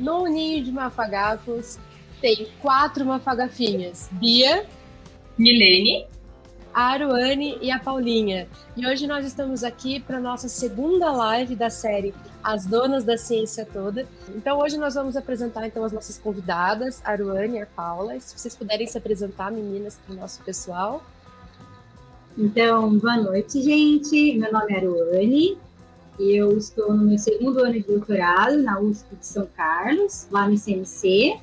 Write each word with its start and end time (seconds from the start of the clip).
no 0.00 0.24
ninho 0.26 0.64
de 0.64 0.72
mafagafos 0.72 1.78
tem 2.20 2.48
quatro 2.60 3.04
mafagafinhas: 3.04 4.08
Bia, 4.12 4.66
Milene, 5.38 6.06
a 6.72 6.92
Aruane 6.92 7.58
e 7.60 7.70
a 7.70 7.78
Paulinha. 7.78 8.48
E 8.76 8.86
hoje 8.86 9.06
nós 9.06 9.24
estamos 9.26 9.62
aqui 9.62 10.00
para 10.00 10.20
nossa 10.20 10.48
segunda 10.48 11.10
live 11.10 11.54
da 11.54 11.70
série 11.70 12.14
As 12.42 12.64
Donas 12.64 13.04
da 13.04 13.16
Ciência 13.16 13.66
Toda. 13.70 14.06
Então 14.34 14.58
hoje 14.58 14.76
nós 14.78 14.94
vamos 14.94 15.16
apresentar 15.16 15.66
então 15.66 15.84
as 15.84 15.92
nossas 15.92 16.18
convidadas, 16.18 17.00
a 17.04 17.10
Aruane 17.10 17.58
e 17.58 17.62
a 17.62 17.66
Paula. 17.66 18.18
Se 18.20 18.38
vocês 18.38 18.54
puderem 18.54 18.86
se 18.86 18.96
apresentar, 18.96 19.50
meninas, 19.50 19.98
para 20.04 20.14
o 20.14 20.18
nosso 20.18 20.42
pessoal. 20.42 21.02
Então, 22.38 22.96
boa 22.98 23.16
noite, 23.16 23.60
gente. 23.60 24.38
Meu 24.38 24.52
nome 24.52 24.72
é 24.72 24.76
Aruane. 24.76 25.58
Eu 26.22 26.58
estou 26.58 26.92
no 26.92 27.02
meu 27.02 27.16
segundo 27.16 27.64
ano 27.64 27.72
de 27.72 27.80
doutorado 27.80 28.62
na 28.62 28.78
USP 28.78 29.16
de 29.16 29.26
São 29.26 29.46
Carlos, 29.56 30.28
lá 30.30 30.46
no 30.46 30.52
ICMC. 30.52 31.40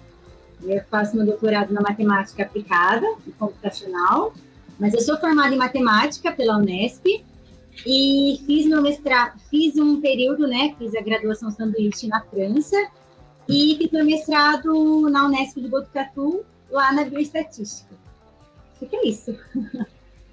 Eu 0.62 0.84
faço 0.84 1.18
meu 1.18 1.26
doutorado 1.26 1.73
na 1.73 1.81
matemática 1.81 2.44
aplicada 2.44 3.08
e 3.26 3.32
computacional, 3.32 4.34
mas 4.77 4.94
eu 4.94 5.02
sou 5.02 5.18
formada 5.18 5.55
em 5.55 5.58
matemática 5.58 6.32
pela 6.32 6.58
Unesp 6.58 7.08
e 7.88 8.40
fiz 8.45 8.68
meu 8.68 8.84
mestrado, 8.84 9.40
fiz 9.49 9.77
um 9.77 9.99
período, 9.99 10.48
né, 10.48 10.76
fiz 10.77 10.94
a 10.94 11.02
graduação 11.02 11.49
sanduíche 11.49 12.07
na 12.07 12.21
França 12.21 12.77
e 13.49 13.76
fiz 13.80 13.91
meu 13.91 14.05
mestrado 14.05 15.09
na 15.09 15.26
Unesp 15.26 15.59
de 15.59 15.70
Botucatu, 15.70 16.46
lá 16.70 16.94
na 16.94 17.04
bioestatística. 17.04 17.96
O 18.80 18.85
que 18.85 18.96
é 18.96 19.07
isso? 19.07 19.35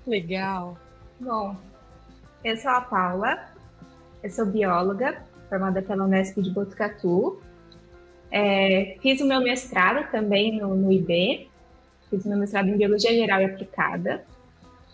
Legal. 0.07 0.77
Bom, 1.19 1.57
eu 2.45 2.57
sou 2.59 2.71
a 2.73 2.83
Paula, 2.83 3.54
eu 4.25 4.31
sou 4.31 4.47
bióloga, 4.47 5.23
formada 5.51 5.83
pela 5.83 6.05
Unesp 6.05 6.41
de 6.41 6.51
Botucatu. 6.51 7.39
É, 8.31 8.97
fiz 9.03 9.21
o 9.21 9.27
meu 9.27 9.41
mestrado 9.43 10.11
também 10.11 10.59
no, 10.59 10.75
no 10.75 10.91
IB, 10.91 11.47
fiz 12.09 12.25
o 12.25 12.29
meu 12.31 12.39
mestrado 12.39 12.69
em 12.69 12.77
Biologia 12.77 13.13
Geral 13.13 13.43
e 13.43 13.45
Aplicada, 13.45 14.25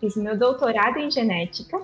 fiz 0.01 0.17
meu 0.17 0.37
doutorado 0.37 0.99
em 0.99 1.09
Genética, 1.09 1.81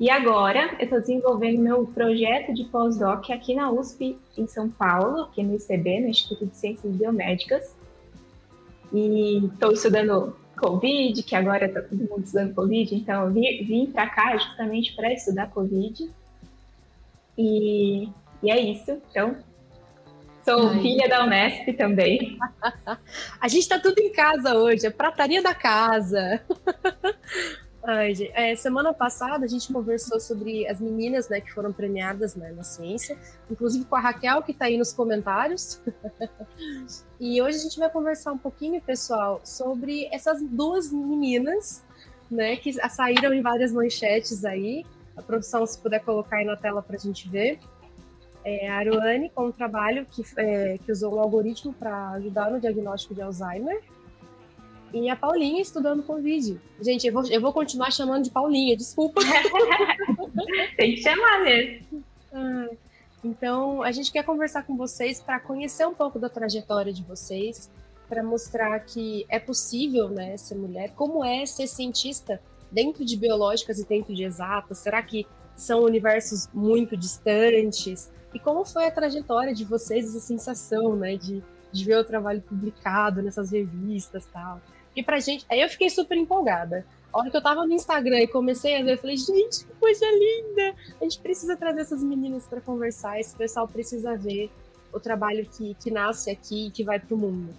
e 0.00 0.08
agora 0.08 0.74
eu 0.78 0.84
estou 0.84 1.00
desenvolvendo 1.00 1.60
meu 1.60 1.86
projeto 1.86 2.54
de 2.54 2.64
pós-doc 2.64 3.30
aqui 3.30 3.54
na 3.54 3.70
USP, 3.70 4.18
em 4.36 4.46
São 4.46 4.68
Paulo, 4.70 5.24
aqui 5.24 5.42
no 5.42 5.54
ICB, 5.54 6.00
no 6.00 6.08
Instituto 6.08 6.46
de 6.46 6.56
Ciências 6.56 6.96
Biomédicas. 6.96 7.76
E 8.90 9.44
estou 9.52 9.70
estudando 9.70 10.34
Covid, 10.56 11.22
que 11.22 11.36
agora 11.36 11.66
está 11.66 11.82
todo 11.82 11.98
mundo 11.98 12.24
estudando 12.24 12.54
Covid, 12.54 12.94
então 12.94 13.26
eu 13.26 13.32
vim, 13.32 13.64
vim 13.64 13.86
para 13.86 14.08
cá 14.08 14.36
justamente 14.36 14.96
para 14.96 15.12
estudar 15.12 15.50
Covid. 15.50 16.10
E, 17.36 18.08
e, 18.42 18.50
é 18.50 18.60
isso. 18.60 19.00
Então, 19.10 19.36
sou 20.44 20.68
Ai. 20.68 20.80
filha 20.80 21.08
da 21.08 21.24
Unesp 21.24 21.72
também. 21.76 22.38
A 23.40 23.48
gente 23.48 23.62
está 23.62 23.78
tudo 23.78 23.98
em 23.98 24.12
casa 24.12 24.56
hoje, 24.56 24.86
é 24.86 24.90
prataria 24.90 25.42
da 25.42 25.54
casa. 25.54 26.40
Ai, 27.86 28.14
gente, 28.14 28.32
é, 28.34 28.56
semana 28.56 28.94
passada 28.94 29.44
a 29.44 29.48
gente 29.48 29.70
conversou 29.70 30.18
sobre 30.18 30.66
as 30.66 30.80
meninas 30.80 31.28
né, 31.28 31.38
que 31.38 31.52
foram 31.52 31.70
premiadas 31.70 32.34
né, 32.34 32.50
na 32.50 32.62
ciência, 32.62 33.18
inclusive 33.50 33.84
com 33.84 33.94
a 33.94 34.00
Raquel, 34.00 34.42
que 34.42 34.52
está 34.52 34.64
aí 34.64 34.78
nos 34.78 34.90
comentários. 34.90 35.78
e 37.20 37.42
hoje 37.42 37.58
a 37.58 37.60
gente 37.60 37.78
vai 37.78 37.90
conversar 37.90 38.32
um 38.32 38.38
pouquinho, 38.38 38.80
pessoal, 38.80 39.38
sobre 39.44 40.08
essas 40.10 40.40
duas 40.40 40.90
meninas 40.90 41.84
né, 42.30 42.56
que 42.56 42.72
saíram 42.88 43.34
em 43.34 43.42
várias 43.42 43.70
manchetes 43.70 44.46
aí. 44.46 44.86
A 45.16 45.22
produção, 45.22 45.66
se 45.66 45.78
puder 45.78 46.00
colocar 46.00 46.36
aí 46.36 46.44
na 46.44 46.56
tela 46.56 46.82
para 46.82 46.96
a 46.96 46.98
gente 46.98 47.28
ver. 47.28 47.58
É, 48.44 48.68
a 48.68 48.76
Aruane, 48.76 49.30
com 49.30 49.46
um 49.46 49.52
trabalho 49.52 50.06
que, 50.10 50.22
é, 50.36 50.78
que 50.78 50.92
usou 50.92 51.14
um 51.14 51.20
algoritmo 51.20 51.72
para 51.72 52.10
ajudar 52.10 52.50
no 52.50 52.60
diagnóstico 52.60 53.14
de 53.14 53.22
Alzheimer 53.22 53.80
e 54.94 55.10
a 55.10 55.16
Paulinha 55.16 55.60
estudando 55.60 56.02
Covid. 56.02 56.60
Gente, 56.80 57.06
eu 57.06 57.12
vou, 57.12 57.26
eu 57.26 57.40
vou 57.40 57.52
continuar 57.52 57.90
chamando 57.90 58.24
de 58.24 58.30
Paulinha, 58.30 58.76
desculpa. 58.76 59.20
Tem 60.76 60.94
que 60.94 61.02
chamar 61.02 61.42
mesmo. 61.42 62.04
Ah, 62.32 62.68
então, 63.24 63.82
a 63.82 63.90
gente 63.90 64.12
quer 64.12 64.24
conversar 64.24 64.62
com 64.62 64.76
vocês 64.76 65.20
para 65.20 65.40
conhecer 65.40 65.86
um 65.86 65.94
pouco 65.94 66.18
da 66.18 66.28
trajetória 66.28 66.92
de 66.92 67.02
vocês, 67.02 67.70
para 68.08 68.22
mostrar 68.22 68.78
que 68.80 69.26
é 69.28 69.40
possível 69.40 70.08
né, 70.08 70.36
ser 70.36 70.54
mulher, 70.54 70.92
como 70.94 71.24
é 71.24 71.44
ser 71.44 71.66
cientista 71.66 72.40
dentro 72.74 73.04
de 73.04 73.16
biológicas 73.16 73.78
e 73.78 73.86
dentro 73.86 74.12
de 74.12 74.24
exatas. 74.24 74.78
Será 74.78 75.00
que 75.00 75.26
são 75.54 75.84
universos 75.84 76.48
muito 76.52 76.96
distantes? 76.96 78.12
E 78.34 78.38
como 78.38 78.64
foi 78.64 78.86
a 78.86 78.90
trajetória 78.90 79.54
de 79.54 79.64
vocês, 79.64 80.08
essa 80.08 80.20
sensação 80.20 80.96
né, 80.96 81.16
de, 81.16 81.42
de 81.70 81.84
ver 81.84 81.98
o 81.98 82.04
trabalho 82.04 82.42
publicado 82.42 83.22
nessas 83.22 83.52
revistas 83.52 84.26
tal? 84.26 84.60
E 84.96 85.02
pra 85.02 85.20
gente, 85.20 85.46
aí 85.48 85.60
eu 85.60 85.68
fiquei 85.68 85.88
super 85.88 86.18
empolgada. 86.18 86.84
A 87.12 87.18
hora 87.18 87.30
que 87.30 87.36
eu 87.36 87.42
tava 87.42 87.64
no 87.64 87.72
Instagram 87.72 88.18
e 88.20 88.26
comecei 88.26 88.76
a 88.76 88.82
ver, 88.84 88.94
eu 88.94 88.98
falei, 88.98 89.16
gente, 89.16 89.64
que 89.64 89.72
coisa 89.78 90.04
linda! 90.04 90.74
A 91.00 91.04
gente 91.04 91.20
precisa 91.20 91.56
trazer 91.56 91.82
essas 91.82 92.02
meninas 92.02 92.46
para 92.46 92.60
conversar, 92.60 93.20
esse 93.20 93.36
pessoal 93.36 93.68
precisa 93.68 94.16
ver 94.16 94.50
o 94.92 94.98
trabalho 94.98 95.46
que, 95.46 95.74
que 95.74 95.90
nasce 95.92 96.28
aqui 96.28 96.66
e 96.66 96.70
que 96.72 96.82
vai 96.82 96.98
pro 96.98 97.16
mundo. 97.16 97.54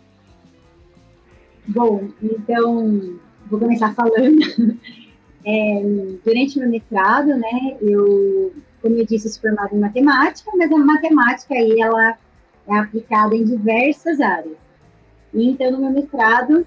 Bom, 1.68 2.10
então, 2.22 3.18
vou 3.50 3.60
começar 3.60 3.94
falando. 3.94 4.78
É, 5.46 6.18
durante 6.26 6.58
meu 6.58 6.70
mestrado, 6.70 7.28
né, 7.28 7.78
eu, 7.80 8.52
como 8.82 8.96
eu 8.96 9.06
disse, 9.06 9.30
sou 9.30 9.42
formada 9.42 9.76
em 9.76 9.80
matemática, 9.80 10.52
mas 10.58 10.72
a 10.72 10.78
matemática 10.78 11.54
aí, 11.54 11.80
ela 11.80 12.18
é 12.68 12.78
aplicada 12.80 13.36
em 13.36 13.44
diversas 13.44 14.20
áreas. 14.20 14.58
E, 15.34 15.50
então, 15.50 15.72
no 15.72 15.80
meu 15.80 15.92
mestrado, 15.92 16.66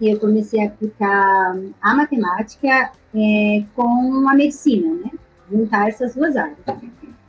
eu 0.00 0.18
comecei 0.18 0.62
a 0.62 0.68
aplicar 0.68 1.58
a 1.82 1.94
matemática 1.94 2.92
é, 3.14 3.64
com 3.74 4.28
a 4.28 4.34
medicina, 4.34 4.94
né? 4.94 5.10
Juntar 5.50 5.88
essas 5.88 6.14
duas 6.14 6.36
áreas. 6.36 6.58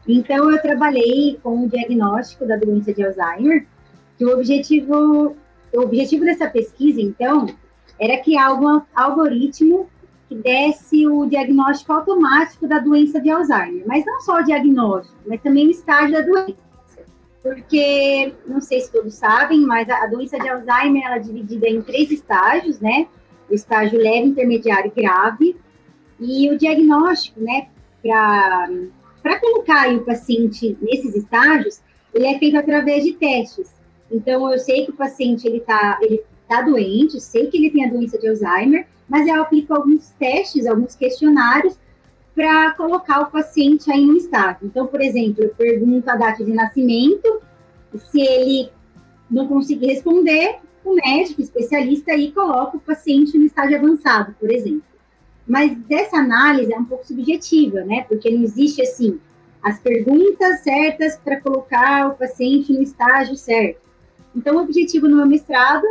Então, 0.08 0.50
eu 0.50 0.62
trabalhei 0.62 1.38
com 1.44 1.66
o 1.66 1.70
diagnóstico 1.70 2.46
da 2.46 2.56
doença 2.56 2.94
de 2.94 3.04
Alzheimer, 3.04 3.66
que 4.18 4.26
o 4.26 4.34
objetivo, 4.34 5.36
o 5.74 5.82
objetivo 5.82 6.24
dessa 6.24 6.50
pesquisa, 6.50 7.02
então, 7.02 7.48
era 8.00 8.22
criar 8.24 8.54
um 8.54 8.82
algoritmo 8.96 9.90
que 10.32 10.36
desse 10.36 11.06
o 11.06 11.26
diagnóstico 11.26 11.92
automático 11.92 12.66
da 12.66 12.80
doença 12.80 13.20
de 13.20 13.30
Alzheimer. 13.30 13.84
Mas 13.86 14.06
não 14.06 14.22
só 14.22 14.40
o 14.40 14.44
diagnóstico, 14.44 15.18
mas 15.28 15.42
também 15.42 15.68
o 15.68 15.72
estágio 15.72 16.14
da 16.14 16.22
doença 16.22 16.72
porque 17.44 18.36
não 18.46 18.62
sei 18.62 18.82
se 18.82 18.92
todos 18.92 19.16
sabem, 19.16 19.62
mas 19.62 19.90
a, 19.90 20.04
a 20.04 20.08
doença 20.08 20.38
de 20.38 20.48
Alzheimer 20.48 21.04
ela 21.04 21.16
é 21.16 21.20
dividida 21.20 21.68
em 21.68 21.82
três 21.82 22.12
estágios, 22.12 22.80
né? 22.80 23.08
O 23.50 23.54
estágio 23.54 24.00
leve, 24.00 24.28
intermediário 24.28 24.92
e 24.96 25.02
grave. 25.02 25.58
E 26.20 26.50
o 26.52 26.58
diagnóstico, 26.58 27.42
né, 27.42 27.68
para 28.04 29.40
colocar 29.40 29.92
o 29.92 30.06
paciente 30.06 30.78
nesses 30.80 31.16
estágios, 31.16 31.82
ele 32.14 32.28
é 32.28 32.38
feito 32.38 32.58
através 32.58 33.04
de 33.04 33.14
testes. 33.14 33.74
Então, 34.12 34.50
eu 34.52 34.60
sei 34.60 34.86
que 34.86 34.92
o 34.92 34.96
paciente 34.96 35.48
ele 35.48 35.58
está 35.58 35.98
ele 36.00 36.24
tá 36.48 36.62
doente, 36.62 37.20
sei 37.20 37.48
que 37.48 37.58
ele 37.58 37.72
tem 37.72 37.86
a 37.86 37.90
doença 37.90 38.20
de 38.20 38.28
Alzheimer, 38.28 38.88
mas 39.12 39.28
eu 39.28 39.42
aplico 39.42 39.74
alguns 39.74 40.12
testes, 40.12 40.66
alguns 40.66 40.96
questionários 40.96 41.78
para 42.34 42.72
colocar 42.76 43.20
o 43.20 43.30
paciente 43.30 43.92
aí 43.92 44.06
no 44.06 44.16
estágio. 44.16 44.60
Então, 44.64 44.88
por 44.88 45.02
exemplo, 45.02 45.44
eu 45.44 45.50
pergunto 45.50 46.10
a 46.10 46.16
data 46.16 46.42
de 46.46 46.54
nascimento, 46.54 47.42
se 48.10 48.22
ele 48.22 48.70
não 49.30 49.50
conseguir 49.50 49.88
responder, 49.88 50.60
o 50.86 50.96
médico 50.96 51.42
especialista 51.42 52.14
aí 52.14 52.32
coloca 52.32 52.78
o 52.78 52.80
paciente 52.80 53.38
no 53.38 53.44
estágio 53.44 53.78
avançado, 53.80 54.34
por 54.40 54.50
exemplo. 54.50 54.84
Mas 55.46 55.78
essa 55.90 56.16
análise 56.16 56.74
é 56.74 56.80
um 56.80 56.86
pouco 56.86 57.06
subjetiva, 57.06 57.82
né? 57.82 58.06
Porque 58.08 58.32
não 58.32 58.44
existe 58.44 58.82
assim 58.82 59.20
as 59.62 59.78
perguntas 59.78 60.62
certas 60.62 61.18
para 61.18 61.42
colocar 61.42 62.08
o 62.08 62.16
paciente 62.16 62.72
no 62.72 62.82
estágio 62.82 63.36
certo. 63.36 63.82
Então, 64.34 64.56
o 64.56 64.62
objetivo 64.62 65.10
no 65.10 65.18
meu 65.18 65.28
mestrado 65.28 65.86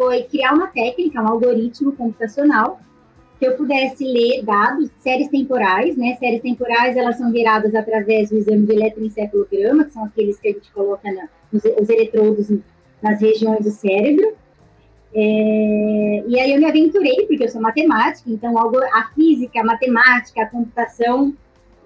foi 0.00 0.22
criar 0.22 0.54
uma 0.54 0.68
técnica, 0.68 1.20
um 1.20 1.28
algoritmo 1.28 1.92
computacional 1.92 2.80
que 3.38 3.46
eu 3.46 3.54
pudesse 3.54 4.02
ler 4.02 4.42
dados, 4.42 4.88
séries 4.96 5.28
temporais, 5.28 5.94
né? 5.94 6.16
Séries 6.18 6.40
temporais, 6.40 6.96
elas 6.96 7.18
são 7.18 7.30
geradas 7.30 7.74
através 7.74 8.30
do 8.30 8.38
exame 8.38 8.66
de 8.66 8.72
eletroencefalograma, 8.72 9.84
que 9.84 9.92
são 9.92 10.04
aqueles 10.06 10.40
que 10.40 10.48
a 10.48 10.52
gente 10.52 10.72
coloca 10.72 11.12
na, 11.12 11.28
os, 11.52 11.62
os 11.64 11.90
eletrodos 11.90 12.50
nas 13.02 13.20
regiões 13.20 13.62
do 13.62 13.70
cérebro. 13.70 14.32
É, 15.14 16.24
e 16.26 16.40
aí 16.40 16.52
eu 16.54 16.58
me 16.58 16.64
aventurei, 16.64 17.26
porque 17.26 17.44
eu 17.44 17.48
sou 17.50 17.60
matemática, 17.60 18.30
então 18.30 18.54
a 18.58 19.10
física, 19.14 19.60
a 19.60 19.64
matemática, 19.64 20.42
a 20.42 20.46
computação 20.46 21.34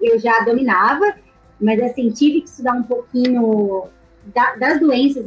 eu 0.01 0.17
já 0.19 0.39
dominava, 0.45 1.15
mas 1.59 1.81
assim, 1.81 2.09
tive 2.11 2.41
que 2.41 2.47
estudar 2.47 2.75
um 2.75 2.83
pouquinho 2.83 3.87
da, 4.33 4.55
das 4.55 4.79
doenças, 4.79 5.25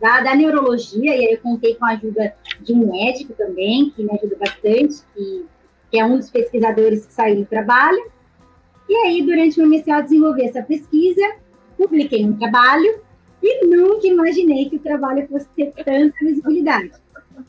da, 0.00 0.20
da, 0.20 0.34
neurologia, 0.34 1.16
e 1.16 1.26
aí 1.26 1.32
eu 1.32 1.38
contei 1.38 1.74
com 1.74 1.84
a 1.84 1.90
ajuda 1.90 2.34
de 2.60 2.72
um 2.72 2.90
médico 2.90 3.32
também, 3.34 3.90
que 3.90 4.02
me 4.02 4.10
ajuda 4.12 4.36
bastante, 4.38 5.02
que 5.14 5.46
que 5.90 5.98
é 5.98 6.04
um 6.04 6.16
dos 6.16 6.30
pesquisadores 6.30 7.06
que 7.06 7.12
saiu 7.12 7.36
do 7.36 7.46
trabalho. 7.46 8.10
E 8.88 8.96
aí, 8.96 9.22
durante 9.22 9.60
o 9.60 9.66
mestrado, 9.66 10.04
desenvolvi 10.04 10.44
essa 10.44 10.62
pesquisa, 10.62 11.22
publiquei 11.76 12.24
um 12.24 12.36
trabalho, 12.36 13.00
e 13.42 13.66
nunca 13.66 14.06
imaginei 14.06 14.68
que 14.68 14.76
o 14.76 14.80
trabalho 14.80 15.26
fosse 15.28 15.48
ter 15.56 15.72
tanta 15.84 16.14
visibilidade. 16.20 16.92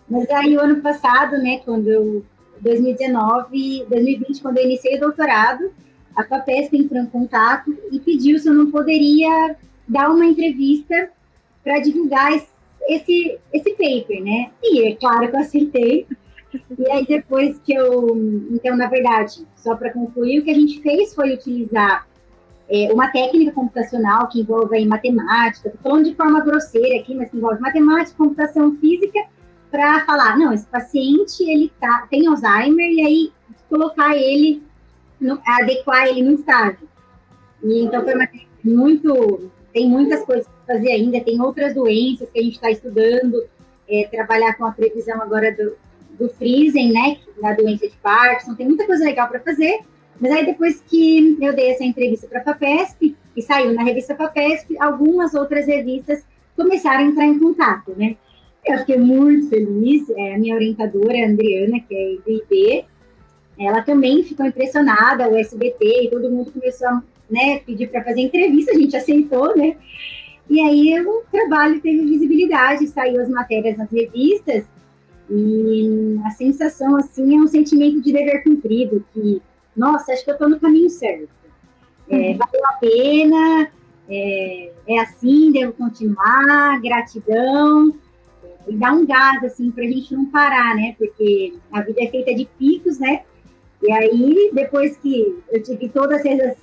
Mas 0.09 0.29
aí, 0.29 0.55
o 0.55 0.61
ano 0.61 0.81
passado, 0.81 1.37
né, 1.37 1.59
quando 1.65 1.87
eu, 1.87 2.25
2019, 2.59 3.85
2020, 3.89 4.41
quando 4.41 4.57
eu 4.57 4.65
iniciei 4.65 4.97
o 4.97 4.99
doutorado, 4.99 5.71
a 6.15 6.23
FAPESP 6.23 6.77
entrou 6.77 7.01
em 7.01 7.05
contato 7.05 7.75
e 7.91 7.99
pediu 7.99 8.37
se 8.37 8.47
eu 8.49 8.53
não 8.53 8.69
poderia 8.69 9.55
dar 9.87 10.09
uma 10.09 10.25
entrevista 10.25 11.09
para 11.63 11.79
divulgar 11.79 12.31
esse, 12.87 13.37
esse 13.53 13.69
paper, 13.71 14.23
né? 14.23 14.51
E 14.63 14.87
é 14.87 14.95
claro 14.95 15.29
que 15.29 15.35
eu 15.35 15.39
aceitei. 15.39 16.07
E 16.77 16.91
aí, 16.91 17.05
depois 17.05 17.59
que 17.59 17.73
eu. 17.73 18.17
Então, 18.51 18.75
na 18.75 18.87
verdade, 18.87 19.45
só 19.55 19.75
para 19.75 19.93
concluir, 19.93 20.39
o 20.39 20.43
que 20.43 20.49
a 20.51 20.55
gente 20.55 20.81
fez 20.81 21.13
foi 21.13 21.33
utilizar 21.33 22.07
é, 22.69 22.91
uma 22.91 23.11
técnica 23.11 23.51
computacional 23.51 24.27
que 24.27 24.41
envolve 24.41 24.75
aí 24.75 24.85
matemática, 24.85 25.69
estou 25.69 25.81
falando 25.81 26.05
de 26.05 26.15
forma 26.15 26.41
grosseira 26.41 26.99
aqui, 26.99 27.13
mas 27.15 27.29
que 27.29 27.37
envolve 27.37 27.59
matemática, 27.59 28.17
computação 28.17 28.75
física, 28.77 29.19
para 29.69 30.03
falar, 30.05 30.37
não, 30.37 30.51
esse 30.51 30.65
paciente 30.65 31.43
ele 31.43 31.71
tá, 31.79 32.07
tem 32.09 32.27
Alzheimer, 32.27 32.91
e 32.91 33.01
aí 33.01 33.33
colocar 33.69 34.15
ele, 34.15 34.63
no, 35.21 35.39
adequar 35.45 36.07
ele 36.07 36.23
no 36.23 36.33
estágio. 36.33 36.87
E, 37.63 37.83
então, 37.83 38.03
foi 38.03 38.15
uma 38.15 38.25
técnica 38.25 38.49
muito. 38.63 39.51
Tem 39.73 39.87
muitas 39.87 40.23
coisas 40.25 40.47
fazer 40.69 40.91
ainda, 40.91 41.19
tem 41.19 41.41
outras 41.41 41.73
doenças 41.73 42.29
que 42.29 42.39
a 42.39 42.43
gente 42.43 42.53
está 42.53 42.69
estudando, 42.69 43.43
é, 43.89 44.07
trabalhar 44.11 44.53
com 44.53 44.65
a 44.65 44.71
previsão 44.71 45.19
agora 45.19 45.51
do, 45.51 45.75
do 46.19 46.29
freezing, 46.29 46.91
né, 46.91 47.17
da 47.41 47.53
doença 47.53 47.87
de 47.87 47.97
Parkinson, 47.97 48.53
tem 48.53 48.67
muita 48.67 48.85
coisa 48.85 49.03
legal 49.03 49.27
para 49.27 49.39
fazer, 49.39 49.79
mas 50.19 50.31
aí 50.31 50.45
depois 50.45 50.79
que 50.81 51.37
eu 51.41 51.55
dei 51.55 51.71
essa 51.71 51.83
entrevista 51.83 52.27
para 52.27 52.41
a 52.41 52.43
FAPESP, 52.43 53.17
e 53.35 53.41
saiu 53.41 53.73
na 53.73 53.83
revista 53.83 54.15
FAPESP, 54.15 54.77
algumas 54.79 55.33
outras 55.33 55.65
revistas 55.65 56.23
começaram 56.55 57.05
a 57.05 57.07
entrar 57.07 57.25
em 57.25 57.39
contato, 57.39 57.93
né. 57.97 58.15
Eu 58.63 58.79
fiquei 58.79 58.97
muito 58.97 59.49
feliz, 59.49 60.07
é, 60.11 60.35
a 60.35 60.37
minha 60.37 60.53
orientadora, 60.53 61.13
a 61.13 61.29
Adriana, 61.29 61.79
que 61.79 61.95
é 61.95 62.17
do 62.23 62.31
IB, 62.31 62.85
ela 63.57 63.81
também 63.81 64.21
ficou 64.23 64.45
impressionada, 64.45 65.27
o 65.27 65.35
SBT, 65.35 66.03
e 66.03 66.09
todo 66.09 66.29
mundo 66.29 66.51
começou 66.51 66.87
a 66.89 67.03
né, 67.29 67.59
pedir 67.59 67.87
para 67.87 68.03
fazer 68.03 68.21
entrevista, 68.21 68.71
a 68.71 68.75
gente 68.75 68.95
aceitou, 68.95 69.55
né, 69.55 69.75
e 70.49 70.59
aí 70.59 70.99
o 71.05 71.23
trabalho 71.31 71.79
teve 71.79 72.05
visibilidade, 72.05 72.87
saiu 72.87 73.21
as 73.21 73.29
matérias 73.29 73.77
nas 73.77 73.91
revistas, 73.91 74.65
e 75.29 76.19
a 76.25 76.31
sensação, 76.31 76.97
assim, 76.97 77.37
é 77.37 77.39
um 77.39 77.47
sentimento 77.47 78.01
de 78.01 78.11
dever 78.11 78.43
cumprido, 78.43 79.05
que, 79.13 79.41
nossa, 79.77 80.11
acho 80.11 80.23
que 80.23 80.31
eu 80.31 80.33
estou 80.33 80.49
no 80.49 80.59
caminho 80.59 80.89
certo. 80.89 81.29
É, 82.09 82.31
uhum. 82.31 82.37
valeu 82.37 82.65
a 82.65 82.73
pena, 82.73 83.71
é, 84.09 84.71
é, 84.87 84.99
assim, 84.99 85.51
devo 85.51 85.73
continuar, 85.73 86.81
gratidão, 86.81 87.93
e 88.67 88.75
dá 88.75 88.91
um 88.91 89.05
gás, 89.05 89.43
assim, 89.43 89.69
para 89.69 89.83
a 89.83 89.87
gente 89.87 90.13
não 90.15 90.25
parar, 90.25 90.75
né? 90.75 90.95
Porque 90.97 91.53
a 91.71 91.81
vida 91.81 92.03
é 92.03 92.07
feita 92.07 92.33
de 92.33 92.45
picos, 92.57 92.97
né? 92.97 93.21
E 93.83 93.91
aí, 93.91 94.49
depois 94.51 94.97
que 94.97 95.37
eu 95.51 95.61
tive 95.61 95.89
todas 95.89 96.25
essas 96.25 96.57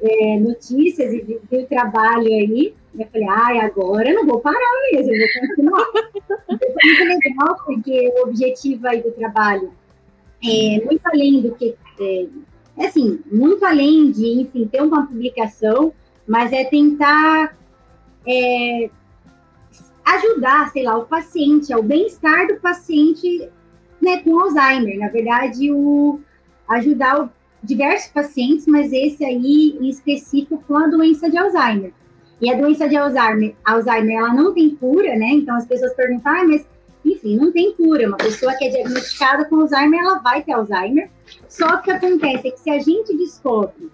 é, 0.00 0.38
notícias 0.40 1.12
e 1.12 1.20
vi 1.22 1.58
o 1.58 1.66
trabalho 1.66 2.26
aí, 2.26 2.74
eu 2.98 3.06
falei, 3.08 3.28
ai, 3.28 3.58
agora 3.60 4.08
eu 4.08 4.14
não 4.14 4.26
vou 4.26 4.40
parar 4.40 4.72
mesmo, 4.92 5.12
eu 5.12 5.18
vou 5.18 5.48
continuar. 5.48 5.86
Foi 6.46 7.08
muito 7.08 7.24
legal, 7.24 7.56
porque 7.64 8.12
o 8.16 8.28
objetivo 8.28 8.86
aí 8.86 9.02
do 9.02 9.10
trabalho 9.12 9.72
é 10.42 10.84
muito 10.84 11.00
além 11.04 11.42
do 11.42 11.54
que. 11.54 11.74
É, 12.00 12.26
é, 12.78 12.86
assim, 12.86 13.20
muito 13.30 13.64
além 13.64 14.10
de, 14.10 14.42
enfim, 14.42 14.66
ter 14.66 14.82
uma 14.82 15.06
publicação, 15.06 15.92
mas 16.26 16.52
é 16.52 16.64
tentar 16.64 17.56
é, 18.26 18.90
ajudar, 20.04 20.70
sei 20.70 20.84
lá, 20.84 20.96
o 20.98 21.06
paciente, 21.06 21.72
ao 21.72 21.82
bem-estar 21.82 22.46
do 22.48 22.56
paciente 22.60 23.48
né, 24.00 24.18
com 24.18 24.38
Alzheimer. 24.38 24.98
Na 24.98 25.08
verdade, 25.08 25.72
o 25.72 26.20
ajudar 26.68 27.22
o, 27.22 27.30
diversos 27.62 28.10
pacientes, 28.12 28.66
mas 28.66 28.92
esse 28.92 29.24
aí 29.24 29.76
em 29.80 29.88
específico 29.88 30.62
com 30.66 30.76
a 30.76 30.86
doença 30.86 31.30
de 31.30 31.38
Alzheimer. 31.38 31.92
E 32.40 32.50
a 32.50 32.56
doença 32.56 32.88
de 32.88 32.96
Alzheimer, 32.96 33.54
Alzheimer, 33.64 34.18
ela 34.18 34.34
não 34.34 34.52
tem 34.52 34.70
cura, 34.76 35.16
né? 35.16 35.28
Então 35.32 35.56
as 35.56 35.66
pessoas 35.66 35.94
perguntam, 35.94 36.32
ah, 36.32 36.44
mas 36.44 36.66
enfim, 37.04 37.36
não 37.36 37.52
tem 37.52 37.72
cura. 37.72 38.08
Uma 38.08 38.16
pessoa 38.16 38.54
que 38.54 38.66
é 38.66 38.68
diagnosticada 38.68 39.44
com 39.46 39.60
Alzheimer, 39.60 40.00
ela 40.00 40.18
vai 40.18 40.42
ter 40.42 40.52
Alzheimer. 40.52 41.10
Só 41.48 41.78
que 41.78 41.90
acontece 41.90 42.48
é 42.48 42.50
que 42.50 42.60
se 42.60 42.70
a 42.70 42.78
gente 42.78 43.16
descobre 43.16 43.90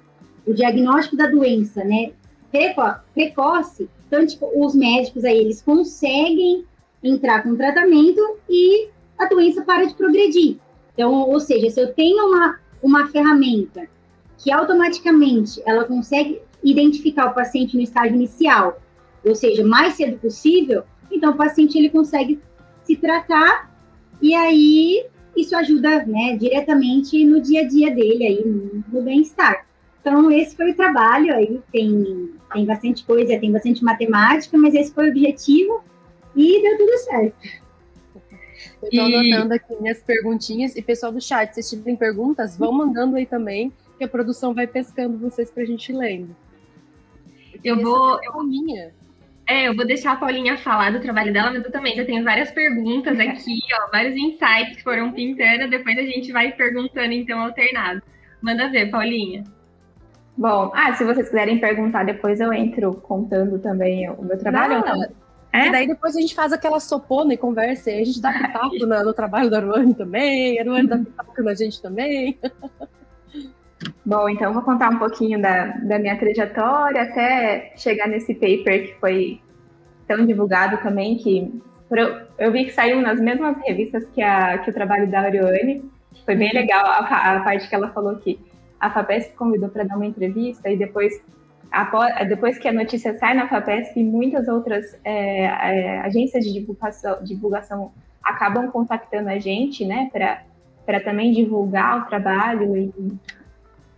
o 0.46 0.52
diagnóstico 0.52 1.16
da 1.16 1.26
doença, 1.26 1.84
né, 1.84 2.12
preco 2.50 2.82
precoce, 3.14 3.88
então, 4.12 4.26
tipo, 4.26 4.50
os 4.54 4.74
médicos 4.74 5.24
aí, 5.24 5.38
eles 5.38 5.62
conseguem 5.62 6.66
entrar 7.02 7.42
com 7.42 7.56
tratamento 7.56 8.20
e 8.48 8.88
a 9.18 9.24
doença 9.26 9.62
para 9.62 9.86
de 9.86 9.94
progredir. 9.94 10.58
Então, 10.92 11.12
ou 11.12 11.40
seja, 11.40 11.70
se 11.70 11.80
eu 11.80 11.94
tenho 11.94 12.26
uma, 12.26 12.58
uma 12.82 13.06
ferramenta 13.08 13.88
que 14.36 14.52
automaticamente 14.52 15.62
ela 15.64 15.84
consegue 15.84 16.42
identificar 16.62 17.26
o 17.26 17.34
paciente 17.34 17.76
no 17.76 17.82
estágio 17.82 18.14
inicial, 18.14 18.80
ou 19.24 19.34
seja, 19.34 19.64
mais 19.64 19.94
cedo 19.94 20.18
possível, 20.18 20.84
então 21.10 21.32
o 21.32 21.36
paciente 21.36 21.78
ele 21.78 21.90
consegue 21.90 22.40
se 22.84 22.96
tratar 22.96 23.70
e 24.20 24.34
aí 24.34 25.06
isso 25.36 25.56
ajuda 25.56 26.04
né, 26.04 26.36
diretamente 26.36 27.24
no 27.24 27.40
dia 27.40 27.62
a 27.62 27.68
dia 27.68 27.94
dele 27.94 28.26
aí 28.26 28.44
no, 28.92 29.02
bem-estar. 29.02 29.66
Então 30.00 30.30
esse 30.30 30.56
foi 30.56 30.72
o 30.72 30.76
trabalho 30.76 31.34
aí 31.34 31.60
tem 31.72 32.30
tem 32.52 32.66
bastante 32.66 33.04
coisa, 33.04 33.38
tem 33.38 33.50
bastante 33.50 33.82
matemática, 33.82 34.58
mas 34.58 34.74
esse 34.74 34.92
foi 34.92 35.06
o 35.06 35.10
objetivo 35.10 35.82
e 36.36 36.60
deu 36.60 36.76
tudo 36.76 36.98
certo. 36.98 37.62
Eu 38.82 38.88
estou 38.88 39.08
e... 39.08 39.14
anotando 39.14 39.54
aqui 39.54 39.74
minhas 39.80 40.02
perguntinhas 40.02 40.76
e 40.76 40.82
pessoal 40.82 41.12
do 41.12 41.20
chat, 41.20 41.54
se 41.54 41.76
tiverem 41.76 41.96
perguntas, 41.96 42.56
vão 42.56 42.72
mandando 42.72 43.16
aí 43.16 43.24
também, 43.24 43.72
que 43.96 44.04
a 44.04 44.08
produção 44.08 44.52
vai 44.52 44.66
pescando 44.66 45.16
vocês 45.18 45.50
para 45.50 45.62
a 45.62 45.66
gente 45.66 45.92
lendo. 45.92 46.36
Eu 47.64 47.80
vou. 47.80 48.18
Eu, 48.22 48.42
minha. 48.44 48.92
É, 49.46 49.68
eu 49.68 49.74
vou 49.74 49.86
deixar 49.86 50.12
a 50.12 50.16
Paulinha 50.16 50.56
falar 50.56 50.92
do 50.92 51.00
trabalho 51.00 51.32
dela, 51.32 51.50
mas 51.50 51.64
eu 51.64 51.72
também 51.72 51.96
já 51.96 52.04
tenho 52.04 52.22
várias 52.24 52.50
perguntas 52.50 53.18
aqui, 53.18 53.60
ó, 53.74 53.90
vários 53.90 54.16
insights 54.16 54.76
que 54.76 54.82
foram 54.82 55.12
pintando, 55.12 55.68
depois 55.68 55.98
a 55.98 56.02
gente 56.02 56.32
vai 56.32 56.52
perguntando, 56.52 57.12
então, 57.12 57.40
alternado. 57.40 58.00
Manda 58.40 58.70
ver, 58.70 58.90
Paulinha. 58.90 59.42
Bom, 60.36 60.72
ah, 60.74 60.94
se 60.94 61.04
vocês 61.04 61.28
quiserem 61.28 61.58
perguntar, 61.58 62.04
depois 62.04 62.40
eu 62.40 62.52
entro 62.52 62.94
contando 62.94 63.58
também 63.58 64.08
o 64.10 64.22
meu 64.22 64.38
trabalho. 64.38 64.80
Não, 64.80 64.96
não. 64.96 65.22
É? 65.52 65.66
E 65.66 65.70
daí 65.70 65.86
depois 65.86 66.16
a 66.16 66.20
gente 66.20 66.34
faz 66.34 66.52
aquela 66.52 66.80
sopona 66.80 67.34
e 67.34 67.36
conversa, 67.36 67.90
e 67.90 68.00
a 68.00 68.04
gente 68.04 68.22
dá 68.22 68.32
pitaco 68.38 68.78
no, 68.78 69.04
no 69.04 69.12
trabalho 69.12 69.50
da 69.50 69.58
Aruane 69.58 69.94
também, 69.94 70.58
a 70.58 70.62
Aruane 70.62 70.88
dá 70.88 70.96
pitaco 70.96 71.42
na 71.42 71.54
gente 71.54 71.82
também. 71.82 72.38
Bom, 74.04 74.28
então 74.28 74.52
vou 74.52 74.62
contar 74.62 74.90
um 74.90 74.98
pouquinho 74.98 75.40
da, 75.40 75.66
da 75.78 75.98
minha 75.98 76.18
trajetória 76.18 77.02
até 77.02 77.72
chegar 77.76 78.08
nesse 78.08 78.34
paper 78.34 78.86
que 78.86 78.94
foi 79.00 79.40
tão 80.06 80.26
divulgado 80.26 80.76
também, 80.78 81.16
que 81.16 81.60
eu 82.38 82.50
vi 82.50 82.64
que 82.64 82.72
saiu 82.72 83.00
nas 83.00 83.20
mesmas 83.20 83.56
revistas 83.64 84.06
que, 84.08 84.22
a, 84.22 84.58
que 84.58 84.70
o 84.70 84.72
trabalho 84.72 85.10
da 85.10 85.20
Ariane. 85.20 85.84
Foi 86.24 86.34
bem 86.34 86.52
legal 86.52 86.84
a, 86.84 87.36
a 87.36 87.40
parte 87.40 87.68
que 87.68 87.74
ela 87.74 87.88
falou 87.90 88.16
que 88.16 88.38
a 88.80 88.90
FAPESP 88.90 89.34
convidou 89.34 89.68
para 89.68 89.84
dar 89.84 89.96
uma 89.96 90.06
entrevista 90.06 90.68
e 90.68 90.76
depois, 90.76 91.14
depois 92.28 92.58
que 92.58 92.68
a 92.68 92.72
notícia 92.72 93.14
sai 93.14 93.34
na 93.34 93.48
FAPESP, 93.48 94.02
muitas 94.02 94.48
outras 94.48 94.98
é, 95.04 95.44
é, 95.44 96.00
agências 96.00 96.44
de 96.44 96.52
divulgação, 96.52 97.22
divulgação 97.22 97.92
acabam 98.22 98.70
contactando 98.70 99.28
a 99.28 99.38
gente, 99.38 99.84
né, 99.84 100.10
para 100.12 101.00
também 101.00 101.32
divulgar 101.32 102.02
o 102.02 102.06
trabalho 102.06 102.76
e 102.76 102.92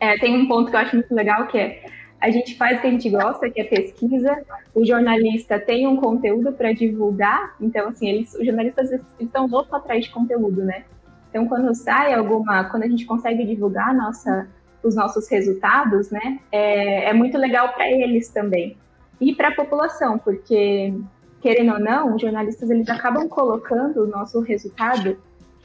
é, 0.04 0.18
tem 0.18 0.36
um 0.36 0.46
ponto 0.46 0.70
que 0.70 0.76
eu 0.76 0.80
acho 0.80 0.96
muito 0.96 1.14
legal 1.14 1.46
que 1.46 1.58
é 1.58 1.84
a 2.20 2.30
gente 2.30 2.56
faz 2.56 2.78
o 2.78 2.80
que 2.80 2.86
a 2.86 2.90
gente 2.90 3.10
gosta, 3.10 3.50
que 3.50 3.60
é 3.60 3.64
pesquisa. 3.64 4.34
O 4.74 4.82
jornalista 4.82 5.58
tem 5.58 5.86
um 5.86 5.96
conteúdo 5.96 6.52
para 6.52 6.72
divulgar, 6.72 7.54
então 7.60 7.88
assim, 7.88 8.08
eles, 8.08 8.34
os 8.34 8.46
jornalistas 8.46 8.88
estão 9.20 9.46
loucos 9.46 9.74
atrás 9.74 10.04
de 10.04 10.10
conteúdo, 10.10 10.64
né? 10.64 10.84
Então 11.28 11.46
quando 11.46 11.74
sai 11.74 12.14
alguma, 12.14 12.64
quando 12.70 12.84
a 12.84 12.88
gente 12.88 13.04
consegue 13.04 13.44
divulgar 13.44 13.94
nossa, 13.94 14.48
os 14.82 14.96
nossos 14.96 15.28
resultados, 15.28 16.10
né, 16.10 16.38
é, 16.50 17.10
é 17.10 17.12
muito 17.12 17.36
legal 17.36 17.74
para 17.74 17.90
eles 17.90 18.28
também 18.30 18.76
e 19.20 19.34
para 19.34 19.48
a 19.48 19.54
população, 19.54 20.18
porque 20.18 20.94
querendo 21.42 21.74
ou 21.74 21.80
não, 21.80 22.14
os 22.14 22.22
jornalistas 22.22 22.70
eles 22.70 22.88
acabam 22.88 23.28
colocando 23.28 24.04
o 24.04 24.06
nosso 24.06 24.40
resultado 24.40 25.18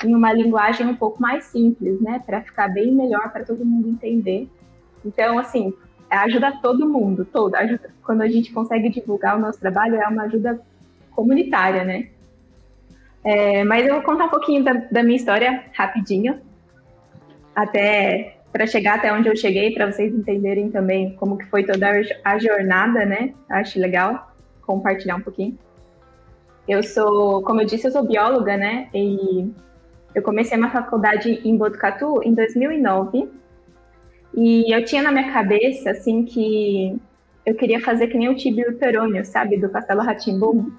em 0.03 0.15
uma 0.15 0.31
linguagem 0.33 0.87
um 0.87 0.95
pouco 0.95 1.21
mais 1.21 1.45
simples, 1.45 1.99
né, 2.01 2.21
para 2.25 2.41
ficar 2.41 2.67
bem 2.69 2.91
melhor 2.91 3.31
para 3.31 3.43
todo 3.43 3.65
mundo 3.65 3.89
entender. 3.89 4.49
Então, 5.05 5.37
assim, 5.37 5.73
ajuda 6.09 6.59
todo 6.61 6.87
mundo, 6.87 7.25
todo. 7.25 7.55
Ajuda, 7.55 7.91
quando 8.03 8.21
a 8.21 8.27
gente 8.27 8.51
consegue 8.51 8.89
divulgar 8.89 9.37
o 9.37 9.41
nosso 9.41 9.59
trabalho, 9.59 9.95
é 9.95 10.07
uma 10.07 10.23
ajuda 10.23 10.59
comunitária, 11.11 11.83
né? 11.83 12.09
É, 13.23 13.63
mas 13.63 13.85
eu 13.85 13.95
vou 13.95 14.03
contar 14.03 14.25
um 14.25 14.29
pouquinho 14.29 14.63
da, 14.63 14.73
da 14.73 15.03
minha 15.03 15.17
história 15.17 15.65
rapidinho, 15.73 16.39
até 17.53 18.37
para 18.51 18.65
chegar 18.65 18.95
até 18.95 19.13
onde 19.13 19.27
eu 19.27 19.35
cheguei, 19.35 19.73
para 19.73 19.91
vocês 19.91 20.13
entenderem 20.13 20.71
também 20.71 21.15
como 21.17 21.37
que 21.37 21.45
foi 21.45 21.63
toda 21.63 21.87
a 22.23 22.39
jornada, 22.39 23.05
né? 23.05 23.33
Acho 23.49 23.79
legal 23.79 24.33
compartilhar 24.61 25.17
um 25.17 25.21
pouquinho. 25.21 25.57
Eu 26.67 26.81
sou, 26.83 27.41
como 27.43 27.61
eu 27.61 27.65
disse, 27.65 27.87
eu 27.87 27.91
sou 27.91 28.05
bióloga, 28.05 28.55
né? 28.55 28.87
E 28.93 29.51
eu 30.13 30.21
comecei 30.21 30.57
uma 30.57 30.71
faculdade 30.71 31.41
em 31.43 31.55
Botucatu 31.57 32.21
em 32.23 32.33
2009. 32.33 33.29
E 34.35 34.73
eu 34.73 34.83
tinha 34.85 35.01
na 35.01 35.11
minha 35.11 35.31
cabeça, 35.31 35.91
assim, 35.91 36.23
que 36.23 36.99
eu 37.45 37.55
queria 37.55 37.79
fazer 37.79 38.07
que 38.07 38.17
nem 38.17 38.29
o 38.29 38.35
Tibio 38.35 38.77
Perônio, 38.77 39.25
sabe? 39.25 39.57
Do 39.57 39.69
Castelo 39.69 40.01
Ratimbum. 40.01 40.71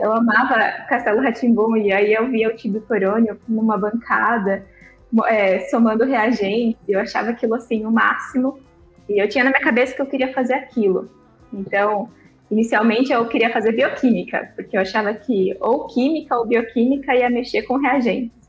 Eu 0.00 0.12
amava 0.12 0.84
Castelo 0.88 1.20
Ratimbum 1.20 1.76
e 1.76 1.92
aí 1.92 2.12
eu 2.12 2.28
via 2.28 2.48
o 2.48 2.56
Tibio 2.56 2.80
Perônio 2.82 3.38
numa 3.48 3.76
bancada, 3.76 4.64
é, 5.26 5.60
somando 5.70 6.04
reagentes. 6.04 6.88
Eu 6.88 7.00
achava 7.00 7.30
aquilo, 7.30 7.54
assim, 7.54 7.84
o 7.84 7.90
máximo. 7.90 8.58
E 9.08 9.20
eu 9.20 9.28
tinha 9.28 9.44
na 9.44 9.50
minha 9.50 9.62
cabeça 9.62 9.94
que 9.94 10.02
eu 10.02 10.06
queria 10.06 10.32
fazer 10.32 10.54
aquilo. 10.54 11.10
Então, 11.52 12.08
inicialmente 12.50 13.12
eu 13.12 13.26
queria 13.26 13.52
fazer 13.52 13.72
bioquímica, 13.72 14.52
porque 14.54 14.76
eu 14.76 14.80
achava 14.80 15.12
que 15.14 15.56
ou 15.60 15.86
química 15.86 16.36
ou 16.36 16.46
bioquímica 16.46 17.14
ia 17.14 17.28
mexer 17.28 17.62
com 17.62 17.76
reagentes. 17.76 18.43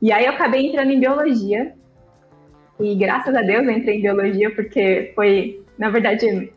E 0.00 0.12
aí 0.12 0.26
eu 0.26 0.32
acabei 0.32 0.66
entrando 0.66 0.90
em 0.90 1.00
biologia. 1.00 1.74
E 2.78 2.94
graças 2.94 3.34
a 3.34 3.42
Deus 3.42 3.66
eu 3.66 3.72
entrei 3.72 3.98
em 3.98 4.02
biologia 4.02 4.50
porque 4.54 5.12
foi, 5.14 5.62
na 5.76 5.90
verdade, 5.90 6.52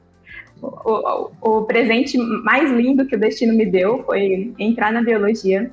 o, 0.61 0.67
o, 0.67 1.31
o 1.41 1.65
presente 1.65 2.17
mais 2.17 2.71
lindo 2.71 3.07
que 3.07 3.15
o 3.15 3.19
destino 3.19 3.53
me 3.53 3.65
deu 3.65 4.03
foi 4.03 4.53
entrar 4.59 4.93
na 4.93 5.01
biologia. 5.01 5.71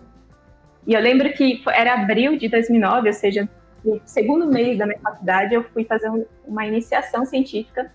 E 0.87 0.95
eu 0.95 1.01
lembro 1.01 1.31
que 1.35 1.63
era 1.69 1.95
abril 1.95 2.39
de 2.39 2.49
2009, 2.49 3.09
ou 3.09 3.13
seja, 3.13 3.49
no 3.85 4.01
segundo 4.07 4.47
mês 4.47 4.79
da 4.79 4.87
minha 4.87 4.99
faculdade, 4.99 5.55
eu 5.55 5.63
fui 5.65 5.85
fazer 5.85 6.11
uma 6.47 6.67
iniciação 6.67 7.27
científica 7.27 7.93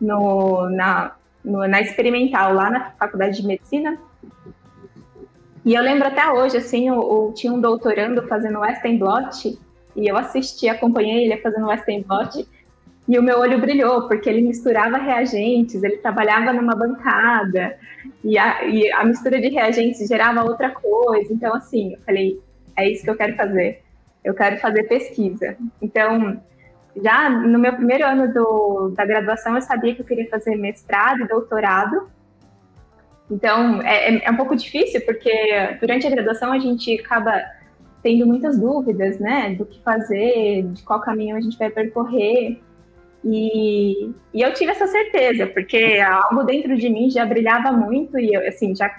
no, 0.00 0.68
na, 0.70 1.16
no, 1.44 1.66
na 1.66 1.80
experimental 1.80 2.54
lá 2.54 2.70
na 2.70 2.90
faculdade 2.92 3.40
de 3.40 3.46
medicina. 3.46 3.98
E 5.64 5.74
eu 5.74 5.82
lembro 5.82 6.06
até 6.06 6.30
hoje, 6.30 6.58
assim, 6.58 6.88
eu, 6.88 6.96
eu 6.96 7.32
tinha 7.34 7.52
um 7.52 7.60
doutorando 7.60 8.26
fazendo 8.28 8.60
Western 8.60 8.98
Blot, 8.98 9.58
e 9.96 10.06
eu 10.06 10.16
assisti, 10.16 10.68
acompanhei 10.68 11.24
ele 11.24 11.40
fazendo 11.40 11.66
Western 11.66 12.04
Blot, 12.04 12.46
e 13.06 13.18
o 13.18 13.22
meu 13.22 13.38
olho 13.38 13.60
brilhou, 13.60 14.08
porque 14.08 14.28
ele 14.28 14.42
misturava 14.42 14.96
reagentes, 14.96 15.82
ele 15.82 15.98
trabalhava 15.98 16.52
numa 16.52 16.74
bancada, 16.74 17.76
e 18.22 18.38
a, 18.38 18.64
e 18.64 18.90
a 18.92 19.04
mistura 19.04 19.40
de 19.40 19.48
reagentes 19.48 20.06
gerava 20.06 20.42
outra 20.42 20.70
coisa. 20.70 21.32
Então, 21.32 21.54
assim, 21.54 21.94
eu 21.94 21.98
falei, 22.04 22.40
é 22.76 22.88
isso 22.88 23.04
que 23.04 23.10
eu 23.10 23.16
quero 23.16 23.36
fazer. 23.36 23.82
Eu 24.24 24.34
quero 24.34 24.58
fazer 24.58 24.84
pesquisa. 24.84 25.56
Então, 25.80 26.40
já 27.02 27.28
no 27.28 27.58
meu 27.58 27.74
primeiro 27.74 28.06
ano 28.06 28.32
do, 28.32 28.92
da 28.96 29.04
graduação, 29.04 29.54
eu 29.54 29.60
sabia 29.60 29.94
que 29.94 30.00
eu 30.00 30.06
queria 30.06 30.28
fazer 30.28 30.56
mestrado 30.56 31.22
e 31.22 31.28
doutorado. 31.28 32.08
Então, 33.30 33.80
é, 33.82 34.16
é, 34.16 34.24
é 34.24 34.30
um 34.30 34.36
pouco 34.36 34.54
difícil, 34.54 35.00
porque 35.04 35.32
durante 35.80 36.06
a 36.06 36.10
graduação 36.10 36.52
a 36.52 36.58
gente 36.58 37.00
acaba 37.00 37.42
tendo 38.02 38.26
muitas 38.26 38.58
dúvidas, 38.58 39.18
né, 39.18 39.54
do 39.54 39.64
que 39.64 39.80
fazer, 39.80 40.64
de 40.64 40.82
qual 40.82 41.00
caminho 41.00 41.36
a 41.36 41.40
gente 41.40 41.58
vai 41.58 41.70
percorrer. 41.70 42.60
E, 43.24 44.10
e 44.34 44.42
eu 44.42 44.52
tive 44.52 44.72
essa 44.72 44.86
certeza, 44.86 45.46
porque 45.46 45.98
algo 46.00 46.44
dentro 46.44 46.76
de 46.76 46.90
mim 46.90 47.08
já 47.08 47.24
brilhava 47.24 47.72
muito 47.72 48.18
e 48.18 48.34
eu, 48.34 48.46
assim, 48.46 48.76
já 48.76 48.94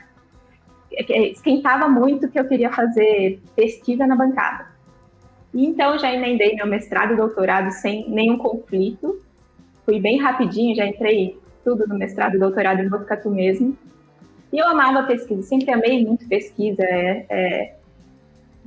esquentava 1.31 1.87
muito 1.87 2.29
que 2.29 2.39
eu 2.39 2.47
queria 2.47 2.71
fazer 2.71 3.39
pesquisa 3.55 4.07
na 4.07 4.15
bancada. 4.15 4.73
E 5.53 5.65
então 5.65 5.97
já 5.99 6.11
emendei 6.11 6.55
meu 6.55 6.65
mestrado 6.65 7.13
e 7.13 7.15
doutorado 7.15 7.69
sem 7.71 8.09
nenhum 8.09 8.37
conflito. 8.37 9.21
Fui 9.85 9.99
bem 9.99 10.19
rapidinho, 10.19 10.75
já 10.75 10.85
entrei 10.85 11.39
tudo 11.63 11.87
no 11.87 11.97
mestrado 11.97 12.35
e 12.35 12.39
doutorado 12.39 12.81
em 12.81 12.89
Botucatu 12.89 13.29
mesmo. 13.29 13.77
E 14.51 14.57
eu 14.57 14.67
amava 14.67 15.03
pesquisa, 15.03 15.41
sempre 15.43 15.71
amei 15.71 16.05
muito 16.05 16.27
pesquisa. 16.27 16.83
É, 16.83 17.25
é, 17.29 17.75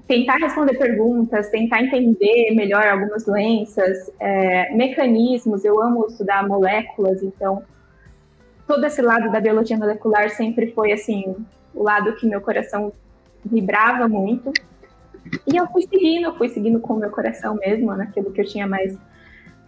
tentar 0.07 0.37
responder 0.37 0.75
perguntas, 0.79 1.51
tentar 1.51 1.83
entender 1.83 2.55
melhor 2.55 2.87
algumas 2.87 3.25
doenças, 3.25 4.11
é, 4.19 4.75
mecanismos. 4.75 5.65
Eu 5.65 5.81
amo 5.81 6.07
estudar 6.07 6.49
moléculas, 6.49 7.23
então 7.23 7.63
todo 8.67 8.85
esse 8.85 9.03
lado 9.03 9.31
da 9.31 9.41
biologia 9.41 9.77
molecular 9.77 10.31
sempre 10.31 10.73
foi 10.73 10.93
assim 10.93 11.37
o 11.75 11.83
lado 11.83 12.15
que 12.17 12.27
meu 12.27 12.41
coração 12.41 12.93
vibrava 13.45 14.09
muito. 14.09 14.53
E 15.47 15.57
eu 15.57 15.67
fui 15.69 15.83
seguindo, 15.83 16.25
eu 16.25 16.37
fui 16.37 16.49
seguindo 16.49 16.81
com 16.81 16.95
o 16.95 16.99
meu 16.99 17.11
coração 17.11 17.55
mesmo, 17.57 17.95
naquilo 17.95 18.33
que 18.33 18.41
eu 18.41 18.47
tinha 18.47 18.67
mais 18.67 18.97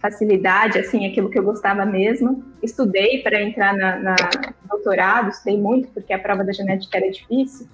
facilidade, 0.01 0.79
assim, 0.79 1.05
aquilo 1.05 1.29
que 1.29 1.37
eu 1.37 1.43
gostava 1.43 1.85
mesmo. 1.85 2.43
Estudei 2.61 3.21
para 3.21 3.41
entrar 3.41 3.75
na, 3.75 3.99
na 3.99 4.15
doutorado, 4.67 5.29
estudei 5.29 5.57
muito 5.57 5.89
porque 5.89 6.11
a 6.11 6.19
prova 6.19 6.43
da 6.43 6.51
genética 6.51 6.97
era 6.97 7.11
difícil. 7.11 7.67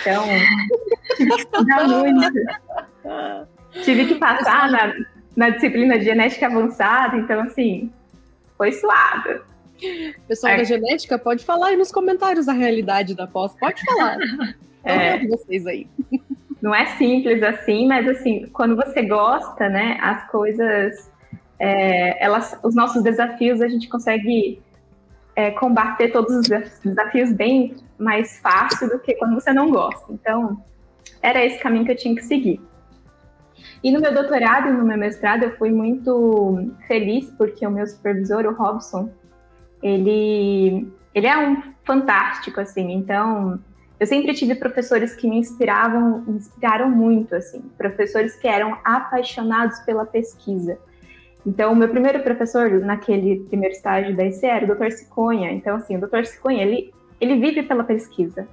Então, 0.00 0.24
tive 1.16 1.30
que 1.30 1.40
estudar 1.40 1.88
muito. 1.88 2.40
tive 3.84 4.06
que 4.06 4.14
passar 4.16 4.70
na, 4.70 4.94
na 5.36 5.50
disciplina 5.50 5.98
de 5.98 6.04
genética 6.04 6.46
avançada, 6.46 7.16
então, 7.16 7.40
assim, 7.40 7.90
foi 8.58 8.72
suado. 8.72 9.42
Pessoal 10.28 10.54
é. 10.54 10.56
da 10.58 10.64
genética, 10.64 11.18
pode 11.18 11.44
falar 11.44 11.68
aí 11.68 11.76
nos 11.76 11.90
comentários 11.90 12.48
a 12.48 12.52
realidade 12.52 13.14
da 13.14 13.26
pós. 13.26 13.54
Pode 13.58 13.82
falar. 13.84 14.16
É. 14.82 15.18
vendo 15.18 15.36
vocês 15.36 15.66
aí. 15.66 15.86
Não 16.62 16.74
é 16.74 16.86
simples 16.96 17.42
assim, 17.42 17.86
mas 17.86 18.08
assim, 18.08 18.46
quando 18.50 18.74
você 18.74 19.02
gosta, 19.02 19.68
né, 19.68 19.98
as 20.00 20.26
coisas, 20.30 21.10
é, 21.60 22.24
elas, 22.24 22.58
os 22.64 22.74
nossos 22.74 23.02
desafios, 23.02 23.60
a 23.60 23.68
gente 23.68 23.86
consegue 23.86 24.62
é, 25.36 25.50
combater 25.50 26.10
todos 26.10 26.34
os 26.34 26.48
desafios 26.82 27.32
bem 27.32 27.76
mais 27.98 28.40
fácil 28.40 28.88
do 28.88 28.98
que 28.98 29.14
quando 29.16 29.34
você 29.34 29.52
não 29.52 29.70
gosta. 29.70 30.10
Então, 30.10 30.64
era 31.22 31.44
esse 31.44 31.58
caminho 31.58 31.84
que 31.84 31.92
eu 31.92 31.96
tinha 31.96 32.14
que 32.14 32.24
seguir. 32.24 32.58
E 33.84 33.92
no 33.92 34.00
meu 34.00 34.12
doutorado 34.12 34.68
e 34.68 34.72
no 34.72 34.84
meu 34.84 34.96
mestrado, 34.96 35.42
eu 35.42 35.56
fui 35.56 35.70
muito 35.70 36.72
feliz 36.88 37.30
porque 37.36 37.66
o 37.66 37.70
meu 37.70 37.86
supervisor, 37.86 38.46
o 38.46 38.54
Robson, 38.54 39.10
ele, 39.82 40.90
ele 41.14 41.26
é 41.26 41.36
um 41.36 41.62
fantástico, 41.84 42.58
assim. 42.58 42.92
Então, 42.92 43.58
eu 43.98 44.06
sempre 44.06 44.32
tive 44.32 44.54
professores 44.54 45.14
que 45.14 45.28
me 45.28 45.36
inspiravam, 45.36 46.22
me 46.26 46.38
inspiraram 46.38 46.90
muito, 46.90 47.34
assim. 47.34 47.60
Professores 47.76 48.34
que 48.36 48.48
eram 48.48 48.78
apaixonados 48.82 49.78
pela 49.80 50.06
pesquisa. 50.06 50.78
Então, 51.46 51.72
o 51.72 51.76
meu 51.76 51.88
primeiro 51.88 52.22
professor 52.22 52.70
naquele 52.80 53.40
primeiro 53.40 53.74
estágio 53.74 54.14
da 54.14 54.24
IC 54.26 54.44
era 54.44 54.64
o 54.64 54.74
Dr. 54.74 54.90
Ciconha. 54.90 55.50
Então, 55.52 55.76
assim, 55.76 55.96
o 55.96 56.00
Dr. 56.00 56.24
Ciconha, 56.24 56.62
ele, 56.62 56.92
ele 57.20 57.40
vive 57.40 57.62
pela 57.62 57.82
pesquisa. 57.82 58.46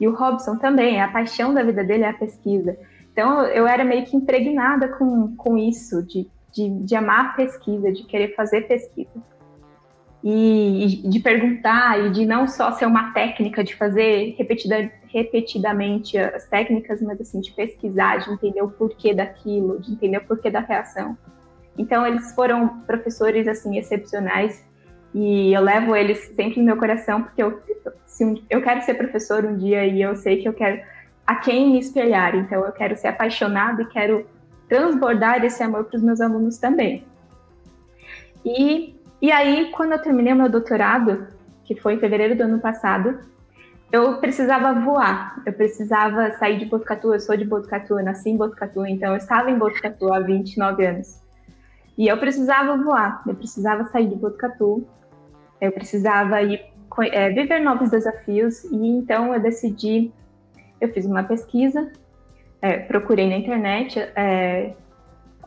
E 0.00 0.08
o 0.08 0.14
Robson 0.14 0.56
também, 0.56 1.00
a 1.00 1.08
paixão 1.08 1.52
da 1.52 1.62
vida 1.62 1.84
dele 1.84 2.04
é 2.04 2.08
a 2.08 2.14
pesquisa. 2.14 2.76
Então, 3.12 3.44
eu 3.46 3.66
era 3.66 3.84
meio 3.84 4.04
que 4.04 4.16
impregnada 4.16 4.88
com, 4.88 5.36
com 5.36 5.58
isso, 5.58 6.02
de, 6.02 6.26
de, 6.52 6.70
de 6.84 6.96
amar 6.96 7.26
a 7.26 7.32
pesquisa, 7.34 7.92
de 7.92 8.04
querer 8.04 8.34
fazer 8.34 8.62
pesquisa. 8.62 9.22
E, 10.24 11.04
e, 11.04 11.08
de 11.08 11.18
perguntar, 11.20 12.00
e 12.00 12.10
de 12.10 12.24
não 12.24 12.46
só 12.46 12.72
ser 12.72 12.86
uma 12.86 13.12
técnica, 13.12 13.62
de 13.62 13.74
fazer 13.74 14.34
repetida, 14.38 14.90
repetidamente 15.08 16.16
as 16.16 16.46
técnicas, 16.46 17.02
mas 17.02 17.20
assim, 17.20 17.40
de 17.40 17.52
pesquisar, 17.52 18.18
de 18.18 18.30
entender 18.30 18.62
o 18.62 18.70
porquê 18.70 19.12
daquilo, 19.12 19.80
de 19.80 19.92
entender 19.92 20.18
o 20.18 20.24
porquê 20.24 20.48
da 20.48 20.60
reação. 20.60 21.18
Então, 21.76 22.06
eles 22.06 22.34
foram 22.34 22.80
professores, 22.80 23.48
assim, 23.48 23.78
excepcionais 23.78 24.64
e 25.14 25.52
eu 25.52 25.60
levo 25.60 25.94
eles 25.94 26.32
sempre 26.34 26.60
no 26.60 26.66
meu 26.66 26.76
coração 26.76 27.22
porque 27.22 27.42
eu, 27.42 27.60
se, 28.06 28.42
eu 28.48 28.62
quero 28.62 28.80
ser 28.82 28.94
professor 28.94 29.44
um 29.44 29.56
dia 29.56 29.84
e 29.84 30.00
eu 30.00 30.16
sei 30.16 30.40
que 30.40 30.48
eu 30.48 30.54
quero 30.54 30.80
a 31.26 31.36
quem 31.36 31.72
me 31.72 31.78
espelhar. 31.78 32.34
Então, 32.34 32.64
eu 32.64 32.72
quero 32.72 32.96
ser 32.96 33.08
apaixonado 33.08 33.82
e 33.82 33.86
quero 33.86 34.26
transbordar 34.68 35.44
esse 35.44 35.62
amor 35.62 35.84
para 35.84 35.96
os 35.96 36.02
meus 36.02 36.20
alunos 36.20 36.58
também. 36.58 37.04
E, 38.44 38.94
e 39.20 39.30
aí, 39.30 39.70
quando 39.70 39.92
eu 39.92 39.98
terminei 40.00 40.34
meu 40.34 40.48
doutorado, 40.48 41.26
que 41.64 41.80
foi 41.80 41.94
em 41.94 42.00
fevereiro 42.00 42.36
do 42.36 42.42
ano 42.42 42.58
passado, 42.58 43.18
eu 43.92 44.16
precisava 44.16 44.72
voar, 44.80 45.40
eu 45.44 45.52
precisava 45.52 46.32
sair 46.32 46.58
de 46.58 46.64
Botucatu, 46.64 47.12
eu 47.12 47.20
sou 47.20 47.36
de 47.36 47.44
Botucatu, 47.44 47.98
eu 47.98 48.04
nasci 48.04 48.30
em 48.30 48.36
Botucatu, 48.36 48.86
então 48.86 49.10
eu 49.10 49.16
estava 49.16 49.50
em 49.50 49.58
Botucatu 49.58 50.12
há 50.12 50.18
29 50.18 50.86
anos. 50.86 51.21
E 51.96 52.08
eu 52.08 52.16
precisava 52.18 52.76
voar, 52.76 53.22
eu 53.26 53.34
precisava 53.34 53.84
sair 53.84 54.08
de 54.08 54.16
Botucatu, 54.16 54.86
eu 55.60 55.72
precisava 55.72 56.42
ir 56.42 56.64
é, 57.10 57.30
viver 57.30 57.60
novos 57.60 57.90
desafios 57.90 58.64
e 58.64 58.86
então 58.86 59.32
eu 59.32 59.40
decidi, 59.40 60.12
eu 60.80 60.92
fiz 60.92 61.06
uma 61.06 61.22
pesquisa, 61.22 61.90
é, 62.60 62.78
procurei 62.78 63.28
na 63.28 63.36
internet 63.36 63.98
é, 64.14 64.72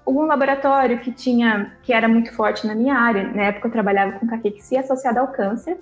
um 0.08 0.22
laboratório 0.22 1.00
que 1.00 1.12
tinha, 1.12 1.74
que 1.82 1.92
era 1.92 2.08
muito 2.08 2.32
forte 2.34 2.68
na 2.68 2.76
minha 2.76 2.96
área. 2.96 3.28
Na 3.34 3.44
época 3.44 3.68
eu 3.68 3.72
trabalhava 3.72 4.20
com 4.20 4.28
caquexia 4.28 4.82
associada 4.82 5.20
ao 5.20 5.30
câncer. 5.30 5.80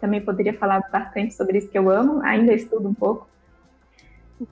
Também 0.00 0.20
poderia 0.20 0.54
falar 0.54 0.80
bastante 0.90 1.34
sobre 1.34 1.58
isso 1.58 1.68
que 1.68 1.78
eu 1.78 1.90
amo, 1.90 2.22
ainda 2.22 2.52
estudo 2.52 2.88
um 2.88 2.94
pouco. 2.94 3.28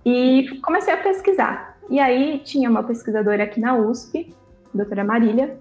E 0.04 0.60
comecei 0.62 0.92
a 0.92 0.98
pesquisar. 0.98 1.78
E 1.88 2.00
aí 2.00 2.38
tinha 2.44 2.68
uma 2.68 2.82
pesquisadora 2.82 3.44
aqui 3.44 3.60
na 3.60 3.76
USP, 3.76 4.34
doutora 4.74 5.04
Marília, 5.04 5.56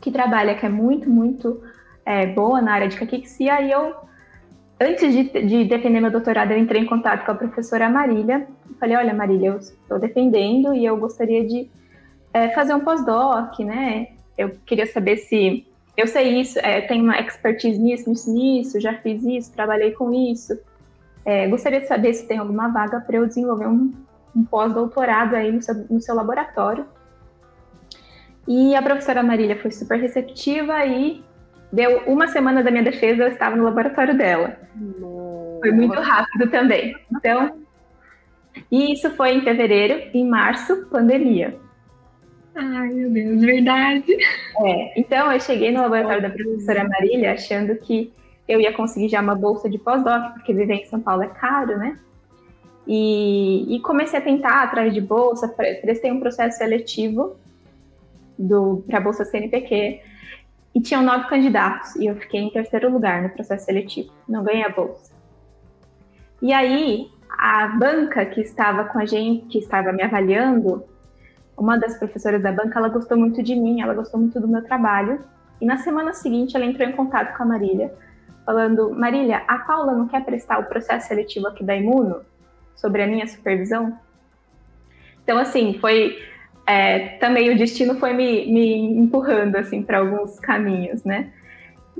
que 0.00 0.10
trabalha, 0.10 0.54
que 0.54 0.66
é 0.66 0.68
muito, 0.68 1.08
muito 1.08 1.62
é, 2.04 2.26
boa 2.26 2.60
na 2.60 2.74
área 2.74 2.88
de 2.88 2.96
caquexia, 2.96 3.60
e 3.60 3.70
eu 3.70 3.94
antes 4.80 5.12
de, 5.12 5.46
de, 5.46 5.64
defender 5.64 6.00
meu 6.00 6.10
doutorado, 6.10 6.50
eu 6.50 6.58
entrei 6.58 6.82
em 6.82 6.86
contato 6.86 7.24
com 7.24 7.32
a 7.32 7.34
professora 7.34 7.88
Marília. 7.88 8.46
Falei, 8.78 8.96
olha, 8.96 9.14
Marília, 9.14 9.50
eu 9.50 9.58
estou 9.58 9.98
defendendo 9.98 10.74
e 10.74 10.84
eu 10.84 10.96
gostaria 10.96 11.46
de 11.46 11.70
é, 12.32 12.48
fazer 12.50 12.74
um 12.74 12.80
pós-doc, 12.80 13.58
né? 13.60 14.08
Eu 14.36 14.50
queria 14.66 14.86
saber 14.86 15.16
se 15.18 15.66
eu 15.96 16.08
sei 16.08 16.40
isso, 16.40 16.58
é, 16.58 16.80
tenho 16.80 17.04
uma 17.04 17.18
expertise 17.20 17.78
nisso, 17.78 18.10
nisso, 18.10 18.32
nisso, 18.32 18.80
já 18.80 18.94
fiz 18.94 19.22
isso, 19.22 19.52
trabalhei 19.52 19.92
com 19.92 20.12
isso. 20.12 20.58
É, 21.24 21.48
gostaria 21.48 21.80
de 21.80 21.86
saber 21.86 22.12
se 22.12 22.26
tem 22.26 22.38
alguma 22.38 22.68
vaga 22.68 23.00
para 23.00 23.16
eu 23.16 23.26
desenvolver 23.26 23.68
um, 23.68 23.92
um 24.34 24.44
pós-doutorado 24.44 25.36
aí 25.36 25.52
no 25.52 25.62
seu, 25.62 25.74
no 25.88 26.00
seu 26.00 26.14
laboratório. 26.14 26.84
E 28.46 28.74
a 28.74 28.82
professora 28.82 29.22
Marília 29.22 29.56
foi 29.56 29.70
super 29.70 29.98
receptiva 29.98 30.84
e 30.84 31.22
deu 31.72 32.02
uma 32.06 32.28
semana 32.28 32.62
da 32.62 32.70
minha 32.70 32.84
defesa, 32.84 33.24
eu 33.24 33.28
estava 33.28 33.56
no 33.56 33.64
laboratório 33.64 34.16
dela. 34.16 34.56
Nossa. 34.76 35.60
Foi 35.60 35.72
muito 35.72 35.98
rápido 35.98 36.50
também. 36.50 36.94
Então, 37.10 37.58
e 38.70 38.92
isso 38.92 39.10
foi 39.10 39.34
em 39.34 39.42
fevereiro, 39.42 40.10
em 40.12 40.28
março, 40.28 40.86
pandemia. 40.86 41.56
Ai, 42.54 42.88
meu 42.90 43.10
Deus, 43.10 43.40
verdade. 43.40 44.16
É, 44.64 45.00
então 45.00 45.32
eu 45.32 45.40
cheguei 45.40 45.72
no 45.72 45.82
laboratório 45.82 46.22
da 46.22 46.30
professora 46.30 46.86
Marília 46.86 47.32
achando 47.32 47.74
que 47.76 48.12
eu 48.46 48.60
ia 48.60 48.72
conseguir 48.72 49.08
já 49.08 49.20
uma 49.20 49.34
bolsa 49.34 49.68
de 49.68 49.78
pós-doc, 49.78 50.34
porque 50.34 50.52
viver 50.52 50.74
em 50.74 50.84
São 50.84 51.00
Paulo 51.00 51.22
é 51.22 51.28
caro, 51.28 51.78
né? 51.78 51.98
E, 52.86 53.74
e 53.74 53.80
comecei 53.80 54.18
a 54.18 54.22
tentar 54.22 54.62
atrás 54.62 54.92
de 54.92 55.00
bolsa, 55.00 55.48
prestei 55.48 56.12
um 56.12 56.20
processo 56.20 56.58
seletivo 56.58 57.36
para 58.86 58.98
a 58.98 59.00
bolsa 59.00 59.24
CNPq 59.24 60.00
e 60.74 60.80
tinham 60.80 61.02
nove 61.02 61.28
candidatos 61.28 61.94
e 61.96 62.06
eu 62.06 62.16
fiquei 62.16 62.40
em 62.40 62.50
terceiro 62.50 62.90
lugar 62.90 63.22
no 63.22 63.30
processo 63.30 63.66
seletivo, 63.66 64.10
não 64.28 64.42
ganhei 64.42 64.64
a 64.64 64.68
bolsa. 64.68 65.12
E 66.42 66.52
aí 66.52 67.08
a 67.38 67.68
banca 67.68 68.24
que 68.26 68.40
estava 68.40 68.84
com 68.84 68.98
a 68.98 69.06
gente, 69.06 69.46
que 69.46 69.58
estava 69.58 69.92
me 69.92 70.02
avaliando, 70.02 70.84
uma 71.56 71.78
das 71.78 71.96
professoras 71.96 72.42
da 72.42 72.52
banca, 72.52 72.78
ela 72.78 72.88
gostou 72.88 73.16
muito 73.16 73.42
de 73.42 73.54
mim, 73.54 73.80
ela 73.80 73.94
gostou 73.94 74.18
muito 74.20 74.40
do 74.40 74.48
meu 74.48 74.62
trabalho. 74.62 75.24
E 75.60 75.66
na 75.66 75.78
semana 75.78 76.12
seguinte 76.12 76.56
ela 76.56 76.64
entrou 76.64 76.88
em 76.88 76.92
contato 76.92 77.36
com 77.36 77.42
a 77.44 77.46
Marília, 77.46 77.94
falando: 78.44 78.90
Marília, 78.90 79.42
a 79.46 79.58
Paula 79.58 79.92
não 79.92 80.08
quer 80.08 80.24
prestar 80.24 80.58
o 80.58 80.64
processo 80.64 81.08
seletivo 81.08 81.46
aqui 81.46 81.62
da 81.62 81.76
Imuno 81.76 82.22
sobre 82.74 83.02
a 83.02 83.06
minha 83.06 83.26
supervisão? 83.26 83.96
Então, 85.22 85.38
assim, 85.38 85.78
foi. 85.80 86.18
É, 86.66 87.18
também 87.18 87.50
o 87.50 87.58
destino 87.58 87.94
foi 87.96 88.12
me, 88.14 88.50
me 88.50 88.74
empurrando 88.98 89.56
assim 89.56 89.82
para 89.82 89.98
alguns 89.98 90.40
caminhos, 90.40 91.04
né? 91.04 91.30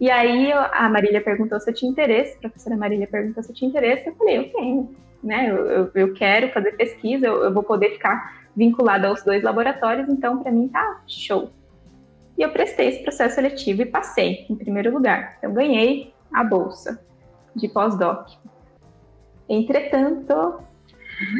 E 0.00 0.10
aí 0.10 0.50
a 0.52 0.88
Marília 0.88 1.20
perguntou 1.20 1.60
se 1.60 1.70
eu 1.70 1.74
tinha 1.74 1.90
interesse, 1.90 2.36
a 2.38 2.40
professora 2.40 2.76
Marília 2.76 3.06
perguntou 3.06 3.42
se 3.42 3.50
eu 3.50 3.54
tinha 3.54 3.68
interesse, 3.68 4.08
eu 4.08 4.14
falei, 4.14 4.38
eu 4.38 4.52
tenho, 4.52 4.96
né? 5.22 5.50
Eu, 5.50 5.66
eu, 5.66 5.90
eu 5.94 6.14
quero 6.14 6.50
fazer 6.52 6.72
pesquisa, 6.72 7.26
eu, 7.26 7.44
eu 7.44 7.52
vou 7.52 7.62
poder 7.62 7.90
ficar 7.90 8.42
vinculada 8.56 9.08
aos 9.08 9.22
dois 9.22 9.42
laboratórios, 9.42 10.08
então 10.08 10.42
para 10.42 10.50
mim 10.50 10.68
tá 10.68 11.02
show. 11.06 11.50
E 12.36 12.42
eu 12.42 12.50
prestei 12.50 12.88
esse 12.88 13.02
processo 13.02 13.36
seletivo 13.36 13.82
e 13.82 13.86
passei 13.86 14.46
em 14.50 14.56
primeiro 14.56 14.92
lugar. 14.92 15.36
Então 15.38 15.52
ganhei 15.52 16.12
a 16.32 16.42
bolsa 16.42 17.00
de 17.54 17.68
pós-doc. 17.68 18.28
Entretanto, 19.48 20.60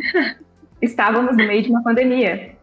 estávamos 0.81 1.37
no 1.37 1.47
meio 1.47 1.63
de 1.63 1.71
uma 1.71 1.83
pandemia. 1.83 2.55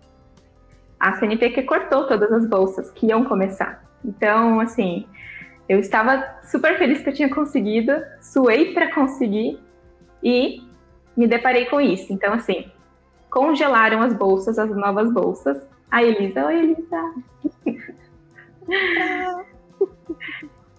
A 1.02 1.14
CNPq 1.14 1.64
cortou 1.64 2.06
todas 2.06 2.32
as 2.32 2.46
bolsas 2.46 2.92
que 2.92 3.08
iam 3.08 3.24
começar. 3.24 3.84
Então, 4.06 4.60
assim, 4.60 5.08
eu 5.68 5.80
estava 5.80 6.24
super 6.44 6.78
feliz 6.78 7.02
que 7.02 7.10
eu 7.10 7.14
tinha 7.14 7.34
conseguido, 7.34 7.92
suei 8.22 8.72
para 8.72 8.94
conseguir 8.94 9.60
e 10.24 10.62
me 11.18 11.26
deparei 11.26 11.66
com 11.66 11.82
isso. 11.82 12.14
Então, 12.14 12.34
assim, 12.34 12.72
congelaram 13.32 14.04
as 14.04 14.14
bolsas, 14.14 14.60
as 14.60 14.70
novas 14.70 15.12
bolsas. 15.12 15.68
A 15.90 16.04
Elisa, 16.04 16.46
oi 16.46 16.60
Elisa. 16.60 17.14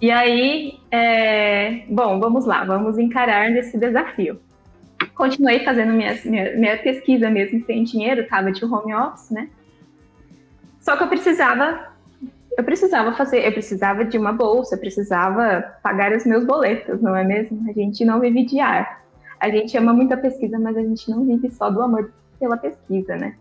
e 0.01 0.09
aí, 0.09 0.79
é... 0.89 1.83
bom, 1.89 2.21
vamos 2.21 2.47
lá, 2.47 2.65
vamos 2.65 2.97
encarar 2.97 3.51
esse 3.57 3.77
desafio. 3.77 4.41
Continuei 5.17 5.65
fazendo 5.65 5.93
minha, 5.93 6.17
minha, 6.25 6.57
minha 6.57 6.79
pesquisa 6.79 7.29
mesmo 7.29 7.65
sem 7.67 7.83
dinheiro, 7.83 8.21
estava 8.21 8.53
de 8.53 8.65
home 8.65 8.95
office, 8.95 9.29
né? 9.33 9.51
Só 10.83 10.97
que 10.97 11.05
eu 11.05 11.09
precisava, 11.09 11.93
eu 12.59 12.65
precisava 12.65 13.13
fazer, 13.13 13.47
eu 13.47 13.53
precisava 13.53 14.05
de 14.05 14.19
uma 14.19 14.33
bolsa, 14.33 14.75
eu 14.75 14.81
precisava 14.81 15.77
pagar 15.81 16.13
os 16.13 16.27
meus 16.27 16.45
boletos, 16.45 17.01
não 17.01 17.17
é 17.17 17.23
mesmo? 17.23 17.71
A 17.71 17.73
gente 17.73 18.05
não 18.05 18.19
vive 18.19 18.45
de 18.45 18.59
ar. 18.59 19.01
A 19.39 19.49
gente 19.49 19.79
ama 19.79 19.93
muito 19.93 20.13
a 20.13 20.17
pesquisa, 20.17 20.59
mas 20.59 20.77
a 20.77 20.83
gente 20.83 21.09
não 21.09 21.25
vive 21.25 21.51
só 21.51 21.71
do 21.71 21.81
amor 21.81 22.13
pela 22.39 22.57
pesquisa, 22.57 23.17
né? 23.17 23.37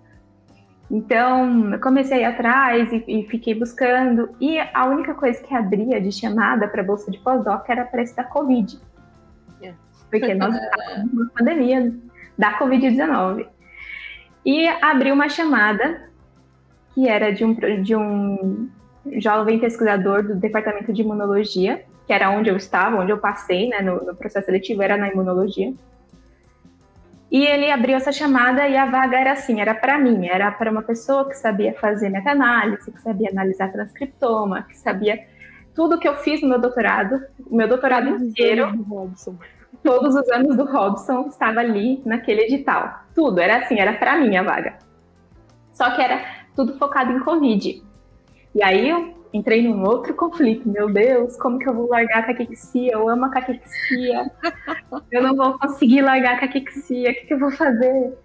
Então, 0.90 1.74
eu 1.74 1.80
comecei 1.80 2.24
atrás 2.24 2.92
e, 2.92 3.04
e, 3.08 3.28
fiquei 3.28 3.56
buscando, 3.56 4.30
e 4.40 4.60
a 4.60 4.86
única 4.86 5.16
coisa 5.16 5.42
que 5.42 5.56
abria 5.56 6.00
de 6.00 6.12
chamada 6.12 6.68
para 6.68 6.84
bolsa 6.84 7.10
de 7.10 7.18
pós-doc 7.18 7.68
era 7.70 7.86
para 7.86 8.04
esse 8.04 8.16
da 8.16 8.24
Covid. 8.24 8.80
É. 9.64 9.74
Porque 10.12 10.34
nós 10.36 10.54
estávamos 10.62 11.14
numa 11.14 11.30
pandemia 11.30 11.96
da 12.38 12.60
Covid-19. 12.60 13.48
E 14.46 14.68
abriu 14.68 15.16
uma 15.16 15.30
chamada 15.30 16.11
que 17.02 17.10
era 17.10 17.34
de 17.34 17.44
um, 17.44 17.56
de 17.82 17.96
um 17.96 18.70
jovem 19.14 19.58
pesquisador 19.58 20.22
do 20.22 20.36
departamento 20.36 20.94
de 20.94 21.02
imunologia, 21.02 21.84
que 22.06 22.14
era 22.14 22.30
onde 22.30 22.48
eu 22.48 22.56
estava, 22.56 22.98
onde 22.98 23.12
eu 23.12 23.18
passei 23.18 23.70
né, 23.70 23.82
no, 23.82 24.06
no 24.06 24.16
processo 24.16 24.46
seletivo, 24.46 24.84
era 24.84 24.96
na 24.98 25.10
imunologia. 25.10 25.74
E 27.32 27.44
ele 27.44 27.72
abriu 27.72 27.96
essa 27.96 28.12
chamada 28.12 28.68
e 28.68 28.78
a 28.78 28.86
vaga 28.86 29.18
era 29.18 29.32
assim, 29.32 29.60
era 29.60 29.74
para 29.74 29.98
mim, 29.98 30.28
era 30.28 30.52
para 30.52 30.70
uma 30.70 30.84
pessoa 30.84 31.28
que 31.28 31.34
sabia 31.34 31.74
fazer 31.74 32.10
meta-análise, 32.10 32.92
que 32.92 33.02
sabia 33.02 33.32
analisar 33.32 33.72
transcriptoma, 33.72 34.62
que 34.64 34.78
sabia 34.78 35.26
tudo 35.74 35.98
que 35.98 36.08
eu 36.08 36.18
fiz 36.18 36.40
no 36.44 36.50
meu 36.50 36.62
doutorado, 36.62 37.20
o 37.50 37.56
meu 37.56 37.68
doutorado 37.68 38.10
inteiro, 38.10 38.68
todos 39.84 40.14
os 40.14 40.30
anos 40.30 40.56
do 40.56 40.66
Robson 40.66 41.30
estava 41.30 41.62
ali 41.62 42.00
naquele 42.06 42.42
edital. 42.42 43.06
Tudo 43.16 43.40
era 43.40 43.58
assim, 43.58 43.80
era 43.80 43.94
para 43.94 44.20
mim 44.20 44.36
a 44.36 44.44
vaga. 44.44 44.78
Só 45.72 45.90
que 45.96 46.02
era 46.02 46.41
tudo 46.56 46.78
focado 46.78 47.12
em 47.12 47.20
Covid. 47.20 47.84
E 48.54 48.64
aí 48.64 48.90
eu 48.90 49.14
entrei 49.34 49.62
num 49.62 49.84
outro 49.86 50.14
conflito. 50.14 50.68
Meu 50.68 50.90
Deus, 50.90 51.36
como 51.38 51.58
que 51.58 51.68
eu 51.68 51.74
vou 51.74 51.88
largar 51.90 52.20
a 52.20 52.24
caquexia? 52.24 52.94
Eu 52.94 53.08
amo 53.08 53.26
a 53.26 53.30
caquexia. 53.30 54.32
eu 55.12 55.24
não 55.24 55.36
vou 55.36 55.58
conseguir 55.58 56.02
largar 56.02 56.36
a 56.36 56.40
caquexia. 56.40 57.12
O 57.12 57.14
que, 57.14 57.26
que 57.28 57.34
eu 57.34 57.40
vou 57.40 57.52
fazer? 57.52 58.18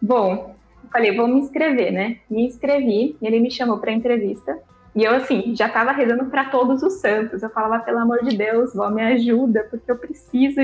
Bom, 0.00 0.54
falei, 0.92 1.16
vou 1.16 1.26
me 1.26 1.40
inscrever, 1.40 1.92
né? 1.92 2.18
Me 2.28 2.46
inscrevi, 2.46 3.16
ele 3.20 3.40
me 3.40 3.50
chamou 3.50 3.78
para 3.78 3.92
entrevista. 3.92 4.58
E 4.94 5.04
eu, 5.04 5.14
assim, 5.14 5.54
já 5.54 5.66
estava 5.66 5.92
rezando 5.92 6.26
para 6.26 6.46
todos 6.46 6.82
os 6.82 6.94
santos. 6.94 7.42
Eu 7.42 7.50
falava, 7.50 7.82
pelo 7.84 7.98
amor 7.98 8.24
de 8.24 8.36
Deus, 8.36 8.74
vó, 8.74 8.90
me 8.90 9.02
ajuda, 9.02 9.66
porque 9.70 9.90
eu 9.90 9.96
preciso 9.96 10.60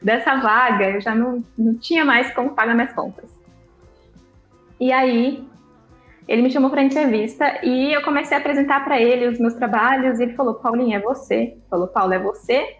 dessa 0.00 0.36
vaga. 0.36 0.90
Eu 0.90 1.00
já 1.00 1.14
não, 1.14 1.44
não 1.58 1.74
tinha 1.74 2.04
mais 2.04 2.32
como 2.32 2.54
pagar 2.54 2.74
minhas 2.74 2.92
contas. 2.92 3.30
E 4.78 4.90
aí, 4.90 5.46
ele 6.30 6.42
me 6.42 6.50
chamou 6.52 6.70
para 6.70 6.80
entrevista 6.80 7.58
e 7.64 7.92
eu 7.92 8.02
comecei 8.02 8.36
a 8.36 8.40
apresentar 8.40 8.84
para 8.84 9.00
ele 9.00 9.26
os 9.26 9.40
meus 9.40 9.54
trabalhos 9.54 10.20
e 10.20 10.22
ele 10.22 10.34
falou: 10.34 10.54
Paulinha, 10.54 10.98
é 10.98 11.00
você. 11.00 11.56
Falou: 11.68 11.88
Paulo, 11.88 12.12
é 12.12 12.20
você. 12.20 12.76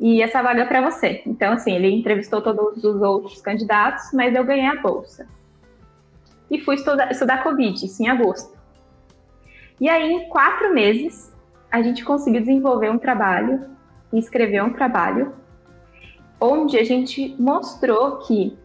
E 0.00 0.20
essa 0.20 0.42
vaga 0.42 0.62
é 0.62 0.66
para 0.66 0.90
você. 0.90 1.22
Então, 1.24 1.52
assim, 1.52 1.72
ele 1.72 1.88
entrevistou 1.88 2.42
todos 2.42 2.82
os 2.82 3.00
outros 3.00 3.40
candidatos, 3.40 4.10
mas 4.12 4.34
eu 4.34 4.44
ganhei 4.44 4.66
a 4.66 4.82
bolsa. 4.82 5.28
E 6.50 6.58
fui 6.58 6.74
estudar, 6.74 7.12
estudar 7.12 7.44
Covid, 7.44 7.86
isso 7.86 8.02
em 8.02 8.08
agosto. 8.08 8.58
E 9.80 9.88
aí, 9.88 10.10
em 10.10 10.28
quatro 10.28 10.74
meses, 10.74 11.32
a 11.70 11.80
gente 11.82 12.04
conseguiu 12.04 12.40
desenvolver 12.40 12.90
um 12.90 12.98
trabalho 12.98 13.64
e 14.12 14.18
escrever 14.18 14.60
um 14.64 14.72
trabalho 14.72 15.34
onde 16.40 16.76
a 16.76 16.82
gente 16.82 17.36
mostrou 17.38 18.18
que 18.18 18.58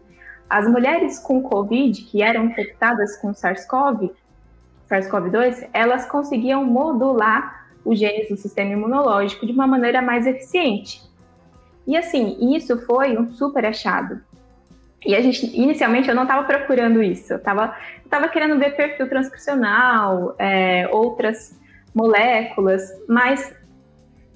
as 0.48 0.68
mulheres 0.68 1.18
com 1.18 1.42
Covid, 1.42 2.02
que 2.02 2.22
eram 2.22 2.46
infectadas 2.46 3.16
com 3.16 3.34
SARS-CoV, 3.34 4.10
SARS-CoV-2, 4.88 5.68
elas 5.72 6.06
conseguiam 6.06 6.64
modular 6.64 7.66
os 7.84 7.98
genes 7.98 8.28
do 8.28 8.36
sistema 8.36 8.72
imunológico 8.72 9.46
de 9.46 9.52
uma 9.52 9.66
maneira 9.66 10.00
mais 10.02 10.26
eficiente. 10.26 11.02
E 11.86 11.96
assim, 11.96 12.54
isso 12.54 12.84
foi 12.84 13.16
um 13.16 13.32
super 13.32 13.64
achado. 13.64 14.20
E 15.04 15.14
a 15.14 15.20
gente, 15.20 15.46
inicialmente, 15.56 16.08
eu 16.08 16.14
não 16.14 16.24
estava 16.24 16.44
procurando 16.44 17.02
isso. 17.02 17.32
Eu 17.32 17.36
estava 17.36 17.76
tava 18.10 18.28
querendo 18.28 18.58
ver 18.58 18.76
perfil 18.76 19.08
transcricional, 19.08 20.34
é, 20.38 20.88
outras 20.90 21.58
moléculas, 21.94 22.82
mas 23.08 23.54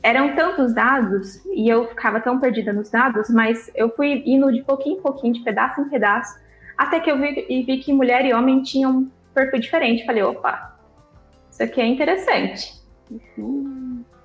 eram 0.02 0.34
tantos 0.34 0.74
dados 0.74 1.44
e 1.46 1.68
eu 1.68 1.88
ficava 1.88 2.20
tão 2.20 2.38
perdida 2.38 2.72
nos 2.72 2.90
dados, 2.90 3.28
mas 3.28 3.70
eu 3.74 3.90
fui 3.90 4.22
indo 4.26 4.50
de 4.52 4.62
pouquinho 4.62 4.98
em 4.98 5.02
pouquinho, 5.02 5.34
de 5.34 5.40
pedaço 5.40 5.80
em 5.80 5.88
pedaço, 5.88 6.38
até 6.76 7.00
que 7.00 7.10
eu 7.10 7.18
vi, 7.18 7.46
e 7.48 7.62
vi 7.62 7.78
que 7.78 7.92
mulher 7.92 8.24
e 8.24 8.32
homem 8.32 8.62
tinham 8.62 8.90
um 8.90 9.10
perfil 9.34 9.60
diferente. 9.60 10.06
Falei, 10.06 10.22
opa, 10.22 10.74
isso 11.50 11.62
aqui 11.62 11.80
é 11.80 11.86
interessante. 11.86 12.80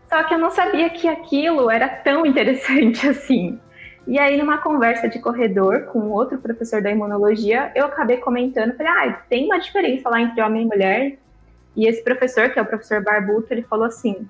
Só 0.08 0.24
que 0.24 0.34
eu 0.34 0.38
não 0.38 0.50
sabia 0.50 0.90
que 0.90 1.08
aquilo 1.08 1.70
era 1.70 1.90
tão 1.90 2.26
interessante 2.26 3.08
assim. 3.10 3.60
E 4.08 4.20
aí, 4.20 4.38
numa 4.38 4.60
conversa 4.60 5.10
de 5.10 5.20
corredor 5.20 5.88
com 5.88 6.12
outro 6.12 6.38
professor 6.38 6.80
da 6.82 6.92
imunologia, 6.92 7.72
eu 7.74 7.86
acabei 7.86 8.18
comentando, 8.18 8.76
falei, 8.78 8.92
ah, 8.92 9.22
tem 9.28 9.46
uma 9.46 9.60
diferença 9.60 10.08
lá 10.08 10.22
entre 10.22 10.42
homem 10.42 10.62
e 10.62 10.66
mulher. 10.66 11.18
E 11.76 11.88
esse 11.88 12.04
professor, 12.04 12.50
que 12.52 12.60
é 12.60 12.62
o 12.62 12.66
professor 12.66 13.04
Barbuto, 13.04 13.52
ele 13.52 13.64
falou 13.64 13.86
assim, 13.86 14.28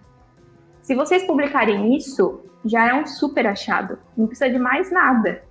se 0.86 0.94
vocês 0.94 1.24
publicarem 1.24 1.96
isso, 1.98 2.46
já 2.64 2.88
é 2.90 2.94
um 2.94 3.08
super 3.08 3.48
achado, 3.48 3.98
não 4.16 4.28
precisa 4.28 4.52
de 4.52 4.60
mais 4.60 4.92
nada. 4.92 5.42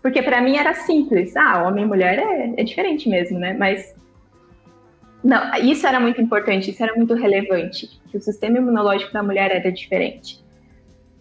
Porque 0.00 0.22
para 0.22 0.40
mim 0.40 0.56
era 0.56 0.72
simples, 0.72 1.36
ah, 1.36 1.62
homem 1.62 1.84
e 1.84 1.86
mulher 1.86 2.18
é, 2.18 2.54
é 2.56 2.64
diferente 2.64 3.06
mesmo, 3.06 3.38
né? 3.38 3.52
Mas 3.52 3.94
não, 5.22 5.54
isso 5.56 5.86
era 5.86 6.00
muito 6.00 6.22
importante, 6.22 6.70
isso 6.70 6.82
era 6.82 6.94
muito 6.94 7.12
relevante, 7.12 8.00
que 8.10 8.16
o 8.16 8.20
sistema 8.22 8.56
imunológico 8.56 9.12
da 9.12 9.22
mulher 9.22 9.50
era 9.50 9.70
diferente. 9.70 10.42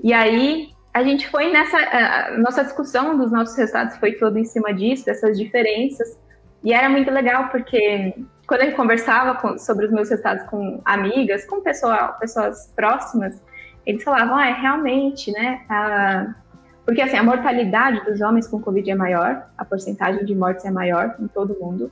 E 0.02 0.14
aí 0.14 0.70
a 0.94 1.04
gente 1.04 1.28
foi 1.28 1.52
nessa 1.52 1.78
a 1.78 2.38
nossa 2.38 2.64
discussão 2.64 3.18
dos 3.18 3.34
nossos 3.34 3.58
resultados 3.58 3.98
foi 3.98 4.14
toda 4.14 4.40
em 4.40 4.46
cima 4.46 4.74
disso, 4.74 5.06
dessas 5.06 5.38
diferenças. 5.38 6.18
E 6.64 6.72
era 6.72 6.88
muito 6.88 7.12
legal 7.12 7.50
porque 7.50 8.16
quando 8.52 8.64
eu 8.64 8.76
conversava 8.76 9.40
com, 9.40 9.58
sobre 9.58 9.86
os 9.86 9.94
meus 9.94 10.10
resultados 10.10 10.44
com 10.50 10.82
amigas, 10.84 11.46
com 11.46 11.62
pessoal, 11.62 12.18
pessoas 12.20 12.70
próximas, 12.76 13.42
eles 13.86 14.04
falavam, 14.04 14.36
ah, 14.36 14.46
é 14.46 14.52
realmente, 14.52 15.32
né? 15.32 15.62
A... 15.70 16.36
Porque 16.84 17.02
assim, 17.02 17.16
a 17.16 17.24
mortalidade 17.24 18.04
dos 18.04 18.20
homens 18.20 18.50
com 18.50 18.60
Covid 18.60 18.92
é 18.92 18.96
maior, 18.96 19.48
a 19.58 19.64
porcentagem 19.64 20.26
de 20.26 20.36
mortes 20.36 20.66
é 20.66 20.70
maior 20.70 21.16
em 21.18 21.30
todo 21.30 21.58
mundo. 21.62 21.90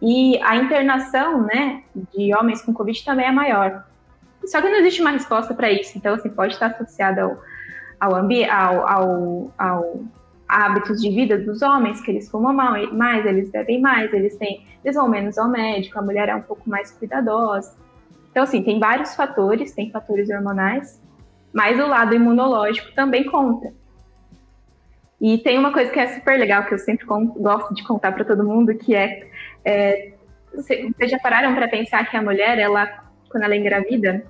E 0.00 0.40
a 0.44 0.56
internação, 0.56 1.42
né, 1.42 1.82
de 1.94 2.34
homens 2.34 2.62
com 2.62 2.72
Covid 2.72 3.04
também 3.04 3.26
é 3.26 3.30
maior. 3.30 3.84
Só 4.46 4.62
que 4.62 4.68
não 4.70 4.78
existe 4.78 5.02
uma 5.02 5.10
resposta 5.10 5.52
para 5.52 5.70
isso. 5.70 5.98
Então, 5.98 6.14
assim, 6.14 6.30
pode 6.30 6.54
estar 6.54 6.68
associado 6.68 7.20
ao, 8.00 8.14
ao, 8.14 8.14
ao, 8.14 8.88
ao, 8.88 9.54
ao 9.58 10.04
hábitos 10.48 11.00
de 11.00 11.10
vida 11.10 11.36
dos 11.36 11.60
homens, 11.60 12.00
que 12.00 12.10
eles 12.10 12.30
fumam 12.30 12.54
mais, 12.54 13.26
eles 13.26 13.50
bebem 13.50 13.80
mais, 13.80 14.12
eles 14.12 14.36
têm, 14.36 14.66
eles 14.82 14.96
vão 14.96 15.08
menos 15.08 15.36
ao 15.36 15.48
médico, 15.48 15.98
a 15.98 16.02
mulher 16.02 16.28
é 16.28 16.34
um 16.34 16.42
pouco 16.42 16.68
mais 16.68 16.90
cuidadosa. 16.90 17.76
Então, 18.30 18.42
assim, 18.42 18.62
tem 18.62 18.78
vários 18.78 19.14
fatores, 19.14 19.72
tem 19.72 19.90
fatores 19.90 20.30
hormonais, 20.30 21.00
mas 21.52 21.78
o 21.78 21.86
lado 21.86 22.14
imunológico 22.14 22.94
também 22.94 23.24
conta. 23.24 23.72
E 25.20 25.38
tem 25.38 25.58
uma 25.58 25.72
coisa 25.72 25.90
que 25.90 25.98
é 25.98 26.06
super 26.06 26.38
legal, 26.38 26.64
que 26.64 26.72
eu 26.72 26.78
sempre 26.78 27.04
gosto 27.06 27.74
de 27.74 27.82
contar 27.84 28.12
para 28.12 28.24
todo 28.24 28.44
mundo, 28.44 28.74
que 28.74 28.94
é, 28.94 29.28
é 29.64 30.12
vocês 30.54 31.10
já 31.10 31.18
pararam 31.18 31.54
para 31.54 31.68
pensar 31.68 32.08
que 32.08 32.16
a 32.16 32.22
mulher, 32.22 32.58
ela, 32.58 32.86
quando 33.28 33.44
ela 33.44 33.54
é 33.54 33.58
engravida, 33.58 34.24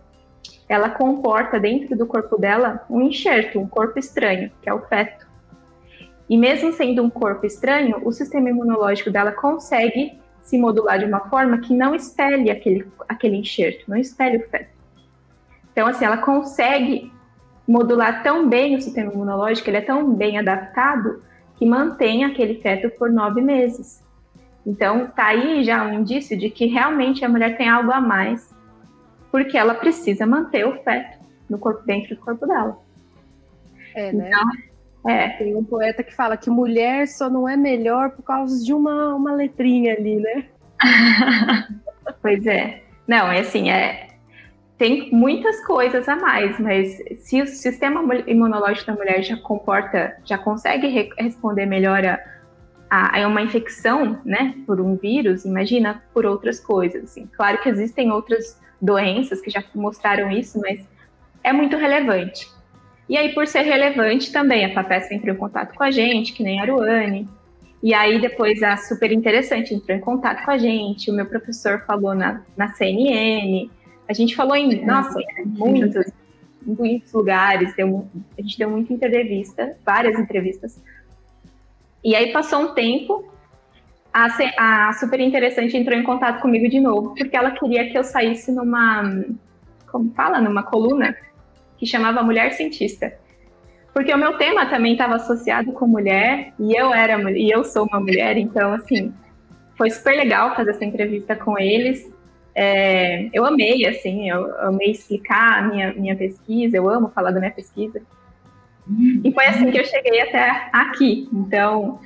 ela 0.68 0.90
comporta 0.90 1.60
dentro 1.60 1.96
do 1.96 2.06
corpo 2.06 2.36
dela 2.36 2.84
um 2.90 3.00
enxerto, 3.02 3.58
um 3.58 3.68
corpo 3.68 3.98
estranho, 3.98 4.50
que 4.60 4.68
é 4.68 4.74
o 4.74 4.80
feto. 4.80 5.27
E 6.28 6.36
mesmo 6.36 6.72
sendo 6.72 7.02
um 7.02 7.08
corpo 7.08 7.46
estranho, 7.46 8.00
o 8.02 8.12
sistema 8.12 8.50
imunológico 8.50 9.10
dela 9.10 9.32
consegue 9.32 10.18
se 10.42 10.58
modular 10.58 10.98
de 10.98 11.04
uma 11.04 11.20
forma 11.28 11.58
que 11.58 11.74
não 11.74 11.94
espelhe 11.94 12.50
aquele, 12.50 12.86
aquele 13.08 13.36
enxerto, 13.36 13.84
não 13.88 13.96
espelhe 13.96 14.38
o 14.38 14.48
feto. 14.48 14.70
Então, 15.72 15.86
assim, 15.86 16.04
ela 16.04 16.18
consegue 16.18 17.12
modular 17.66 18.22
tão 18.22 18.48
bem 18.48 18.74
o 18.74 18.80
sistema 18.80 19.12
imunológico, 19.12 19.68
ele 19.68 19.76
é 19.76 19.82
tão 19.82 20.12
bem 20.14 20.38
adaptado 20.38 21.22
que 21.56 21.66
mantém 21.66 22.24
aquele 22.24 22.62
feto 22.62 22.88
por 22.98 23.10
nove 23.10 23.40
meses. 23.42 24.02
Então, 24.66 25.06
tá 25.08 25.26
aí 25.26 25.62
já 25.64 25.84
um 25.84 26.00
indício 26.00 26.38
de 26.38 26.50
que 26.50 26.66
realmente 26.66 27.24
a 27.24 27.28
mulher 27.28 27.56
tem 27.56 27.68
algo 27.68 27.90
a 27.90 28.00
mais, 28.00 28.54
porque 29.30 29.56
ela 29.56 29.74
precisa 29.74 30.26
manter 30.26 30.66
o 30.66 30.82
feto 30.82 31.18
no 31.48 31.58
corpo 31.58 31.82
dentro 31.84 32.14
do 32.14 32.20
corpo 32.20 32.46
dela. 32.46 32.78
É, 33.94 34.12
né? 34.12 34.28
Então, 34.28 34.67
é. 35.08 35.28
Tem 35.30 35.56
um 35.56 35.64
poeta 35.64 36.02
que 36.02 36.14
fala 36.14 36.36
que 36.36 36.50
mulher 36.50 37.06
só 37.08 37.28
não 37.30 37.48
é 37.48 37.56
melhor 37.56 38.10
por 38.10 38.22
causa 38.22 38.64
de 38.64 38.72
uma, 38.72 39.14
uma 39.14 39.34
letrinha 39.34 39.94
ali, 39.94 40.16
né? 40.16 40.44
pois 42.22 42.46
é. 42.46 42.82
Não, 43.06 43.32
é 43.32 43.40
assim, 43.40 43.70
é, 43.70 44.08
tem 44.78 45.10
muitas 45.10 45.64
coisas 45.66 46.08
a 46.08 46.14
mais, 46.14 46.58
mas 46.60 47.02
se 47.20 47.42
o 47.42 47.46
sistema 47.46 48.00
imunológico 48.26 48.86
da 48.86 48.94
mulher 48.94 49.22
já 49.22 49.36
comporta, 49.36 50.16
já 50.24 50.38
consegue 50.38 50.86
re 50.86 51.10
responder 51.18 51.66
melhor 51.66 52.04
a, 52.88 53.20
a, 53.20 53.26
uma 53.26 53.42
infecção, 53.42 54.20
né, 54.24 54.54
por 54.64 54.80
um 54.80 54.94
vírus, 54.94 55.44
imagina 55.44 56.02
por 56.14 56.24
outras 56.24 56.60
coisas. 56.60 57.04
Assim. 57.04 57.26
Claro 57.36 57.58
que 57.58 57.68
existem 57.68 58.12
outras 58.12 58.60
doenças 58.80 59.40
que 59.40 59.50
já 59.50 59.64
mostraram 59.74 60.30
isso, 60.30 60.60
mas 60.60 60.86
é 61.42 61.52
muito 61.52 61.76
relevante. 61.76 62.48
E 63.08 63.16
aí, 63.16 63.32
por 63.32 63.46
ser 63.46 63.62
relevante, 63.62 64.30
também 64.30 64.66
a 64.66 64.74
FAPESP 64.74 65.14
entrou 65.14 65.34
em 65.34 65.38
contato 65.38 65.74
com 65.74 65.82
a 65.82 65.90
gente, 65.90 66.32
que 66.34 66.42
nem 66.42 66.60
a 66.60 66.62
Aruane. 66.62 67.26
E 67.82 67.94
aí, 67.94 68.20
depois, 68.20 68.62
a 68.62 68.76
Super 68.76 69.12
Interessante 69.12 69.72
entrou 69.72 69.96
em 69.96 70.00
contato 70.00 70.44
com 70.44 70.50
a 70.50 70.58
gente, 70.58 71.10
o 71.10 71.14
meu 71.14 71.24
professor 71.24 71.84
falou 71.86 72.14
na, 72.14 72.42
na 72.56 72.68
CNN, 72.68 73.70
a 74.08 74.12
gente 74.12 74.36
falou 74.36 74.56
em, 74.56 74.84
nossa, 74.84 75.18
muitos, 75.44 76.06
muitos 76.62 77.12
lugares, 77.12 77.74
deu, 77.74 78.06
a 78.36 78.42
gente 78.42 78.58
deu 78.58 78.70
muita 78.70 78.92
entrevista, 78.92 79.76
várias 79.84 80.18
entrevistas. 80.18 80.82
E 82.04 82.14
aí 82.14 82.32
passou 82.32 82.60
um 82.60 82.74
tempo, 82.74 83.30
a, 84.12 84.88
a 84.88 84.92
super 84.94 85.20
interessante 85.20 85.76
entrou 85.76 85.98
em 85.98 86.02
contato 86.02 86.42
comigo 86.42 86.68
de 86.68 86.80
novo, 86.80 87.14
porque 87.14 87.36
ela 87.36 87.52
queria 87.52 87.88
que 87.90 87.96
eu 87.96 88.04
saísse 88.04 88.50
numa, 88.50 89.24
como 89.90 90.12
fala, 90.14 90.40
numa 90.40 90.62
coluna 90.62 91.16
que 91.78 91.86
chamava 91.86 92.22
Mulher 92.22 92.52
Cientista. 92.52 93.14
Porque 93.94 94.12
o 94.12 94.18
meu 94.18 94.36
tema 94.36 94.66
também 94.66 94.92
estava 94.92 95.16
associado 95.16 95.72
com 95.72 95.86
mulher, 95.86 96.52
e 96.58 96.78
eu 96.78 96.92
era 96.92 97.18
e 97.32 97.50
eu 97.50 97.64
sou 97.64 97.86
uma 97.86 97.98
mulher, 97.98 98.36
então 98.36 98.72
assim, 98.72 99.12
foi 99.76 99.90
super 99.90 100.14
legal 100.14 100.54
fazer 100.54 100.70
essa 100.70 100.84
entrevista 100.84 101.34
com 101.34 101.58
eles. 101.58 102.12
É, 102.54 103.28
eu 103.32 103.44
amei, 103.44 103.86
assim, 103.86 104.28
eu 104.28 104.58
amei 104.60 104.90
explicar 104.90 105.58
a 105.58 105.62
minha, 105.62 105.92
minha 105.94 106.16
pesquisa, 106.16 106.76
eu 106.76 106.88
amo 106.88 107.08
falar 107.14 107.30
da 107.30 107.38
minha 107.38 107.52
pesquisa. 107.52 108.02
E 109.22 109.32
foi 109.32 109.46
assim 109.46 109.70
que 109.70 109.78
eu 109.78 109.84
cheguei 109.84 110.20
até 110.20 110.68
aqui. 110.72 111.28
Então, 111.32 112.00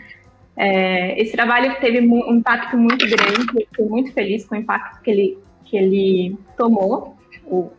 é, 0.56 1.20
esse 1.20 1.32
trabalho 1.32 1.74
teve 1.80 2.00
um 2.00 2.34
impacto 2.34 2.76
muito 2.76 3.06
grande, 3.08 3.66
eu 3.78 3.88
muito 3.88 4.12
feliz 4.12 4.44
com 4.44 4.54
o 4.54 4.58
impacto 4.58 5.00
que 5.02 5.10
ele, 5.10 5.38
que 5.64 5.76
ele 5.76 6.36
tomou, 6.56 7.16
o, 7.46 7.70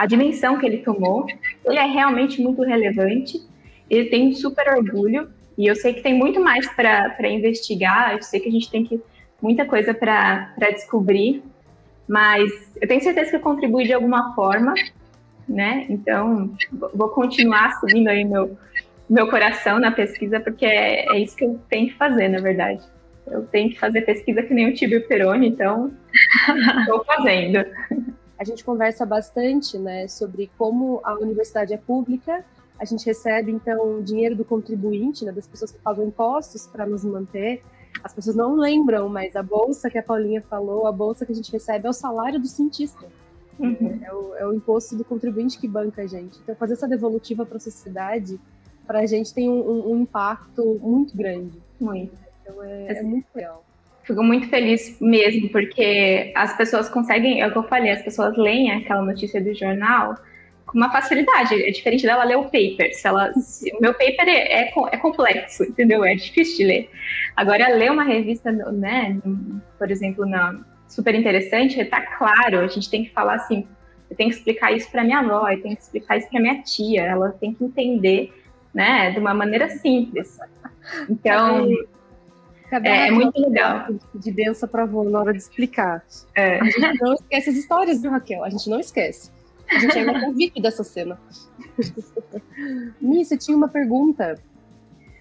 a 0.00 0.06
dimensão 0.06 0.56
que 0.56 0.64
ele 0.64 0.78
tomou. 0.78 1.26
Ele 1.62 1.78
é 1.78 1.84
realmente 1.84 2.40
muito 2.40 2.62
relevante, 2.62 3.38
ele 3.90 4.08
tem 4.08 4.28
um 4.28 4.32
super 4.32 4.66
orgulho, 4.74 5.28
e 5.58 5.66
eu 5.66 5.76
sei 5.76 5.92
que 5.92 6.00
tem 6.00 6.14
muito 6.14 6.40
mais 6.40 6.66
para 6.74 7.28
investigar, 7.28 8.14
eu 8.14 8.22
sei 8.22 8.40
que 8.40 8.48
a 8.48 8.52
gente 8.52 8.70
tem 8.70 8.82
que, 8.82 8.98
muita 9.42 9.66
coisa 9.66 9.92
para 9.92 10.70
descobrir, 10.70 11.42
mas 12.08 12.50
eu 12.80 12.88
tenho 12.88 13.02
certeza 13.02 13.28
que 13.28 13.36
eu 13.36 13.40
contribuí 13.40 13.84
de 13.84 13.92
alguma 13.92 14.34
forma, 14.34 14.72
né? 15.46 15.84
Então, 15.90 16.50
vou 16.94 17.10
continuar 17.10 17.78
seguindo 17.78 18.08
aí 18.08 18.24
meu, 18.24 18.56
meu 19.08 19.28
coração 19.28 19.78
na 19.78 19.90
pesquisa, 19.90 20.40
porque 20.40 20.64
é, 20.64 21.14
é 21.14 21.18
isso 21.18 21.36
que 21.36 21.44
eu 21.44 21.60
tenho 21.68 21.88
que 21.88 21.94
fazer, 21.94 22.28
na 22.28 22.40
verdade. 22.40 22.82
Eu 23.26 23.42
tenho 23.46 23.68
que 23.68 23.78
fazer 23.78 24.00
pesquisa 24.00 24.42
que 24.42 24.54
nem 24.54 24.70
o 24.70 24.74
Tibio 24.74 25.06
Peroni, 25.06 25.48
então 25.48 25.92
estou 26.80 27.04
fazendo. 27.04 27.66
A 28.40 28.44
gente 28.44 28.64
conversa 28.64 29.04
bastante, 29.04 29.76
né, 29.76 30.08
sobre 30.08 30.50
como 30.56 30.98
a 31.04 31.12
universidade 31.12 31.74
é 31.74 31.76
pública, 31.76 32.42
a 32.78 32.86
gente 32.86 33.04
recebe, 33.04 33.52
então, 33.52 34.02
dinheiro 34.02 34.34
do 34.34 34.46
contribuinte, 34.46 35.26
né, 35.26 35.30
das 35.30 35.46
pessoas 35.46 35.70
que 35.70 35.78
pagam 35.78 36.06
impostos 36.06 36.66
para 36.66 36.86
nos 36.86 37.04
manter, 37.04 37.62
as 38.02 38.14
pessoas 38.14 38.34
não 38.34 38.56
lembram, 38.56 39.10
mas 39.10 39.36
a 39.36 39.42
bolsa 39.42 39.90
que 39.90 39.98
a 39.98 40.02
Paulinha 40.02 40.40
falou, 40.40 40.86
a 40.86 40.92
bolsa 40.92 41.26
que 41.26 41.32
a 41.32 41.34
gente 41.34 41.52
recebe 41.52 41.86
é 41.86 41.90
o 41.90 41.92
salário 41.92 42.40
do 42.40 42.46
cientista. 42.46 43.06
Uhum. 43.58 44.00
É, 44.02 44.14
o, 44.14 44.34
é, 44.36 44.46
o, 44.46 44.54
imposto 44.54 44.96
do 44.96 45.04
contribuinte 45.04 45.58
que 45.58 45.68
banca 45.68 46.00
a 46.00 46.06
gente. 46.06 46.40
Então, 46.42 46.56
fazer 46.56 46.72
essa 46.72 46.88
devolutiva 46.88 47.44
para 47.44 47.58
a 47.58 47.60
sociedade, 47.60 48.40
para 48.86 49.00
a 49.00 49.06
gente 49.06 49.34
tem 49.34 49.50
um, 49.50 49.60
um, 49.60 49.92
um, 49.92 50.00
impacto 50.00 50.80
muito 50.80 51.14
grande. 51.14 51.62
Muito. 51.78 52.18
Então, 52.40 52.62
é, 52.62 53.00
é 53.00 53.02
muito 53.02 53.26
legal. 53.34 53.62
Fico 54.02 54.22
muito 54.22 54.48
feliz 54.48 54.98
mesmo, 55.00 55.48
porque 55.50 56.32
as 56.34 56.56
pessoas 56.56 56.88
conseguem, 56.88 57.40
é 57.40 57.46
o 57.46 57.52
que 57.52 57.58
eu 57.58 57.62
falei, 57.62 57.90
as 57.90 58.02
pessoas 58.02 58.36
leem 58.36 58.72
aquela 58.72 59.02
notícia 59.02 59.40
do 59.40 59.54
jornal 59.54 60.16
com 60.66 60.78
uma 60.78 60.90
facilidade. 60.90 61.54
É 61.62 61.70
diferente 61.70 62.04
dela 62.04 62.24
ler 62.24 62.36
o 62.36 62.44
paper. 62.44 62.94
Se 62.94 63.06
ela, 63.06 63.32
se, 63.34 63.70
o 63.74 63.80
meu 63.80 63.92
paper 63.92 64.28
é, 64.28 64.62
é, 64.62 64.72
é, 64.92 64.96
complexo, 64.96 65.64
entendeu? 65.64 66.04
É 66.04 66.14
difícil 66.14 66.58
de 66.58 66.64
ler. 66.64 66.90
Agora, 67.36 67.68
ler 67.68 67.90
uma 67.90 68.04
revista, 68.04 68.50
né, 68.52 69.18
por 69.78 69.90
exemplo, 69.90 70.24
na 70.26 70.58
super 70.88 71.14
interessante, 71.14 71.84
tá 71.84 72.00
claro, 72.00 72.60
a 72.60 72.66
gente 72.66 72.90
tem 72.90 73.04
que 73.04 73.10
falar 73.10 73.34
assim, 73.34 73.66
eu 74.10 74.16
tenho 74.16 74.28
que 74.28 74.36
explicar 74.36 74.72
isso 74.72 74.90
para 74.90 75.04
minha 75.04 75.20
avó, 75.20 75.48
eu 75.48 75.62
tenho 75.62 75.76
que 75.76 75.82
explicar 75.82 76.16
isso 76.18 76.28
para 76.28 76.40
minha 76.40 76.60
tia, 76.62 77.02
ela 77.02 77.30
tem 77.30 77.54
que 77.54 77.64
entender, 77.64 78.32
né, 78.74 79.12
de 79.12 79.20
uma 79.20 79.32
maneira 79.32 79.68
simples. 79.68 80.36
Então, 81.08 81.68
é, 82.70 83.08
é 83.08 83.10
muito 83.10 83.40
legal. 83.40 83.86
De 84.14 84.30
benção 84.30 84.68
para 84.68 84.82
avó 84.82 85.04
na 85.04 85.20
hora 85.20 85.32
de 85.32 85.38
explicar. 85.38 86.04
É. 86.34 86.60
A 86.60 86.64
gente 86.64 87.00
não 87.00 87.14
esquece 87.14 87.50
as 87.50 87.56
histórias, 87.56 88.02
viu, 88.02 88.10
Raquel? 88.10 88.44
A 88.44 88.50
gente 88.50 88.68
não 88.68 88.78
esquece. 88.78 89.30
A 89.70 89.78
gente 89.78 89.98
ainda 89.98 90.20
tem 90.20 90.34
vídeo 90.34 90.62
dessa 90.62 90.82
cena. 90.82 91.18
Você 93.00 93.36
tinha 93.36 93.56
uma 93.56 93.68
pergunta. 93.68 94.38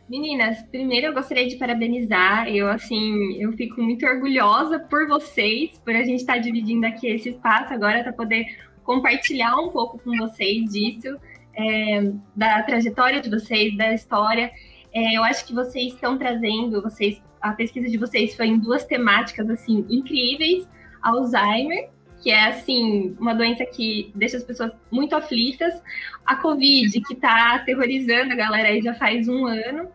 Meninas, 0.10 0.64
primeiro 0.64 1.08
eu 1.08 1.14
gostaria 1.14 1.48
de 1.48 1.56
parabenizar. 1.56 2.48
Eu, 2.48 2.68
assim, 2.68 3.36
eu 3.40 3.52
fico 3.54 3.80
muito 3.82 4.06
orgulhosa 4.06 4.80
por 4.80 5.08
vocês, 5.08 5.78
por 5.86 5.96
a 5.96 6.04
gente 6.04 6.22
estar 6.22 6.34
tá 6.34 6.40
dividindo 6.40 6.86
aqui 6.88 7.08
esse 7.08 7.30
espaço 7.30 7.72
agora 7.72 8.02
para 8.02 8.14
poder 8.14 8.48
compartilhar 8.84 9.56
um 9.58 9.70
pouco 9.70 10.00
com 10.00 10.18
vocês 10.18 10.72
disso, 10.72 11.16
é, 11.56 12.12
da 12.36 12.64
trajetória 12.64 13.22
de 13.22 13.30
vocês, 13.30 13.78
da 13.78 13.94
história. 13.94 14.52
É, 14.92 15.16
eu 15.16 15.24
acho 15.24 15.46
que 15.46 15.54
vocês 15.54 15.94
estão 15.94 16.18
trazendo, 16.18 16.82
vocês, 16.82 17.22
a 17.42 17.52
pesquisa 17.54 17.88
de 17.88 17.98
vocês 17.98 18.36
foi 18.36 18.48
em 18.48 18.60
duas 18.60 18.86
temáticas 18.86 19.50
assim 19.50 19.86
incríveis: 19.90 20.68
Alzheimer 21.02 21.90
que 22.22 22.32
é 22.32 22.48
assim 22.50 23.16
uma 23.20 23.34
doença 23.34 23.66
que 23.66 24.12
deixa 24.14 24.38
as 24.38 24.44
pessoas 24.44 24.72
muito 24.92 25.16
aflitas, 25.16 25.82
a 26.26 26.36
Covid 26.36 27.00
que 27.02 27.14
está 27.14 27.56
aterrorizando 27.56 28.34
a 28.34 28.36
galera 28.36 28.70
aí 28.70 28.82
já 28.82 28.94
faz 28.94 29.28
um 29.28 29.46
ano. 29.46 29.90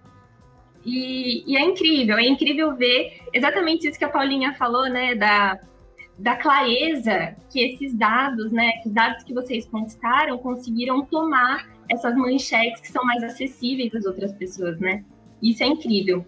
E, 0.84 1.44
e, 1.50 1.56
é 1.56 1.62
incrível, 1.62 2.18
é 2.18 2.26
incrível 2.26 2.76
ver 2.76 3.22
exatamente 3.32 3.88
isso 3.88 3.98
que 3.98 4.04
a 4.04 4.08
Paulinha 4.08 4.52
falou, 4.52 4.86
né, 4.90 5.14
da, 5.14 5.58
da 6.18 6.36
clareza 6.36 7.36
que 7.50 7.58
esses 7.58 7.94
dados, 7.94 8.52
né, 8.52 8.70
os 8.84 8.92
dados 8.92 9.24
que 9.24 9.32
vocês 9.32 9.66
conquistaram 9.66 10.36
conseguiram 10.36 11.02
tomar 11.06 11.66
essas 11.88 12.14
manchetes 12.14 12.82
que 12.82 12.88
são 12.88 13.02
mais 13.02 13.22
acessíveis 13.22 13.94
às 13.94 14.04
outras 14.04 14.32
pessoas, 14.32 14.78
né? 14.78 15.04
Isso 15.42 15.62
é 15.62 15.66
incrível. 15.66 16.24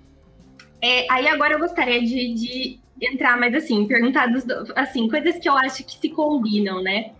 É, 0.81 1.11
aí 1.11 1.27
agora 1.29 1.55
eu 1.55 1.59
gostaria 1.59 2.01
de, 2.01 2.35
de 2.35 2.81
entrar 3.01 3.39
mais 3.39 3.55
assim, 3.55 3.87
perguntar 3.87 4.27
dos, 4.27 4.45
assim, 4.75 5.09
coisas 5.09 5.39
que 5.39 5.49
eu 5.49 5.55
acho 5.55 5.85
que 5.85 5.99
se 5.99 6.09
combinam, 6.11 6.83
né? 6.83 7.13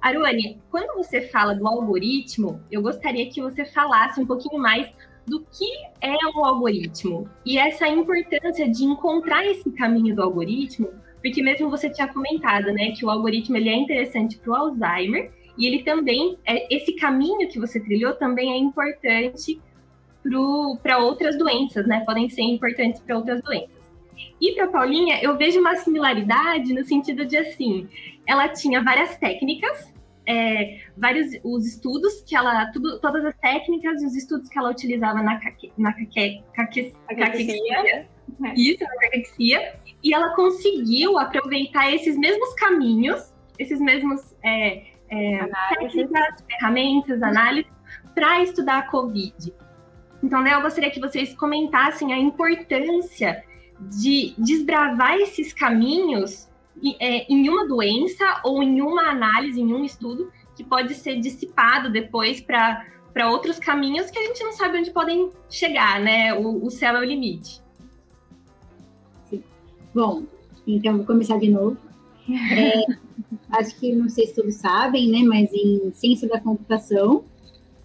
Aruane, 0.00 0.58
quando 0.70 0.96
você 0.96 1.20
fala 1.20 1.54
do 1.54 1.66
algoritmo, 1.66 2.60
eu 2.70 2.82
gostaria 2.82 3.28
que 3.28 3.40
você 3.40 3.64
falasse 3.64 4.20
um 4.20 4.26
pouquinho 4.26 4.60
mais 4.60 4.90
do 5.26 5.40
que 5.40 5.66
é 6.00 6.16
um 6.34 6.44
algoritmo 6.44 7.28
e 7.44 7.58
essa 7.58 7.86
importância 7.86 8.68
de 8.68 8.84
encontrar 8.84 9.46
esse 9.46 9.70
caminho 9.72 10.14
do 10.16 10.22
algoritmo, 10.22 10.88
porque 11.22 11.42
mesmo 11.42 11.70
você 11.70 11.90
tinha 11.90 12.08
comentado, 12.08 12.72
né, 12.72 12.92
que 12.92 13.04
o 13.04 13.10
algoritmo 13.10 13.56
ele 13.56 13.68
é 13.68 13.76
interessante 13.76 14.38
para 14.38 14.50
o 14.50 14.56
Alzheimer 14.56 15.30
e 15.56 15.66
ele 15.66 15.82
também 15.82 16.38
é, 16.46 16.74
esse 16.74 16.96
caminho 16.96 17.48
que 17.48 17.60
você 17.60 17.78
trilhou 17.78 18.14
também 18.14 18.52
é 18.52 18.56
importante 18.56 19.60
para 20.82 20.98
outras 20.98 21.36
doenças, 21.38 21.86
né? 21.86 22.04
Podem 22.04 22.28
ser 22.28 22.42
importantes 22.42 23.00
para 23.00 23.16
outras 23.16 23.42
doenças. 23.42 23.80
E 24.40 24.52
para 24.52 24.68
Paulinha, 24.68 25.18
eu 25.22 25.36
vejo 25.36 25.60
uma 25.60 25.76
similaridade 25.76 26.72
no 26.72 26.84
sentido 26.84 27.24
de 27.24 27.36
assim, 27.36 27.88
ela 28.26 28.48
tinha 28.48 28.82
várias 28.82 29.16
técnicas, 29.16 29.92
é, 30.26 30.80
vários 30.96 31.32
os 31.42 31.66
estudos 31.66 32.22
que 32.22 32.36
ela, 32.36 32.66
tudo, 32.72 33.00
todas 33.00 33.24
as 33.24 33.36
técnicas 33.38 34.02
e 34.02 34.06
os 34.06 34.14
estudos 34.14 34.48
que 34.48 34.58
ela 34.58 34.70
utilizava 34.70 35.22
na 35.22 35.38
caque, 35.40 35.72
na 35.76 35.92
caque, 35.92 36.42
caque, 36.54 36.94
caquexia, 37.08 38.08
isso, 38.54 38.84
na 38.84 38.96
caquexia, 39.00 39.74
e 40.02 40.14
ela 40.14 40.34
conseguiu 40.34 41.18
aproveitar 41.18 41.92
esses 41.92 42.16
mesmos 42.16 42.54
caminhos, 42.54 43.34
esses 43.58 43.80
mesmos 43.80 44.34
é, 44.42 44.84
é, 45.08 45.48
técnicas, 45.70 46.44
ferramentas, 46.48 47.22
análises, 47.22 47.70
para 48.14 48.42
estudar 48.42 48.78
a 48.78 48.82
COVID. 48.82 49.52
Então, 50.22 50.42
né, 50.42 50.54
eu 50.54 50.62
gostaria 50.62 50.90
que 50.90 51.00
vocês 51.00 51.34
comentassem 51.34 52.12
a 52.12 52.18
importância 52.18 53.42
de 53.80 54.34
desbravar 54.36 55.14
esses 55.18 55.52
caminhos 55.52 56.48
é, 56.98 57.32
em 57.32 57.48
uma 57.48 57.66
doença 57.66 58.40
ou 58.44 58.62
em 58.62 58.80
uma 58.80 59.08
análise, 59.08 59.60
em 59.60 59.72
um 59.72 59.84
estudo, 59.84 60.30
que 60.54 60.62
pode 60.62 60.94
ser 60.94 61.18
dissipado 61.18 61.90
depois 61.90 62.40
para 62.40 63.30
outros 63.30 63.58
caminhos 63.58 64.10
que 64.10 64.18
a 64.18 64.22
gente 64.22 64.44
não 64.44 64.52
sabe 64.52 64.78
onde 64.78 64.90
podem 64.90 65.30
chegar, 65.48 66.00
né? 66.00 66.34
O, 66.34 66.66
o 66.66 66.70
céu 66.70 66.96
é 66.96 67.00
o 67.00 67.04
limite. 67.04 67.62
Sim. 69.24 69.42
Bom, 69.94 70.24
então 70.66 70.98
vou 70.98 71.06
começar 71.06 71.38
de 71.38 71.48
novo. 71.48 71.76
É, 72.30 72.84
acho 73.58 73.74
que 73.80 73.92
não 73.92 74.08
sei 74.08 74.28
se 74.28 74.36
todos 74.36 74.54
sabem, 74.54 75.10
né? 75.10 75.18
Mas 75.24 75.52
em 75.52 75.90
ciência 75.92 76.28
da 76.28 76.40
computação, 76.40 77.24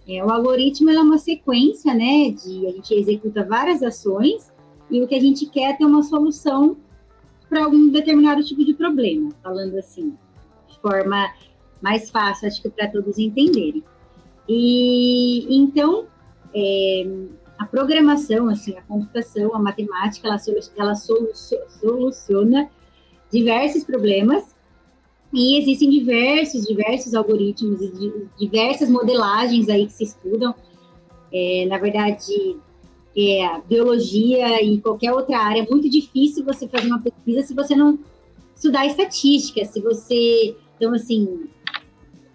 é, 0.07 0.23
o 0.23 0.29
algoritmo 0.29 0.89
é 0.89 0.99
uma 0.99 1.17
sequência, 1.17 1.93
né? 1.93 2.31
De 2.31 2.67
a 2.67 2.71
gente 2.71 2.93
executa 2.93 3.43
várias 3.43 3.81
ações 3.81 4.51
e 4.89 5.01
o 5.01 5.07
que 5.07 5.15
a 5.15 5.19
gente 5.19 5.47
quer 5.47 5.71
é 5.71 5.73
ter 5.73 5.85
uma 5.85 6.03
solução 6.03 6.77
para 7.49 7.63
algum 7.63 7.89
determinado 7.89 8.43
tipo 8.43 8.63
de 8.63 8.73
problema, 8.73 9.31
falando 9.41 9.77
assim, 9.77 10.15
de 10.67 10.79
forma 10.79 11.33
mais 11.81 12.09
fácil, 12.09 12.47
acho 12.47 12.61
que 12.61 12.69
para 12.69 12.87
todos 12.87 13.17
entenderem. 13.17 13.83
E 14.47 15.47
então, 15.49 16.05
é, 16.53 17.07
a 17.57 17.65
programação, 17.65 18.47
assim, 18.47 18.77
a 18.77 18.81
computação, 18.83 19.55
a 19.55 19.59
matemática, 19.59 20.27
ela, 20.27 20.37
ela 20.77 20.95
soluciona 20.95 22.69
diversos 23.31 23.83
problemas 23.83 24.54
e 25.35 25.59
existem 25.59 25.89
diversos, 25.89 26.65
diversos 26.65 27.13
algoritmos 27.13 27.81
e 27.81 28.25
diversas 28.39 28.89
modelagens 28.89 29.67
aí 29.67 29.85
que 29.85 29.91
se 29.91 30.05
estudam. 30.05 30.55
É, 31.31 31.65
na 31.67 31.77
verdade, 31.77 32.55
é, 33.17 33.61
biologia 33.67 34.63
e 34.63 34.79
qualquer 34.79 35.11
outra 35.11 35.37
área, 35.37 35.61
é 35.61 35.69
muito 35.69 35.89
difícil 35.89 36.45
você 36.45 36.69
fazer 36.69 36.87
uma 36.87 37.01
pesquisa 37.01 37.41
se 37.41 37.53
você 37.53 37.75
não 37.75 37.99
estudar 38.55 38.85
estatística, 38.85 39.65
se 39.65 39.81
você... 39.81 40.55
Então, 40.77 40.93
assim, 40.93 41.49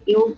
eu 0.06 0.36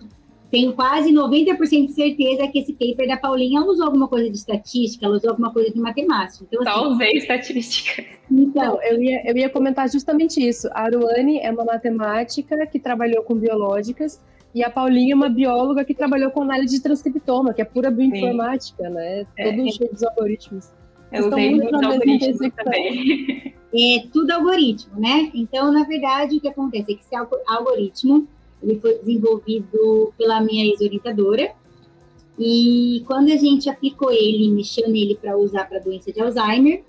tenho 0.53 0.71
quase 0.73 1.11
90% 1.11 1.87
de 1.87 1.93
certeza 1.93 2.47
que 2.47 2.59
esse 2.59 2.73
paper 2.73 3.07
da 3.07 3.17
Paulinha 3.17 3.59
usou 3.61 3.87
alguma 3.87 4.07
coisa 4.07 4.29
de 4.29 4.37
estatística, 4.37 5.03
ela 5.03 5.15
usou 5.15 5.31
alguma 5.31 5.51
coisa 5.51 5.71
de 5.71 5.79
matemática. 5.79 6.45
Então, 6.47 6.61
assim, 6.61 6.71
Só 6.71 6.89
usei 6.89 7.11
estatística. 7.13 8.05
Então, 8.29 8.79
eu 8.83 9.01
ia, 9.01 9.27
eu 9.27 9.35
ia 9.35 9.49
comentar 9.49 9.89
justamente 9.89 10.47
isso. 10.47 10.69
A 10.71 10.83
Aruane 10.83 11.39
é 11.39 11.49
uma 11.49 11.65
matemática 11.65 12.67
que 12.67 12.77
trabalhou 12.77 13.23
com 13.23 13.33
biológicas, 13.33 14.23
e 14.53 14.63
a 14.63 14.69
Paulinha 14.69 15.13
é 15.13 15.15
uma 15.15 15.27
bióloga 15.27 15.83
que 15.83 15.95
trabalhou 15.95 16.29
com 16.29 16.43
análise 16.43 16.75
de 16.75 16.83
transcriptoma, 16.83 17.51
que 17.51 17.61
é 17.63 17.65
pura 17.65 17.89
bioinformática, 17.89 18.83
Sim. 18.87 18.93
né? 18.93 19.25
É, 19.35 19.49
Todo 19.49 19.67
é, 19.67 19.71
cheio 19.71 19.91
dos 19.91 20.03
algoritmos. 20.03 20.71
Eu 21.11 21.29
usei 21.29 21.55
muito 21.55 21.75
algoritmo 21.75 22.51
também. 22.51 23.55
É 23.75 24.07
tudo 24.13 24.29
algoritmo, 24.29 24.99
né? 24.99 25.31
Então, 25.33 25.71
na 25.71 25.83
verdade, 25.83 26.37
o 26.37 26.39
que 26.39 26.47
acontece 26.47 26.91
é 26.91 26.95
que 26.95 27.01
esse 27.01 27.15
algoritmo 27.47 28.27
ele 28.63 28.79
foi 28.79 28.97
desenvolvido 28.97 30.13
pela 30.17 30.41
minha 30.41 30.65
ex-orientadora. 30.65 31.51
E 32.39 33.03
quando 33.05 33.31
a 33.31 33.35
gente 33.35 33.69
aplicou 33.69 34.11
ele, 34.11 34.49
mexeu 34.49 34.89
nele 34.89 35.15
para 35.15 35.37
usar 35.37 35.65
para 35.65 35.79
doença 35.79 36.11
de 36.11 36.19
Alzheimer, 36.19 36.83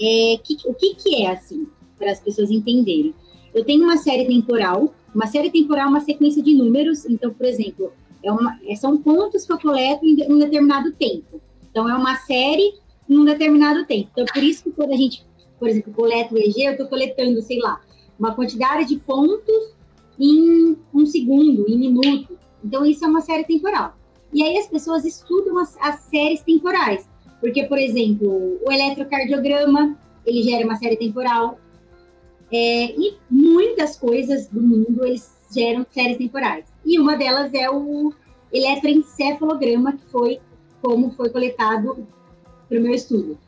é, 0.00 0.38
que, 0.42 0.56
o 0.64 0.74
que, 0.74 0.94
que 0.94 1.22
é 1.22 1.30
assim, 1.30 1.68
para 1.96 2.10
as 2.10 2.20
pessoas 2.20 2.50
entenderem? 2.50 3.14
Eu 3.54 3.64
tenho 3.64 3.84
uma 3.84 3.96
série 3.96 4.26
temporal 4.26 4.92
uma 5.14 5.26
série 5.26 5.50
temporal 5.50 5.86
é 5.86 5.88
uma 5.88 6.00
sequência 6.00 6.42
de 6.42 6.54
números, 6.54 7.04
então, 7.06 7.32
por 7.32 7.46
exemplo, 7.46 7.92
é 8.22 8.30
uma, 8.30 8.58
é, 8.66 8.76
são 8.76 8.98
pontos 8.98 9.44
que 9.44 9.52
eu 9.52 9.58
coleto 9.58 10.04
em 10.04 10.30
um 10.30 10.38
determinado 10.38 10.92
tempo. 10.92 11.40
Então, 11.70 11.88
é 11.88 11.94
uma 11.94 12.16
série 12.16 12.74
em 13.08 13.16
um 13.16 13.24
determinado 13.24 13.86
tempo. 13.86 14.10
Então, 14.12 14.24
por 14.26 14.42
isso 14.42 14.64
que 14.64 14.70
quando 14.70 14.92
a 14.92 14.96
gente, 14.96 15.24
por 15.58 15.68
exemplo, 15.68 15.92
coleta 15.92 16.34
o 16.34 16.38
EG, 16.38 16.64
eu 16.64 16.72
estou 16.72 16.86
coletando, 16.86 17.40
sei 17.42 17.58
lá, 17.58 17.80
uma 18.18 18.34
quantidade 18.34 18.88
de 18.88 18.96
pontos 18.98 19.74
em 20.18 20.76
um 20.92 21.06
segundo, 21.06 21.68
em 21.68 21.78
minuto. 21.78 22.38
Então, 22.64 22.84
isso 22.84 23.04
é 23.04 23.08
uma 23.08 23.20
série 23.20 23.44
temporal. 23.44 23.94
E 24.32 24.42
aí 24.42 24.58
as 24.58 24.66
pessoas 24.66 25.04
estudam 25.04 25.58
as, 25.58 25.76
as 25.80 26.00
séries 26.00 26.42
temporais. 26.42 27.08
Porque, 27.40 27.64
por 27.64 27.78
exemplo, 27.78 28.58
o 28.66 28.72
eletrocardiograma, 28.72 29.96
ele 30.26 30.42
gera 30.42 30.64
uma 30.64 30.76
série 30.76 30.96
temporal. 30.96 31.58
É, 32.50 32.92
e 32.92 33.16
muitas 33.30 33.96
coisas 33.96 34.48
do 34.48 34.60
mundo 34.60 35.04
eles 35.04 35.36
geram 35.54 35.86
séries 35.90 36.18
temporais. 36.18 36.64
E 36.84 36.98
uma 36.98 37.16
delas 37.16 37.52
é 37.54 37.70
o 37.70 38.12
eletroencefalograma, 38.52 39.92
que 39.92 40.06
foi 40.10 40.40
como 40.82 41.10
foi 41.12 41.30
coletado 41.30 42.06
para 42.68 42.78
o 42.78 42.82
meu 42.82 42.94
estudo. 42.94 43.38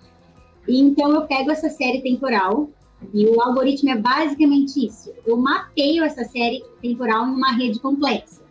Então 0.68 1.12
eu 1.12 1.26
pego 1.26 1.50
essa 1.50 1.68
série 1.68 2.02
temporal 2.02 2.68
e 3.12 3.26
o 3.26 3.40
algoritmo 3.40 3.90
é 3.90 3.96
basicamente 3.96 4.86
isso. 4.86 5.12
Eu 5.26 5.36
mapeio 5.36 6.04
essa 6.04 6.24
série 6.24 6.62
temporal 6.82 7.26
em 7.26 7.32
uma 7.32 7.52
rede 7.52 7.80
complexa. 7.80 8.42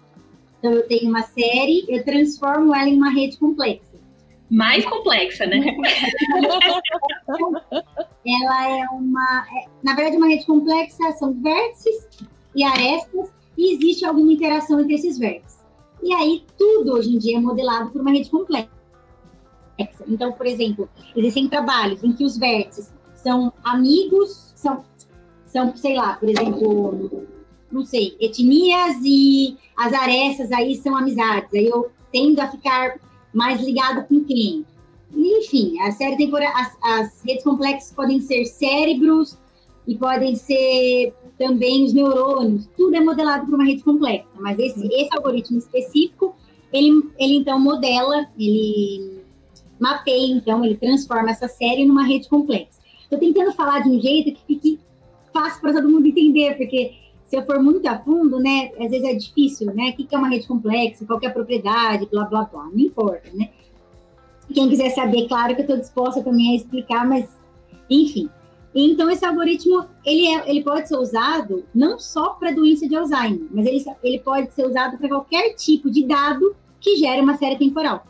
Então 0.58 0.72
eu 0.72 0.88
tenho 0.88 1.10
uma 1.10 1.24
série, 1.24 1.86
eu 1.88 2.04
transformo 2.04 2.76
ela 2.76 2.90
em 2.90 2.98
uma 2.98 3.10
rede 3.10 3.38
complexa 3.38 3.90
mais 4.50 4.84
complexa, 4.86 5.46
né? 5.46 5.60
Ela 8.26 8.80
é 8.80 8.86
uma, 8.90 9.46
é, 9.56 9.66
na 9.84 9.96
verdade, 9.96 10.18
uma 10.18 10.28
rede 10.28 10.46
complexa 10.46 11.12
são 11.14 11.34
vértices 11.34 12.08
e 12.56 12.64
arestas 12.64 13.32
e 13.58 13.76
existe 13.76 14.06
alguma 14.06 14.32
interação 14.34 14.80
entre 14.80 14.96
esses 14.96 15.18
vértices. 15.18 15.60
E 16.02 16.14
aí 16.14 16.44
tudo 16.58 16.94
hoje 16.94 17.14
em 17.14 17.18
dia 17.18 17.38
é 17.38 17.40
modelado 17.40 17.92
por 17.92 18.02
uma 18.02 18.12
rede 18.12 18.30
complexa. 18.30 18.70
Então, 20.08 20.34
por 20.34 20.46
exemplo, 20.46 20.90
existem 21.16 21.48
trabalhos 21.48 22.04
em 22.04 22.12
que 22.12 22.26
os 22.26 22.38
vértices 22.38 22.94
são 23.24 23.54
amigos, 23.64 24.54
são, 24.56 24.84
são 25.46 25.76
sei 25.76 25.96
lá, 25.96 26.16
por 26.16 26.30
exemplo, 26.30 27.28
não 27.72 27.84
sei, 27.86 28.16
etnias 28.20 28.98
e 29.04 29.58
as 29.78 29.94
arestas 29.94 30.52
aí 30.52 30.76
são 30.76 30.96
amizades. 30.96 31.54
Aí 31.54 31.68
eu 31.68 31.92
tendo 32.12 32.40
a 32.40 32.48
ficar 32.48 33.00
mais 33.34 33.62
ligado 33.62 34.08
com 34.08 34.24
quem? 34.24 34.66
Enfim, 35.16 35.80
a 35.82 35.92
série 35.92 36.18
temporal, 36.18 36.52
as, 36.56 36.78
as 36.82 37.24
redes 37.24 37.44
complexas 37.44 37.92
podem 37.92 38.22
ser 38.22 38.46
cérebros 38.46 39.38
e 39.88 39.96
podem 39.96 40.36
ser 40.36 41.14
também 41.38 41.86
os 41.86 41.94
neurônios. 41.94 42.68
Tudo 42.78 42.96
é 42.96 43.00
modelado 43.00 43.46
por 43.46 43.56
uma 43.56 43.66
rede 43.66 43.84
complexa, 43.84 44.28
mas 44.40 44.58
esse, 44.60 44.86
esse 44.88 45.10
algoritmo 45.16 45.58
específico, 45.58 46.36
ele, 46.72 47.10
ele 47.18 47.38
então 47.38 47.60
modela, 47.60 48.28
ele 48.38 49.20
mapeia, 49.80 50.34
então, 50.34 50.64
ele 50.64 50.76
transforma 50.76 51.32
essa 51.32 51.48
série 51.48 51.86
numa 51.86 52.04
rede 52.04 52.28
complexa. 52.28 52.79
Estou 53.10 53.18
tentando 53.18 53.52
falar 53.54 53.80
de 53.80 53.90
um 53.90 54.00
jeito 54.00 54.38
que 54.38 54.46
fique 54.46 54.80
fácil 55.34 55.60
para 55.62 55.74
todo 55.74 55.90
mundo 55.90 56.06
entender, 56.06 56.56
porque 56.56 56.94
se 57.26 57.36
eu 57.36 57.44
for 57.44 57.60
muito 57.60 57.88
a 57.88 57.98
fundo, 57.98 58.40
né, 58.40 58.70
às 58.80 58.92
vezes 58.92 59.04
é 59.04 59.14
difícil, 59.16 59.74
né? 59.74 59.90
O 59.90 59.96
que 59.96 60.14
é 60.14 60.18
uma 60.18 60.30
rede 60.30 60.48
complexa, 60.48 61.06
qual 61.06 61.20
é 61.24 61.26
a 61.26 61.32
propriedade, 61.32 62.08
blá, 62.12 62.26
blá, 62.26 62.44
blá, 62.44 62.66
não 62.66 62.80
importa, 62.80 63.30
né? 63.34 63.50
Quem 64.54 64.70
quiser 64.70 64.92
saber, 64.92 65.28
claro 65.28 65.56
que 65.56 65.62
eu 65.62 65.66
estou 65.66 65.78
disposta 65.78 66.24
também 66.24 66.52
a 66.52 66.56
explicar, 66.56 67.08
mas, 67.08 67.28
enfim. 67.90 68.30
Então, 68.74 69.10
esse 69.10 69.26
algoritmo, 69.26 69.86
ele, 70.06 70.28
é, 70.28 70.50
ele 70.50 70.64
pode 70.64 70.88
ser 70.88 70.98
usado 70.98 71.66
não 71.74 71.98
só 71.98 72.30
para 72.30 72.52
doença 72.52 72.88
de 72.88 72.96
Alzheimer, 72.96 73.48
mas 73.52 73.66
ele, 73.66 73.84
ele 74.04 74.20
pode 74.20 74.52
ser 74.54 74.66
usado 74.66 74.98
para 74.98 75.08
qualquer 75.08 75.54
tipo 75.56 75.90
de 75.90 76.06
dado 76.06 76.56
que 76.80 76.96
gere 76.96 77.22
uma 77.22 77.38
série 77.38 77.58
temporal. 77.58 78.06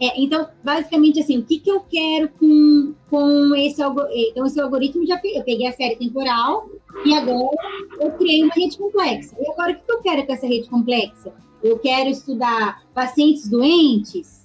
É, 0.00 0.20
então, 0.20 0.48
basicamente, 0.64 1.20
assim, 1.20 1.38
o 1.38 1.44
que, 1.44 1.58
que 1.60 1.70
eu 1.70 1.80
quero 1.80 2.28
com, 2.30 2.94
com 3.08 3.54
esse 3.54 3.80
algoritmo? 3.80 4.30
Então, 4.30 4.46
esse 4.46 4.60
algoritmo, 4.60 5.06
já 5.06 5.20
eu 5.22 5.44
peguei 5.44 5.66
a 5.66 5.72
série 5.72 5.96
temporal 5.96 6.68
e 7.04 7.14
agora 7.14 7.56
eu 8.00 8.10
criei 8.12 8.42
uma 8.42 8.54
rede 8.54 8.76
complexa. 8.76 9.36
E 9.38 9.50
agora, 9.50 9.72
o 9.72 9.74
que, 9.76 9.82
que 9.84 9.92
eu 9.92 10.02
quero 10.02 10.26
com 10.26 10.32
essa 10.32 10.46
rede 10.46 10.68
complexa? 10.68 11.32
Eu 11.62 11.78
quero 11.78 12.10
estudar 12.10 12.82
pacientes 12.92 13.48
doentes, 13.48 14.42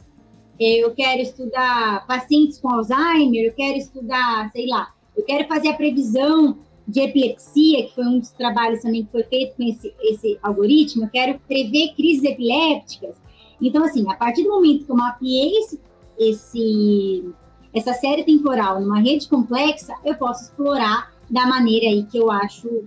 eu 0.60 0.91
quero 0.91 1.21
estudar 1.21 2.05
pacientes 2.05 2.60
com 2.60 2.69
Alzheimer, 2.69 3.45
eu 3.45 3.53
quero 3.53 3.77
estudar, 3.77 4.49
sei 4.51 4.67
lá, 4.67 4.93
eu 5.15 5.23
quero 5.23 5.47
fazer 5.47 5.69
a 5.69 5.73
previsão 5.73 6.60
de 6.88 7.01
epilepsia, 7.01 7.88
que 7.88 7.95
foi 7.95 8.05
um 8.05 8.19
dos 8.19 8.31
trabalhos 8.31 8.81
também 8.81 9.03
que 9.03 9.12
foi 9.12 9.23
feito 9.23 9.55
com 9.55 9.63
esse, 9.63 9.93
esse 10.01 10.39
algoritmo, 10.41 11.03
eu 11.03 11.10
quero 11.10 11.39
prever 11.47 11.93
crises 11.95 12.23
epilépticas, 12.23 13.17
então, 13.61 13.83
assim, 13.83 14.09
a 14.09 14.15
partir 14.15 14.43
do 14.43 14.49
momento 14.49 14.85
que 14.85 14.91
eu 14.91 14.95
mapeei 14.95 15.57
esse, 15.57 15.79
esse, 16.17 17.29
essa 17.73 17.93
série 17.93 18.23
temporal 18.23 18.79
numa 18.81 18.99
rede 18.99 19.27
complexa, 19.27 19.93
eu 20.05 20.15
posso 20.15 20.43
explorar 20.43 21.11
da 21.29 21.45
maneira 21.45 21.87
aí 21.87 22.03
que 22.03 22.17
eu 22.17 22.31
acho 22.31 22.85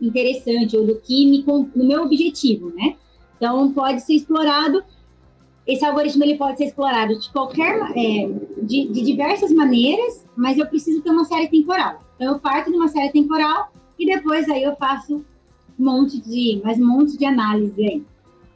interessante, 0.00 0.76
ou 0.76 0.86
do 0.86 0.96
que 0.96 1.26
me, 1.26 1.44
no 1.74 1.84
meu 1.84 2.02
objetivo, 2.02 2.72
né? 2.74 2.96
Então, 3.36 3.72
pode 3.72 4.00
ser 4.02 4.14
explorado, 4.14 4.82
esse 5.66 5.84
algoritmo 5.84 6.24
ele 6.24 6.36
pode 6.36 6.58
ser 6.58 6.64
explorado 6.64 7.18
de 7.18 7.30
qualquer, 7.30 7.78
é, 7.96 8.30
de, 8.62 8.88
de 8.88 9.02
diversas 9.02 9.52
maneiras, 9.52 10.26
mas 10.36 10.58
eu 10.58 10.66
preciso 10.66 11.02
ter 11.02 11.10
uma 11.10 11.24
série 11.24 11.48
temporal. 11.48 12.02
Então, 12.16 12.34
eu 12.34 12.38
parto 12.38 12.70
de 12.70 12.76
uma 12.76 12.88
série 12.88 13.10
temporal 13.10 13.72
e 13.98 14.06
depois 14.06 14.48
aí 14.48 14.62
eu 14.62 14.74
faço 14.76 15.24
um 15.78 15.84
monte 15.84 16.20
de, 16.20 16.60
mais 16.64 16.78
um 16.78 16.86
monte 16.86 17.16
de 17.16 17.24
análise 17.24 17.82
aí. 17.82 18.04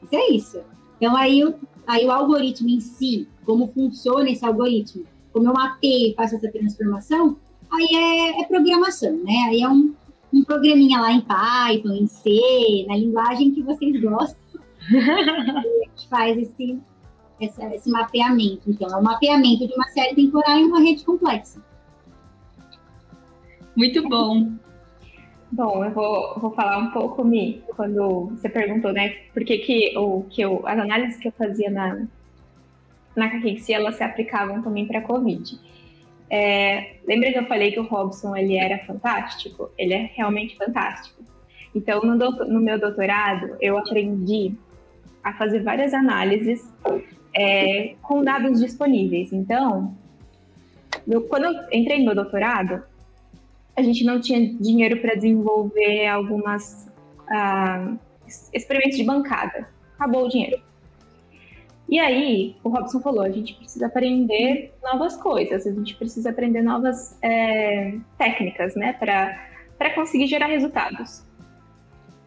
Isso 0.03 0.15
é 0.15 0.29
isso. 0.31 0.59
Então, 1.05 1.15
aí, 1.15 1.53
aí 1.85 2.03
o 2.07 2.11
algoritmo 2.11 2.67
em 2.67 2.79
si, 2.79 3.27
como 3.45 3.67
funciona 3.67 4.27
esse 4.27 4.43
algoritmo, 4.43 5.05
como 5.31 5.47
eu 5.47 5.53
mapeio 5.53 6.09
e 6.09 6.15
faço 6.15 6.35
essa 6.35 6.51
transformação, 6.51 7.37
aí 7.71 7.87
é, 7.95 8.41
é 8.41 8.45
programação, 8.45 9.11
né? 9.23 9.45
Aí 9.47 9.61
é 9.61 9.69
um, 9.69 9.93
um 10.33 10.43
programinha 10.43 10.99
lá 10.99 11.11
em 11.11 11.21
Python, 11.21 11.93
em 11.93 12.07
C, 12.07 12.31
na 12.87 12.97
linguagem 12.97 13.51
que 13.51 13.61
vocês 13.61 14.01
gostam, 14.01 14.39
que 15.95 16.07
faz 16.09 16.35
esse, 16.39 16.79
essa, 17.39 17.75
esse 17.75 17.91
mapeamento. 17.91 18.67
Então, 18.67 18.89
é 18.89 18.95
o 18.95 18.99
um 18.99 19.03
mapeamento 19.03 19.67
de 19.67 19.75
uma 19.75 19.87
série 19.89 20.15
temporal 20.15 20.57
em 20.57 20.65
uma 20.65 20.79
rede 20.79 21.05
complexa. 21.05 21.61
Muito 23.75 24.09
bom. 24.09 24.53
Bom, 25.55 25.85
eu 25.85 25.91
vou, 25.91 26.37
vou 26.37 26.51
falar 26.51 26.79
um 26.79 26.91
pouco, 26.91 27.23
Mi, 27.23 27.63
quando 27.77 28.25
você 28.25 28.49
perguntou, 28.49 28.91
né, 28.91 29.15
por 29.33 29.41
que, 29.45 29.59
que, 29.59 29.97
o, 29.97 30.23
que 30.29 30.41
eu, 30.41 30.61
as 30.67 30.77
análises 30.77 31.15
que 31.17 31.29
eu 31.29 31.31
fazia 31.31 31.71
na, 31.71 32.05
na 33.15 33.29
Caquexia, 33.29 33.77
elas 33.77 33.95
se 33.95 34.03
aplicavam 34.03 34.61
também 34.61 34.85
para 34.85 34.99
a 34.99 35.01
Covid. 35.01 35.57
É, 36.29 36.95
lembra 37.07 37.31
que 37.31 37.39
eu 37.39 37.45
falei 37.45 37.71
que 37.71 37.79
o 37.79 37.83
Robson, 37.83 38.35
ele 38.35 38.57
era 38.57 38.79
fantástico? 38.79 39.71
Ele 39.77 39.93
é 39.93 40.11
realmente 40.13 40.57
fantástico. 40.57 41.23
Então, 41.73 42.01
no, 42.01 42.15
no 42.17 42.59
meu 42.59 42.77
doutorado, 42.77 43.55
eu 43.61 43.77
aprendi 43.77 44.53
a 45.23 45.31
fazer 45.35 45.63
várias 45.63 45.93
análises 45.93 46.69
é, 47.33 47.95
com 48.01 48.25
dados 48.25 48.59
disponíveis. 48.59 49.31
Então, 49.31 49.95
eu, 51.07 51.21
quando 51.21 51.45
eu 51.45 51.53
entrei 51.71 51.99
no 51.99 52.07
meu 52.07 52.15
doutorado, 52.15 52.83
a 53.75 53.81
gente 53.81 54.03
não 54.03 54.19
tinha 54.19 54.53
dinheiro 54.55 55.01
para 55.01 55.15
desenvolver 55.15 56.07
algumas 56.07 56.89
uh, 57.21 57.99
experimentos 58.53 58.97
de 58.97 59.03
bancada. 59.03 59.67
Acabou 59.95 60.25
o 60.25 60.29
dinheiro. 60.29 60.61
E 61.87 61.99
aí, 61.99 62.55
o 62.63 62.69
Robson 62.69 62.99
falou: 62.99 63.21
a 63.21 63.29
gente 63.29 63.53
precisa 63.53 63.87
aprender 63.87 64.73
novas 64.83 65.15
coisas, 65.17 65.67
a 65.67 65.71
gente 65.71 65.95
precisa 65.95 66.29
aprender 66.29 66.61
novas 66.61 67.17
é, 67.21 67.95
técnicas, 68.17 68.75
né, 68.75 68.93
para 68.93 69.93
conseguir 69.93 70.27
gerar 70.27 70.47
resultados. 70.47 71.23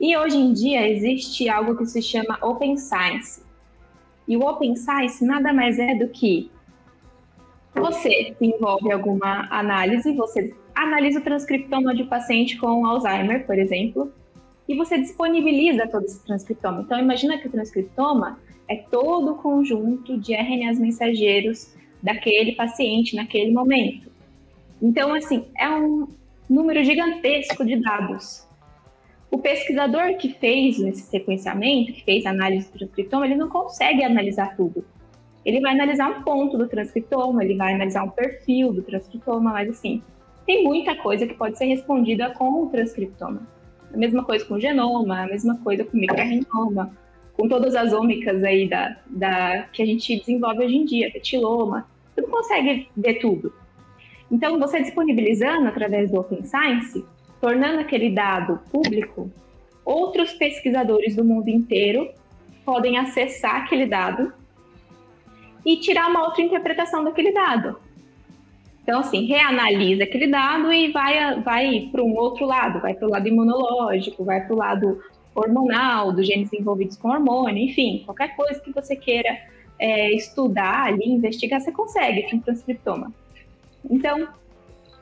E 0.01 0.17
hoje 0.17 0.37
em 0.37 0.53
dia 0.53 0.89
existe 0.89 1.49
algo 1.49 1.77
que 1.77 1.85
se 1.87 2.01
chama 2.01 2.39
Open 2.41 2.77
Science. 2.77 3.43
E 4.29 4.37
o 4.37 4.47
Open 4.47 4.77
Science 4.77 5.25
nada 5.25 5.53
mais 5.53 5.79
é 5.79 5.95
do 5.95 6.09
que 6.09 6.51
você 7.75 8.35
desenvolve 8.39 8.93
alguma 8.93 9.49
análise, 9.51 10.15
você 10.15 10.55
analisa 10.83 11.19
o 11.19 11.23
transcriptoma 11.23 11.95
de 11.95 12.05
paciente 12.05 12.57
com 12.57 12.87
Alzheimer, 12.87 13.45
por 13.45 13.59
exemplo, 13.59 14.12
e 14.69 14.77
você 14.77 14.99
disponibiliza 14.99 15.88
todo 15.88 16.05
esse 16.05 16.25
transcriptoma. 16.25 16.83
Então, 16.83 16.99
imagina 16.99 17.38
que 17.38 17.49
o 17.49 17.51
transcriptoma 17.51 18.38
é 18.69 18.77
todo 18.77 19.33
o 19.33 19.35
conjunto 19.37 20.17
de 20.19 20.35
RNAs 20.35 20.79
mensageiros 20.79 21.75
daquele 22.03 22.53
paciente 22.53 23.17
naquele 23.17 23.51
momento. 23.51 24.09
Então, 24.81 25.12
assim, 25.12 25.47
é 25.59 25.69
um 25.69 26.07
número 26.49 26.85
gigantesco 26.85 27.64
de 27.64 27.77
dados. 27.77 28.47
O 29.31 29.38
pesquisador 29.38 30.17
que 30.17 30.33
fez 30.35 30.79
esse 30.79 31.03
sequenciamento, 31.03 31.93
que 31.93 32.05
fez 32.05 32.25
a 32.25 32.31
análise 32.31 32.71
do 32.71 32.79
transcriptoma, 32.79 33.27
ele 33.27 33.35
não 33.35 33.49
consegue 33.49 34.05
analisar 34.05 34.57
tudo. 34.57 34.85
Ele 35.45 35.61
vai 35.61 35.73
analisar 35.73 36.09
um 36.09 36.23
ponto 36.23 36.57
do 36.57 36.69
transcriptoma, 36.69 37.43
ele 37.43 37.57
vai 37.57 37.75
analisar 37.75 38.05
um 38.05 38.11
perfil 38.11 38.73
do 38.73 38.83
transcriptoma, 38.83 39.53
mas 39.53 39.69
assim, 39.71 40.03
tem 40.49 40.65
muita 40.65 40.97
coisa 40.97 41.27
que 41.27 41.35
pode 41.35 41.59
ser 41.59 41.67
respondida 41.67 42.31
com 42.31 42.63
o 42.63 42.71
transcriptoma. 42.71 43.47
A 43.93 43.97
mesma 43.99 44.25
coisa 44.25 44.47
com 44.47 44.55
o 44.55 44.61
genoma, 44.61 45.25
a 45.25 45.27
mesma 45.27 45.59
coisa 45.59 45.85
com 45.85 45.95
o 45.95 46.01
microrenoma, 46.01 46.91
com 47.35 47.47
todas 47.47 47.77
as 47.77 47.93
ômicas 47.93 48.43
aí 48.43 48.67
da, 48.67 48.97
da, 49.07 49.65
que 49.71 49.83
a 49.83 49.85
gente 49.85 50.19
desenvolve 50.19 50.65
hoje 50.65 50.75
em 50.75 50.87
dia, 50.87 51.11
retiloma, 51.11 51.87
você 52.15 52.23
não 52.23 52.31
consegue 52.31 52.89
ver 52.97 53.17
tudo. 53.17 53.53
Então, 54.33 54.59
você 54.59 54.81
disponibilizando 54.81 55.69
através 55.69 56.11
do 56.11 56.19
Open 56.19 56.43
Science, 56.43 57.05
tornando 57.43 57.81
aquele 57.81 58.09
dado 58.09 58.59
público, 58.73 59.31
outros 59.85 60.33
pesquisadores 60.33 61.15
do 61.15 61.27
mundo 61.27 61.51
inteiro 61.51 62.09
podem 62.65 62.97
acessar 62.97 63.57
aquele 63.57 63.85
dado 63.85 64.33
e 65.63 65.77
tirar 65.77 66.09
uma 66.09 66.25
outra 66.25 66.41
interpretação 66.41 67.05
daquele 67.05 67.33
dado. 67.33 67.79
Então, 68.89 69.01
assim, 69.01 69.26
reanalisa 69.26 70.05
aquele 70.05 70.28
dado 70.28 70.72
e 70.72 70.91
vai, 70.91 71.43
vai 71.43 71.91
para 71.93 72.03
um 72.03 72.16
outro 72.16 72.47
lado, 72.47 72.80
vai 72.80 72.95
para 72.95 73.07
o 73.07 73.11
lado 73.11 73.28
imunológico, 73.28 74.24
vai 74.24 74.41
para 74.47 74.55
o 74.55 74.57
lado 74.57 75.03
hormonal, 75.34 76.11
dos 76.11 76.26
genes 76.26 76.51
envolvidos 76.55 76.97
com 76.97 77.11
hormônio, 77.11 77.62
enfim, 77.62 78.03
qualquer 78.07 78.34
coisa 78.34 78.59
que 78.59 78.72
você 78.72 78.97
queira 78.97 79.28
é, 79.78 80.11
estudar 80.14 80.86
ali, 80.86 81.07
investigar, 81.07 81.61
você 81.61 81.70
consegue 81.70 82.30
com 82.30 82.36
um 82.36 82.41
transcriptoma. 82.41 83.12
Então, 83.91 84.26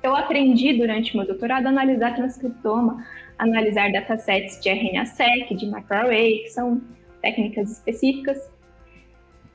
eu 0.02 0.16
aprendi 0.16 0.72
durante 0.72 1.16
meu 1.16 1.24
doutorado 1.24 1.66
a 1.66 1.68
analisar 1.68 2.16
transcriptoma, 2.16 3.06
analisar 3.38 3.92
datasets 3.92 4.60
de 4.60 4.68
RNA-seq, 4.68 5.54
de 5.54 5.64
microarray, 5.64 6.40
que 6.40 6.48
são 6.48 6.82
técnicas 7.22 7.70
específicas. 7.70 8.50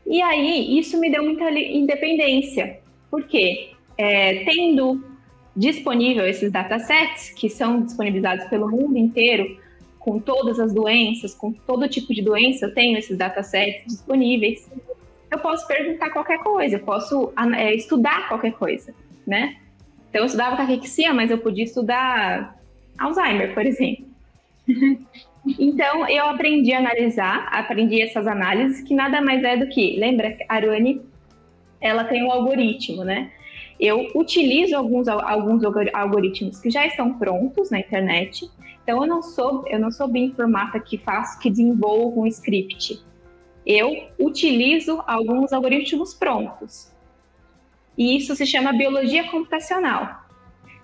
E 0.07 0.21
aí, 0.21 0.79
isso 0.79 0.97
me 0.97 1.11
deu 1.11 1.21
muita 1.21 1.51
independência. 1.51 2.79
Por 3.09 3.23
quê? 3.23 3.70
É, 3.97 4.43
tendo 4.45 5.03
disponível 5.55 6.25
esses 6.25 6.51
datasets, 6.51 7.31
que 7.31 7.49
são 7.49 7.81
disponibilizados 7.81 8.45
pelo 8.45 8.69
mundo 8.69 8.97
inteiro, 8.97 9.57
com 9.99 10.19
todas 10.19 10.59
as 10.59 10.73
doenças, 10.73 11.33
com 11.33 11.51
todo 11.51 11.87
tipo 11.87 12.13
de 12.13 12.21
doença, 12.21 12.65
eu 12.65 12.73
tenho 12.73 12.97
esses 12.97 13.17
datasets 13.17 13.85
disponíveis. 13.85 14.69
Eu 15.29 15.39
posso 15.39 15.67
perguntar 15.67 16.09
qualquer 16.09 16.39
coisa, 16.39 16.75
eu 16.75 16.79
posso 16.79 17.31
é, 17.55 17.75
estudar 17.75 18.27
qualquer 18.27 18.53
coisa, 18.53 18.93
né? 19.25 19.57
Então, 20.09 20.21
eu 20.21 20.25
estudava 20.25 20.57
caquexia, 20.57 21.13
mas 21.13 21.29
eu 21.29 21.37
podia 21.37 21.63
estudar 21.63 22.59
Alzheimer, 22.97 23.53
por 23.53 23.65
exemplo. 23.65 24.05
Então, 25.57 26.07
eu 26.07 26.27
aprendi 26.27 26.71
a 26.71 26.77
analisar, 26.77 27.47
aprendi 27.51 27.99
essas 27.99 28.27
análises, 28.27 28.83
que 28.83 28.93
nada 28.93 29.19
mais 29.21 29.43
é 29.43 29.57
do 29.57 29.67
que, 29.67 29.97
lembra, 29.97 30.37
a 30.47 30.55
Aruane, 30.55 31.01
ela 31.81 32.03
tem 32.03 32.23
um 32.23 32.31
algoritmo, 32.31 33.03
né? 33.03 33.31
Eu 33.82 34.11
utilizo 34.13 34.75
alguns, 34.75 35.07
alguns 35.07 35.63
algoritmos 35.91 36.59
que 36.59 36.69
já 36.69 36.86
estão 36.86 37.17
prontos 37.17 37.71
na 37.71 37.79
internet. 37.79 38.47
Então, 38.84 39.01
eu 39.01 39.07
não 39.07 39.23
sou, 39.23 39.67
eu 39.67 39.79
não 39.79 39.89
sou 39.89 40.07
bem 40.07 40.25
informata 40.25 40.79
que 40.79 40.99
faço, 40.99 41.39
que 41.39 41.49
desenvolvo 41.49 42.21
um 42.21 42.27
script. 42.27 43.03
Eu 43.65 44.07
utilizo 44.19 45.03
alguns 45.07 45.51
algoritmos 45.51 46.13
prontos. 46.13 46.91
E 47.97 48.15
isso 48.15 48.36
se 48.36 48.45
chama 48.45 48.71
biologia 48.71 49.23
computacional. 49.32 50.25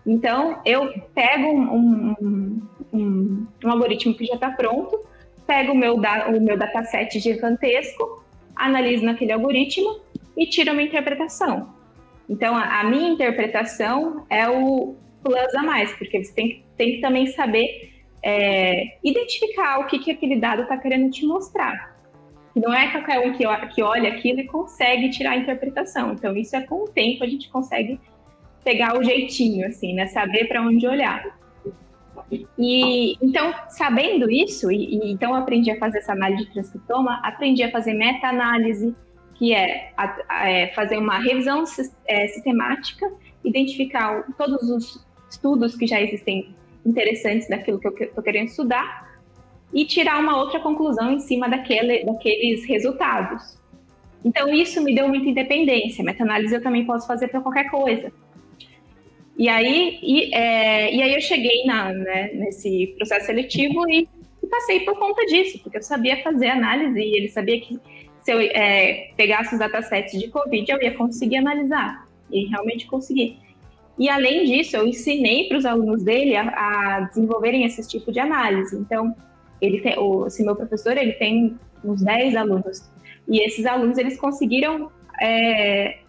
Então, 0.03 0.59
eu 0.65 0.91
pego 1.13 1.49
um, 1.49 2.15
um, 2.19 2.61
um, 2.91 3.47
um 3.63 3.69
algoritmo 3.69 4.15
que 4.15 4.25
já 4.25 4.35
está 4.35 4.49
pronto, 4.49 5.05
pego 5.45 5.73
o 5.73 5.77
meu, 5.77 5.95
o 5.95 6.41
meu 6.41 6.57
dataset 6.57 7.19
gigantesco, 7.19 8.25
analiso 8.55 9.05
naquele 9.05 9.33
algoritmo 9.33 9.99
e 10.35 10.47
tiro 10.47 10.71
a 10.71 10.73
minha 10.73 10.87
interpretação. 10.87 11.76
Então, 12.29 12.55
a, 12.55 12.81
a 12.81 12.83
minha 12.83 13.09
interpretação 13.09 14.25
é 14.29 14.47
o 14.49 14.95
plus 15.23 15.55
a 15.55 15.63
mais, 15.63 15.93
porque 15.93 16.23
você 16.23 16.33
tem, 16.33 16.65
tem 16.77 16.95
que 16.95 17.01
também 17.01 17.27
saber 17.27 17.93
é, 18.23 18.97
identificar 19.03 19.79
o 19.79 19.85
que, 19.85 19.99
que 19.99 20.11
aquele 20.11 20.39
dado 20.39 20.63
está 20.63 20.77
querendo 20.77 21.09
te 21.11 21.25
mostrar. 21.25 21.95
Não 22.55 22.73
é 22.73 22.91
qualquer 22.91 23.19
um 23.19 23.33
que, 23.33 23.43
que 23.73 23.83
olha 23.83 24.09
aquilo 24.09 24.39
e 24.39 24.47
consegue 24.47 25.09
tirar 25.09 25.31
a 25.31 25.37
interpretação. 25.37 26.13
Então, 26.13 26.35
isso 26.35 26.55
é 26.55 26.61
com 26.61 26.83
o 26.83 26.87
tempo 26.87 27.23
a 27.23 27.27
gente 27.27 27.49
consegue 27.49 27.99
pegar 28.63 28.97
o 28.97 29.03
jeitinho, 29.03 29.67
assim, 29.67 29.93
né? 29.93 30.07
Saber 30.07 30.45
para 30.45 30.61
onde 30.61 30.87
olhar. 30.87 31.23
E 32.57 33.15
então, 33.21 33.53
sabendo 33.69 34.29
isso, 34.29 34.71
e, 34.71 34.95
e, 34.95 35.11
então 35.11 35.33
aprendi 35.33 35.71
a 35.71 35.77
fazer 35.77 35.99
essa 35.99 36.11
análise 36.11 36.45
de 36.45 36.51
transcriptoma, 36.51 37.21
aprendi 37.23 37.63
a 37.63 37.71
fazer 37.71 37.93
meta-análise, 37.93 38.93
que 39.37 39.53
é, 39.53 39.91
a, 39.95 40.49
é, 40.49 40.67
fazer 40.73 40.97
uma 40.97 41.19
revisão 41.19 41.63
é, 42.07 42.27
sistemática, 42.27 43.11
identificar 43.43 44.23
todos 44.37 44.69
os 44.69 45.05
estudos 45.29 45.75
que 45.75 45.85
já 45.85 46.01
existem 46.01 46.55
interessantes 46.85 47.47
daquilo 47.47 47.79
que 47.79 47.87
eu 47.87 48.07
estou 48.07 48.23
querendo 48.23 48.47
estudar 48.47 49.07
e 49.73 49.85
tirar 49.85 50.19
uma 50.19 50.37
outra 50.37 50.59
conclusão 50.59 51.11
em 51.11 51.19
cima 51.19 51.47
daquele, 51.49 52.03
daqueles 52.03 52.65
resultados. 52.65 53.57
Então, 54.23 54.49
isso 54.49 54.81
me 54.81 54.95
deu 54.95 55.07
muita 55.07 55.29
independência. 55.29 56.03
Meta-análise 56.03 56.53
eu 56.53 56.61
também 56.61 56.85
posso 56.85 57.05
fazer 57.05 57.27
para 57.27 57.41
qualquer 57.41 57.69
coisa. 57.69 58.11
E 59.37 59.47
aí, 59.47 59.99
e, 60.01 60.33
é, 60.33 60.93
e 60.95 61.01
aí 61.01 61.13
eu 61.13 61.21
cheguei 61.21 61.63
na, 61.65 61.93
né, 61.93 62.31
nesse 62.33 62.95
processo 62.97 63.27
seletivo 63.27 63.87
e, 63.87 64.09
e, 64.43 64.47
passei 64.47 64.79
por 64.79 64.97
conta 64.97 65.23
disso, 65.27 65.59
porque 65.61 65.77
eu 65.77 65.83
sabia 65.83 66.23
fazer 66.23 66.47
análise 66.47 66.99
e 66.99 67.17
ele 67.17 67.29
sabia 67.29 67.61
que 67.61 67.79
se 68.27 68.33
eu 68.33 68.41
é, 68.41 69.11
pegasse 69.15 69.53
os 69.53 69.59
datasets 69.59 70.19
de 70.19 70.27
Covid, 70.27 70.69
eu 70.69 70.81
ia 70.81 70.93
conseguir 70.93 71.37
analisar. 71.37 72.05
E 72.29 72.47
realmente 72.47 72.85
consegui. 72.85 73.37
E 73.97 74.09
além 74.09 74.43
disso, 74.43 74.75
eu 74.75 74.85
ensinei 74.85 75.47
para 75.47 75.57
os 75.57 75.65
alunos 75.65 76.03
dele 76.03 76.35
a, 76.35 76.41
a, 76.41 76.99
desenvolverem 77.07 77.63
esse 77.63 77.87
tipo 77.87 78.11
de 78.11 78.19
análise. 78.19 78.75
Então, 78.75 79.15
ele 79.61 79.79
tem, 79.79 79.97
o, 79.97 80.27
esse 80.27 80.43
meu 80.43 80.57
professor, 80.57 80.97
ele 80.97 81.13
tem 81.13 81.57
uns 81.81 82.01
10 82.01 82.35
alunos. 82.35 82.91
E 83.29 83.39
esses 83.39 83.65
alunos, 83.65 83.97
eles 83.97 84.19
conseguiram 84.19 84.91
é, 85.21 85.99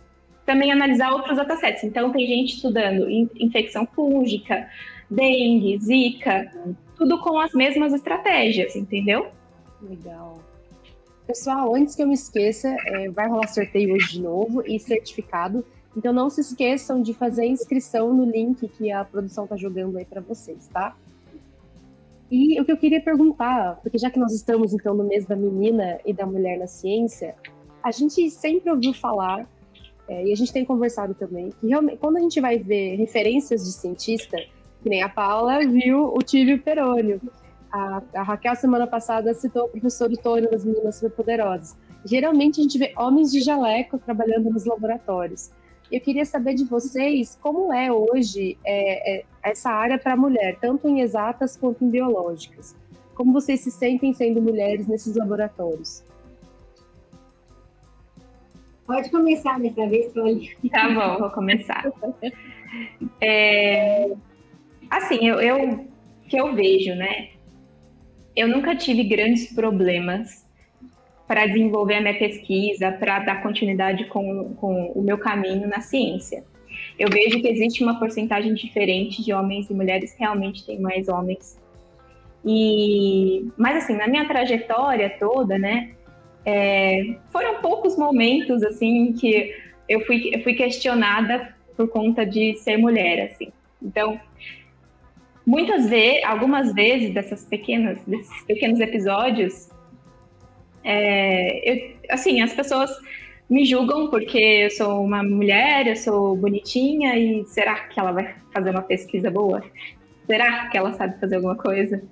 também 0.45 0.73
analisar 0.73 1.12
outros 1.12 1.37
datasets. 1.37 1.85
Então, 1.85 2.11
tem 2.11 2.27
gente 2.27 2.57
estudando 2.57 3.09
infecção 3.37 3.87
fúngica, 3.95 4.69
dengue, 5.09 5.79
zika, 5.79 6.51
tudo 6.97 7.21
com 7.21 7.39
as 7.39 7.53
mesmas 7.53 7.95
estratégias, 7.95 8.75
entendeu? 8.75 9.29
Legal. 9.81 10.47
Pessoal, 11.29 11.74
antes 11.74 11.95
que 11.95 12.03
eu 12.03 12.07
me 12.07 12.14
esqueça, 12.14 12.74
é, 12.87 13.11
vai 13.11 13.29
rolar 13.29 13.49
sorteio 13.49 13.95
hoje 13.95 14.12
de 14.12 14.22
novo 14.22 14.62
e 14.66 14.81
certificado. 14.81 15.62
Então 15.95 16.11
não 16.11 16.31
se 16.31 16.41
esqueçam 16.41 17.03
de 17.03 17.12
fazer 17.12 17.43
a 17.43 17.47
inscrição 17.47 18.14
no 18.14 18.24
link 18.24 18.66
que 18.66 18.91
a 18.91 19.05
produção 19.05 19.45
está 19.45 19.55
jogando 19.55 19.99
aí 19.99 20.07
para 20.07 20.22
vocês, 20.22 20.66
tá? 20.68 20.97
E 22.31 22.59
o 22.59 22.64
que 22.64 22.72
eu 22.72 22.79
queria 22.79 23.03
perguntar, 23.03 23.79
porque 23.83 23.99
já 23.99 24.11
que 24.11 24.18
nós 24.18 24.33
estamos 24.33 24.72
então 24.72 24.95
no 24.95 25.05
mês 25.05 25.26
da 25.26 25.37
menina 25.37 26.01
e 26.07 26.14
da 26.14 26.24
mulher 26.24 26.59
na 26.59 26.66
ciência, 26.66 27.35
a 27.83 27.91
gente 27.91 28.31
sempre 28.31 28.70
ouviu 28.70 28.95
falar 28.95 29.47
é, 30.09 30.29
e 30.29 30.33
a 30.33 30.35
gente 30.35 30.51
tem 30.51 30.64
conversado 30.64 31.12
também 31.12 31.51
que 31.61 31.66
realmente, 31.66 31.99
quando 31.99 32.16
a 32.16 32.20
gente 32.20 32.41
vai 32.41 32.59
ver 32.59 32.97
referências 32.97 33.62
de 33.64 33.72
cientista, 33.72 34.39
que 34.83 34.89
nem 34.89 35.03
a 35.03 35.11
Paula 35.11 35.59
viu 35.59 36.07
o 36.07 36.18
Tílio 36.20 36.59
Perônio, 36.59 37.20
a, 37.71 38.03
a, 38.14 38.23
Raquel 38.23 38.57
semana 38.57 38.87
passada 38.87 39.33
citou 39.35 39.66
o 39.66 39.69
professor 39.69 40.11
Tônio 40.16 40.51
das 40.51 40.64
Meninas 40.64 40.97
Superpoderosas. 40.97 41.77
Geralmente 42.05 42.61
a 42.61 42.62
gente 42.62 42.79
vê 42.79 42.93
homens 42.97 43.31
de 43.31 43.41
jaleco 43.41 43.99
trabalhando 43.99 44.51
nos 44.51 44.64
laboratórios. 44.64 45.51
Eu 45.91 46.01
queria 46.01 46.25
saber 46.25 46.55
de 46.55 46.64
vocês 46.64 47.39
como 47.41 47.73
é 47.73 47.91
hoje 47.91 48.59
é, 48.64 49.19
é, 49.19 49.25
essa 49.43 49.71
área 49.71 49.99
para 49.99 50.12
a 50.12 50.16
mulher, 50.16 50.59
tanto 50.61 50.87
em 50.89 51.01
exatas 51.01 51.57
quanto 51.57 51.85
em 51.85 51.91
biológicas. 51.91 52.77
Como 53.14 53.33
vocês 53.33 53.61
se 53.61 53.71
sentem 53.71 54.12
sendo 54.12 54.41
mulheres 54.41 54.87
nesses 54.87 55.16
laboratórios? 55.16 56.05
Pode 58.87 59.11
começar 59.11 59.59
dessa 59.61 59.87
vez, 59.87 60.12
Tony. 60.12 60.57
Tá 60.71 60.89
bom, 60.89 61.19
vou 61.19 61.31
começar. 61.31 61.85
É, 63.19 64.12
assim, 64.91 65.27
eu, 65.27 65.41
eu 65.41 65.87
que 66.29 66.37
eu 66.37 66.55
vejo, 66.55 66.95
né? 66.95 67.31
Eu 68.39 68.47
nunca 68.47 68.76
tive 68.76 69.03
grandes 69.03 69.53
problemas 69.53 70.47
para 71.26 71.45
desenvolver 71.45 71.97
a 71.97 72.01
minha 72.01 72.16
pesquisa, 72.16 72.93
para 72.93 73.18
dar 73.18 73.43
continuidade 73.43 74.05
com, 74.05 74.55
com 74.55 74.93
o 74.95 75.03
meu 75.03 75.18
caminho 75.18 75.66
na 75.66 75.80
ciência. 75.80 76.45
Eu 76.97 77.09
vejo 77.11 77.41
que 77.41 77.49
existe 77.49 77.82
uma 77.82 77.99
porcentagem 77.99 78.55
diferente 78.55 79.24
de 79.24 79.32
homens 79.32 79.68
e 79.68 79.74
mulheres, 79.74 80.14
realmente 80.16 80.64
tem 80.64 80.78
mais 80.78 81.09
homens. 81.09 81.61
E, 82.45 83.49
mas 83.57 83.82
assim, 83.82 83.97
na 83.97 84.07
minha 84.07 84.28
trajetória 84.28 85.11
toda, 85.18 85.59
né, 85.59 85.91
é, 86.47 87.16
foram 87.32 87.61
poucos 87.61 87.99
momentos 87.99 88.62
assim 88.62 89.14
que 89.14 89.53
eu 89.89 90.07
fui, 90.07 90.30
eu 90.32 90.45
fui 90.45 90.55
questionada 90.55 91.57
por 91.76 91.89
conta 91.89 92.24
de 92.24 92.55
ser 92.55 92.76
mulher, 92.76 93.32
assim. 93.32 93.49
Então, 93.82 94.20
muitas 95.49 95.88
vezes, 95.88 96.22
algumas 96.24 96.74
vezes 96.74 97.14
dessas 97.14 97.42
pequenas, 97.42 97.99
desses 98.07 98.44
pequenos 98.44 98.78
episódios, 98.80 99.70
é, 100.84 101.72
eu, 101.72 101.96
assim, 102.11 102.42
as 102.42 102.53
pessoas 102.53 102.90
me 103.49 103.64
julgam 103.64 104.11
porque 104.11 104.38
eu 104.38 104.70
sou 104.70 105.03
uma 105.03 105.22
mulher, 105.22 105.86
eu 105.86 105.96
sou 105.96 106.36
bonitinha 106.36 107.16
e 107.18 107.46
será 107.46 107.76
que 107.86 107.99
ela 107.99 108.12
vai 108.12 108.34
fazer 108.53 108.70
uma 108.70 108.82
pesquisa 108.82 109.30
boa? 109.30 109.64
Será 110.26 110.68
que 110.68 110.76
ela 110.76 110.92
sabe 110.92 111.18
fazer 111.18 111.36
alguma 111.36 111.57
coisa? 111.57 112.03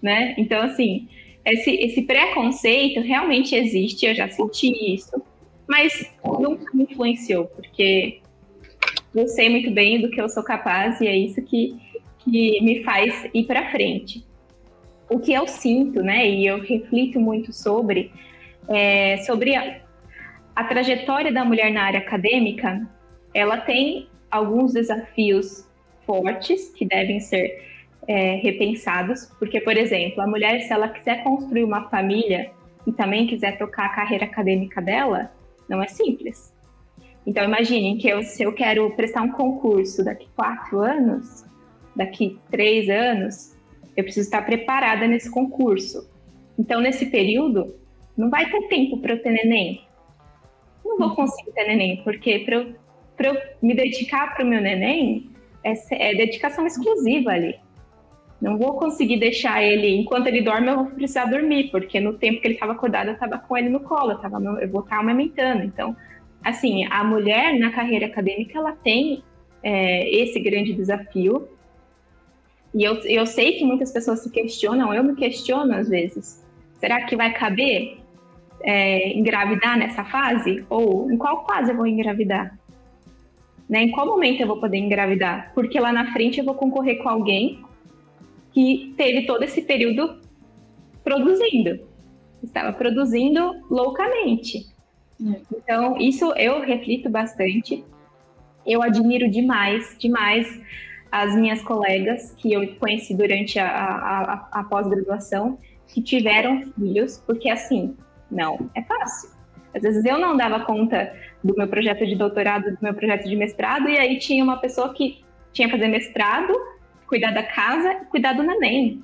Né? 0.00 0.36
Então, 0.38 0.62
assim, 0.62 1.08
esse, 1.44 1.72
esse 1.72 2.02
preconceito 2.02 3.00
realmente 3.00 3.56
existe, 3.56 4.06
eu 4.06 4.14
já 4.14 4.28
senti 4.28 4.94
isso, 4.94 5.20
mas 5.68 6.08
nunca 6.24 6.70
me 6.72 6.84
influenciou, 6.84 7.46
porque 7.46 8.20
eu 9.12 9.26
sei 9.26 9.48
muito 9.48 9.72
bem 9.72 10.00
do 10.00 10.08
que 10.08 10.20
eu 10.20 10.28
sou 10.28 10.44
capaz 10.44 11.00
e 11.00 11.08
é 11.08 11.16
isso 11.16 11.42
que, 11.42 11.76
que 12.28 12.60
me 12.62 12.82
faz 12.82 13.28
ir 13.32 13.44
para 13.44 13.70
frente. 13.70 14.26
O 15.08 15.20
que 15.20 15.32
eu 15.32 15.46
sinto, 15.46 16.02
né, 16.02 16.28
e 16.28 16.46
eu 16.46 16.60
reflito 16.60 17.20
muito 17.20 17.52
sobre, 17.52 18.10
é, 18.68 19.18
sobre 19.18 19.54
a, 19.54 19.80
a 20.54 20.64
trajetória 20.64 21.32
da 21.32 21.44
mulher 21.44 21.72
na 21.72 21.84
área 21.84 22.00
acadêmica, 22.00 22.88
ela 23.32 23.58
tem 23.58 24.08
alguns 24.30 24.72
desafios 24.72 25.68
fortes 26.04 26.70
que 26.70 26.84
devem 26.84 27.20
ser 27.20 27.64
é, 28.08 28.36
repensados, 28.36 29.26
porque, 29.38 29.60
por 29.60 29.76
exemplo, 29.76 30.20
a 30.20 30.26
mulher, 30.26 30.60
se 30.62 30.72
ela 30.72 30.88
quiser 30.88 31.22
construir 31.22 31.64
uma 31.64 31.88
família 31.88 32.50
e 32.86 32.92
também 32.92 33.26
quiser 33.26 33.58
tocar 33.58 33.86
a 33.86 33.90
carreira 33.90 34.24
acadêmica 34.24 34.82
dela, 34.82 35.30
não 35.68 35.82
é 35.82 35.88
simples. 35.88 36.54
Então, 37.26 37.44
imaginem 37.44 37.96
que 37.98 38.08
eu, 38.08 38.22
se 38.22 38.42
eu 38.42 38.52
quero 38.52 38.88
prestar 38.92 39.22
um 39.22 39.32
concurso 39.32 40.04
daqui 40.04 40.28
quatro 40.36 40.80
anos, 40.80 41.45
daqui 41.96 42.38
três 42.50 42.88
anos, 42.88 43.56
eu 43.96 44.04
preciso 44.04 44.26
estar 44.26 44.42
preparada 44.42 45.06
nesse 45.08 45.30
concurso. 45.30 46.08
Então, 46.58 46.80
nesse 46.80 47.06
período, 47.06 47.74
não 48.16 48.30
vai 48.30 48.48
ter 48.50 48.68
tempo 48.68 48.98
para 48.98 49.14
eu 49.14 49.22
ter 49.22 49.30
neném. 49.30 49.82
Não 50.84 50.98
vou 50.98 51.14
conseguir 51.14 51.52
ter 51.52 51.66
neném, 51.66 52.02
porque 52.04 52.40
para 52.40 52.56
eu, 52.56 52.74
eu 53.18 53.42
me 53.62 53.74
dedicar 53.74 54.34
para 54.34 54.44
o 54.44 54.48
meu 54.48 54.60
neném, 54.60 55.30
é, 55.64 55.72
é 56.10 56.14
dedicação 56.14 56.66
exclusiva 56.66 57.30
ali. 57.30 57.56
Não 58.40 58.58
vou 58.58 58.74
conseguir 58.74 59.18
deixar 59.18 59.62
ele, 59.62 59.96
enquanto 59.96 60.26
ele 60.26 60.42
dorme, 60.42 60.68
eu 60.68 60.76
vou 60.76 60.86
precisar 60.86 61.24
dormir, 61.24 61.70
porque 61.70 61.98
no 61.98 62.12
tempo 62.12 62.40
que 62.40 62.46
ele 62.46 62.54
estava 62.54 62.72
acordado, 62.72 63.08
eu 63.08 63.14
estava 63.14 63.38
com 63.38 63.56
ele 63.56 63.70
no 63.70 63.80
colo, 63.80 64.12
eu, 64.12 64.18
tava, 64.18 64.38
eu 64.60 64.68
vou 64.68 64.82
estar 64.82 64.98
amamentando. 64.98 65.64
Então, 65.64 65.96
assim, 66.44 66.84
a 66.84 67.02
mulher 67.02 67.58
na 67.58 67.70
carreira 67.70 68.06
acadêmica, 68.06 68.58
ela 68.58 68.72
tem 68.72 69.22
é, 69.62 70.08
esse 70.10 70.38
grande 70.38 70.74
desafio. 70.74 71.48
E 72.76 72.84
eu, 72.84 72.96
eu 73.06 73.24
sei 73.24 73.52
que 73.52 73.64
muitas 73.64 73.90
pessoas 73.90 74.20
se 74.20 74.30
questionam, 74.30 74.92
eu 74.92 75.02
me 75.02 75.14
questiono 75.14 75.74
às 75.74 75.88
vezes. 75.88 76.44
Será 76.78 77.06
que 77.06 77.16
vai 77.16 77.32
caber 77.32 77.96
é, 78.60 79.16
engravidar 79.18 79.78
nessa 79.78 80.04
fase? 80.04 80.62
Ou 80.68 81.10
em 81.10 81.16
qual 81.16 81.46
fase 81.46 81.70
eu 81.70 81.76
vou 81.76 81.86
engravidar? 81.86 82.58
Né? 83.66 83.84
Em 83.84 83.90
qual 83.90 84.06
momento 84.06 84.42
eu 84.42 84.46
vou 84.46 84.60
poder 84.60 84.76
engravidar? 84.76 85.52
Porque 85.54 85.80
lá 85.80 85.90
na 85.90 86.12
frente 86.12 86.38
eu 86.38 86.44
vou 86.44 86.54
concorrer 86.54 87.02
com 87.02 87.08
alguém 87.08 87.64
que 88.52 88.92
teve 88.94 89.24
todo 89.24 89.42
esse 89.42 89.62
período 89.62 90.20
produzindo. 91.02 91.80
Estava 92.42 92.74
produzindo 92.74 93.54
loucamente. 93.70 94.66
Então, 95.50 95.96
isso 95.98 96.30
eu 96.32 96.60
reflito 96.60 97.08
bastante. 97.08 97.82
Eu 98.66 98.82
admiro 98.82 99.30
demais, 99.30 99.96
demais 99.98 100.46
as 101.22 101.34
minhas 101.34 101.62
colegas 101.62 102.32
que 102.36 102.52
eu 102.52 102.76
conheci 102.76 103.14
durante 103.14 103.58
a, 103.58 103.66
a, 103.66 104.48
a, 104.52 104.64
pós-graduação 104.64 105.58
que 105.88 106.02
tiveram 106.02 106.62
filhos, 106.72 107.22
porque 107.26 107.48
assim, 107.48 107.96
não 108.30 108.70
é 108.74 108.82
fácil. 108.82 109.30
Às 109.74 109.82
vezes 109.82 110.04
eu 110.04 110.18
não 110.18 110.36
dava 110.36 110.60
conta 110.60 111.14
do 111.42 111.54
meu 111.56 111.66
projeto 111.68 112.06
de 112.06 112.14
doutorado, 112.14 112.70
do 112.70 112.78
meu 112.82 112.92
projeto 112.92 113.26
de 113.26 113.34
mestrado, 113.34 113.88
e 113.88 113.98
aí 113.98 114.18
tinha 114.18 114.44
uma 114.44 114.58
pessoa 114.58 114.92
que 114.92 115.24
tinha 115.54 115.68
que 115.68 115.74
fazer 115.74 115.88
mestrado, 115.88 116.52
cuidar 117.06 117.30
da 117.30 117.42
casa 117.42 117.92
e 117.92 118.04
cuidar 118.06 118.34
do 118.34 118.42
neném. 118.42 119.02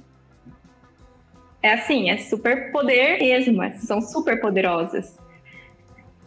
É 1.62 1.72
assim, 1.72 2.10
é 2.10 2.18
super 2.18 2.72
poder 2.72 3.20
mesmo, 3.20 3.62
são 3.78 4.02
super 4.02 4.38
poderosas. 4.38 5.18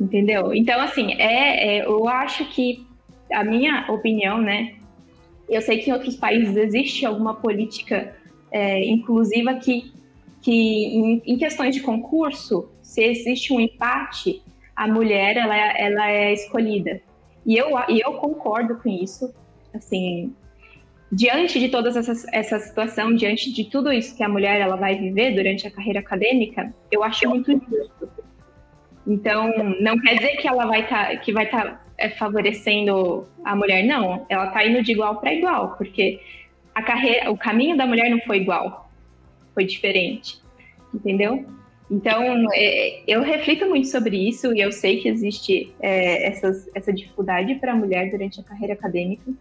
Entendeu? 0.01 0.51
Então, 0.51 0.79
assim, 0.81 1.13
é, 1.13 1.77
é, 1.77 1.85
eu 1.85 2.07
acho 2.07 2.45
que 2.45 2.87
a 3.31 3.43
minha 3.43 3.85
opinião, 3.91 4.39
né? 4.39 4.75
Eu 5.49 5.61
sei 5.61 5.79
que 5.79 5.89
em 5.89 5.93
outros 5.93 6.15
países 6.15 6.55
existe 6.55 7.05
alguma 7.05 7.35
política 7.35 8.15
é, 8.51 8.83
inclusiva 8.85 9.55
que, 9.55 9.91
que 10.41 10.51
em, 10.51 11.21
em, 11.25 11.37
questões 11.37 11.75
de 11.75 11.81
concurso, 11.81 12.69
se 12.81 13.03
existe 13.03 13.53
um 13.53 13.59
empate, 13.59 14.41
a 14.75 14.87
mulher 14.87 15.37
ela, 15.37 15.55
ela 15.55 16.09
é 16.09 16.33
escolhida. 16.33 17.01
E 17.45 17.55
eu, 17.55 17.69
eu 17.89 18.13
concordo 18.13 18.77
com 18.77 18.89
isso. 18.89 19.33
Assim, 19.73 20.33
diante 21.11 21.59
de 21.59 21.69
toda 21.69 21.89
essa, 21.89 22.13
essa 22.31 22.59
situação, 22.59 23.13
diante 23.15 23.51
de 23.51 23.65
tudo 23.65 23.91
isso 23.91 24.15
que 24.15 24.23
a 24.23 24.29
mulher 24.29 24.59
ela 24.59 24.75
vai 24.75 24.97
viver 24.97 25.35
durante 25.35 25.67
a 25.67 25.71
carreira 25.71 25.99
acadêmica, 25.99 26.73
eu 26.91 27.03
acho 27.03 27.27
muito 27.29 27.51
injusto. 27.51 28.09
Então, 29.07 29.51
não 29.79 29.99
quer 29.99 30.15
dizer 30.15 30.37
que 30.37 30.47
ela 30.47 30.65
vai 30.65 30.81
estar 30.81 31.09
tá, 31.09 31.17
que 31.17 31.31
vai 31.31 31.45
estar 31.45 31.63
tá, 31.63 31.84
é, 32.05 32.09
favorecendo 32.09 33.27
a 33.43 33.55
mulher, 33.55 33.83
não. 33.83 34.25
Ela 34.29 34.47
está 34.47 34.65
indo 34.65 34.83
de 34.83 34.91
igual 34.91 35.19
para 35.19 35.33
igual, 35.33 35.75
porque 35.77 36.19
a 36.73 36.81
carreira, 36.81 37.31
o 37.31 37.37
caminho 37.37 37.77
da 37.77 37.85
mulher 37.85 38.09
não 38.09 38.19
foi 38.21 38.37
igual, 38.37 38.89
foi 39.53 39.65
diferente, 39.65 40.39
entendeu? 40.93 41.45
Então, 41.89 42.47
é, 42.53 43.03
eu 43.07 43.21
reflito 43.21 43.67
muito 43.67 43.87
sobre 43.87 44.17
isso 44.17 44.53
e 44.53 44.59
eu 44.59 44.71
sei 44.71 44.99
que 44.99 45.07
existe 45.07 45.73
é, 45.79 46.27
essas, 46.27 46.67
essa 46.73 46.91
dificuldade 46.91 47.55
para 47.55 47.73
a 47.73 47.75
mulher 47.75 48.09
durante 48.09 48.39
a 48.39 48.43
carreira 48.43 48.73
acadêmica. 48.73 49.31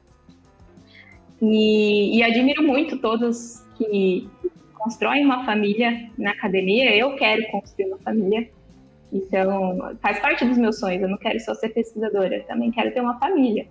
E, 1.41 2.19
e 2.19 2.23
admiro 2.23 2.63
muito 2.63 2.99
todos 2.99 3.65
que 3.77 4.29
constroem 4.75 5.25
uma 5.25 5.45
família 5.45 6.11
na 6.19 6.33
academia. 6.33 6.95
Eu 6.95 7.17
quero 7.17 7.47
construir 7.51 7.87
uma 7.87 7.99
família. 7.99 8.49
Então, 9.15 9.97
faz 10.03 10.19
parte 10.19 10.45
dos 10.45 10.59
meus 10.59 10.81
sonhos. 10.81 11.01
Eu 11.01 11.09
não 11.09 11.17
quero 11.17 11.39
só 11.39 11.55
ser 11.55 11.69
pesquisadora, 11.69 12.39
eu 12.39 12.45
também 12.45 12.73
quero 12.73 12.93
ter 12.93 13.01
uma 13.01 13.17
família. 13.17 13.69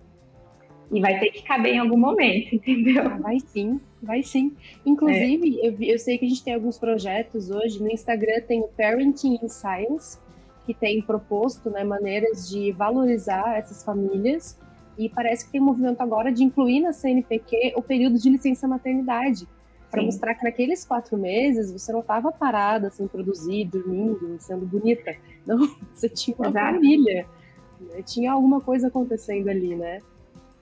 E 0.90 1.02
vai 1.02 1.20
ter 1.20 1.32
que 1.32 1.44
caber 1.44 1.74
em 1.74 1.80
algum 1.80 1.98
momento, 1.98 2.56
entendeu? 2.56 3.04
Ah, 3.06 3.18
vai 3.18 3.40
sim, 3.42 3.82
vai 4.02 4.24
sim. 4.24 4.56
Inclusive, 4.86 5.60
é. 5.60 5.68
eu, 5.68 5.76
eu 5.82 6.00
sei 6.00 6.18
que 6.18 6.26
a 6.26 6.30
gente 6.30 6.44
tem 6.44 6.54
alguns 6.54 6.80
projetos 6.80 7.52
hoje. 7.52 7.84
No 7.84 7.92
Instagram 7.92 8.42
tem 8.48 8.62
o 8.62 8.70
Parenting 8.70 9.38
in 9.44 9.50
Science, 9.50 10.18
que 10.66 10.74
tem 10.74 11.02
proposto 11.02 11.70
né, 11.70 11.84
maneiras 11.84 12.50
de 12.50 12.72
valorizar 12.72 13.58
essas 13.58 13.84
famílias 13.84 14.58
e 14.98 15.10
parece 15.10 15.46
que 15.46 15.52
tem 15.52 15.62
um 15.62 15.66
movimento 15.66 16.00
agora 16.00 16.32
de 16.32 16.44
incluir 16.44 16.80
na 16.80 16.94
CNPq 16.94 17.74
o 17.76 17.82
período 17.82 18.18
de 18.18 18.30
licença 18.30 18.68
maternidade, 18.68 19.46
para 19.94 20.02
mostrar 20.02 20.34
que 20.34 20.44
naqueles 20.44 20.84
quatro 20.84 21.16
meses 21.16 21.72
você 21.72 21.92
não 21.92 22.00
estava 22.00 22.32
parada 22.32 22.90
sem 22.90 23.08
produzir, 23.08 23.66
dormindo, 23.66 24.38
sendo 24.40 24.66
bonita. 24.66 25.16
Não, 25.46 25.70
você 25.94 26.10
tinha 26.10 26.36
uma 26.38 26.48
Exato. 26.48 26.74
família. 26.74 27.28
Né? 27.80 28.02
Tinha 28.02 28.32
alguma 28.32 28.60
coisa 28.60 28.88
acontecendo 28.88 29.50
ali, 29.50 29.76
né? 29.76 30.02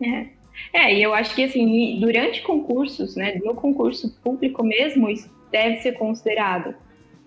É. 0.01 0.27
É, 0.73 0.93
e 0.93 1.01
eu 1.01 1.13
acho 1.13 1.34
que 1.34 1.43
assim, 1.43 1.97
durante 2.01 2.41
concursos, 2.41 3.15
né, 3.15 3.39
no 3.43 3.55
concurso 3.55 4.13
público 4.21 4.63
mesmo, 4.63 5.09
isso 5.09 5.29
deve 5.49 5.77
ser 5.77 5.93
considerado. 5.93 6.75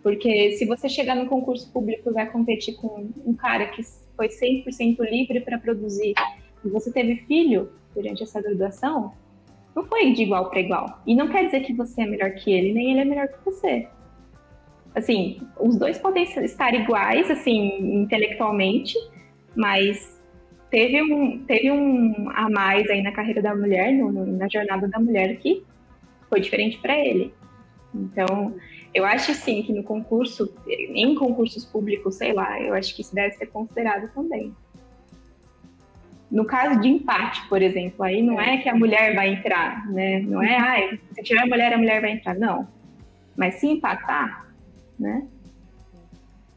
Porque 0.02 0.52
se 0.52 0.66
você 0.66 0.88
chegar 0.88 1.14
no 1.14 1.26
concurso 1.26 1.72
público 1.72 2.11
e 2.11 2.12
vai 2.12 2.30
competir 2.30 2.74
com 2.74 3.09
um 3.24 3.34
cara 3.34 3.66
que 3.68 3.82
foi 4.14 4.28
100% 4.28 4.98
livre 5.11 5.40
para 5.40 5.59
produzir 5.59 6.12
e 6.62 6.68
você 6.68 6.92
teve 6.92 7.16
filho 7.26 7.70
durante 7.94 8.22
essa 8.22 8.42
graduação, 8.42 9.14
não 9.75 9.85
foi 9.85 10.12
de 10.12 10.22
igual 10.22 10.51
para 10.51 10.61
igual. 10.61 11.03
E 11.07 11.14
não 11.14 11.29
quer 11.29 11.47
dizer 11.47 11.61
que 11.61 11.72
você 11.72 12.03
é 12.03 12.07
melhor 12.07 12.31
que 12.33 12.53
ele, 12.53 12.72
nem 12.72 12.93
ele 12.93 13.01
é 13.01 13.05
melhor 13.05 13.29
que 13.29 13.45
você. 13.45 13.89
Assim, 14.95 15.41
os 15.59 15.77
dois 15.77 15.99
podem 15.99 16.22
estar 16.22 16.72
iguais, 16.75 17.29
assim, 17.31 18.01
intelectualmente, 18.03 18.97
mas 19.57 20.22
teve 20.70 21.03
um, 21.03 21.45
teve 21.45 21.70
um 21.72 22.31
a 22.31 22.49
mais 22.49 22.89
aí 22.89 23.03
na 23.03 23.11
carreira 23.11 23.43
da 23.43 23.55
mulher, 23.55 23.93
no, 23.93 24.25
na 24.25 24.49
jornada 24.49 24.87
da 24.87 25.01
mulher, 25.01 25.37
que 25.39 25.64
foi 26.29 26.41
diferente 26.41 26.79
para 26.79 26.97
ele. 26.97 27.35
Então, 27.93 28.55
eu 28.93 29.05
acho 29.05 29.35
sim 29.35 29.62
que 29.62 29.72
no 29.72 29.83
concurso, 29.83 30.55
em 30.68 31.14
concursos 31.16 31.64
públicos, 31.64 32.14
sei 32.14 32.33
lá, 32.33 32.61
eu 32.61 32.75
acho 32.75 32.95
que 32.95 33.03
isso 33.03 33.14
deve 33.14 33.35
ser 33.35 33.47
considerado 33.47 34.12
também. 34.14 34.55
No 36.35 36.45
caso 36.45 36.80
de 36.80 36.89
empate, 36.89 37.49
por 37.49 37.62
exemplo, 37.62 38.03
aí 38.03 38.20
não 38.20 38.41
é 38.41 38.57
que 38.57 38.68
a 38.68 38.74
mulher 38.74 39.14
vai 39.14 39.35
entrar, 39.35 39.89
né? 39.89 40.18
Não 40.18 40.43
é, 40.43 40.57
ah, 40.57 40.99
se 41.12 41.22
tiver 41.22 41.47
mulher, 41.47 41.72
a 41.72 41.78
mulher 41.78 42.01
vai 42.01 42.11
entrar. 42.11 42.35
Não. 42.35 42.66
Mas 43.37 43.55
se 43.55 43.68
empatar, 43.68 44.45
né? 44.99 45.28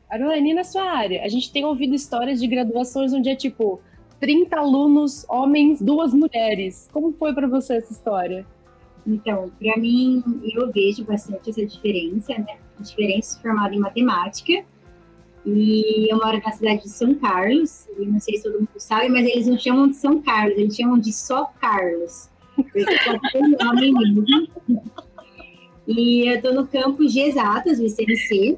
Arulene, 0.10 0.56
na 0.56 0.64
sua 0.64 0.82
área, 0.82 1.24
a 1.24 1.28
gente 1.28 1.54
tem 1.54 1.64
ouvido 1.64 1.94
histórias 1.94 2.40
de 2.40 2.48
graduações 2.48 3.14
onde 3.14 3.30
é 3.30 3.36
tipo 3.36 3.80
30 4.20 4.58
alunos, 4.58 5.24
homens, 5.30 5.80
duas 5.80 6.12
mulheres. 6.12 6.90
Como 6.92 7.14
foi 7.14 7.32
para 7.36 7.46
você 7.46 7.76
essa 7.76 7.94
história? 7.94 8.48
Então, 9.06 9.52
para 9.60 9.78
mim, 9.80 10.24
eu 10.56 10.72
vejo 10.72 11.06
bastante 11.06 11.52
essa 11.52 11.64
diferença, 11.64 12.34
né? 12.34 12.58
A 12.80 12.82
diferença 12.82 13.40
formada 13.40 13.76
em 13.76 13.80
matemática 13.80 14.66
e 15.50 16.12
eu 16.12 16.18
moro 16.18 16.42
na 16.44 16.52
cidade 16.52 16.84
de 16.84 16.90
São 16.90 17.16
Carlos, 17.16 17.88
e 17.98 18.06
não 18.06 18.20
sei 18.20 18.36
se 18.36 18.44
todo 18.44 18.60
mundo 18.60 18.70
sabe, 18.76 19.08
mas 19.08 19.26
eles 19.26 19.48
não 19.48 19.58
chamam 19.58 19.88
de 19.88 19.96
São 19.96 20.22
Carlos, 20.22 20.58
eles 20.58 20.76
chamam 20.76 21.00
de 21.00 21.14
só 21.14 21.46
Carlos. 21.62 22.30
E 25.88 26.28
eu 26.28 26.36
estou 26.36 26.54
no 26.54 26.68
campus 26.68 27.14
de 27.14 27.22
exatas, 27.22 27.78
do 27.78 27.86
ICNC. 27.86 28.58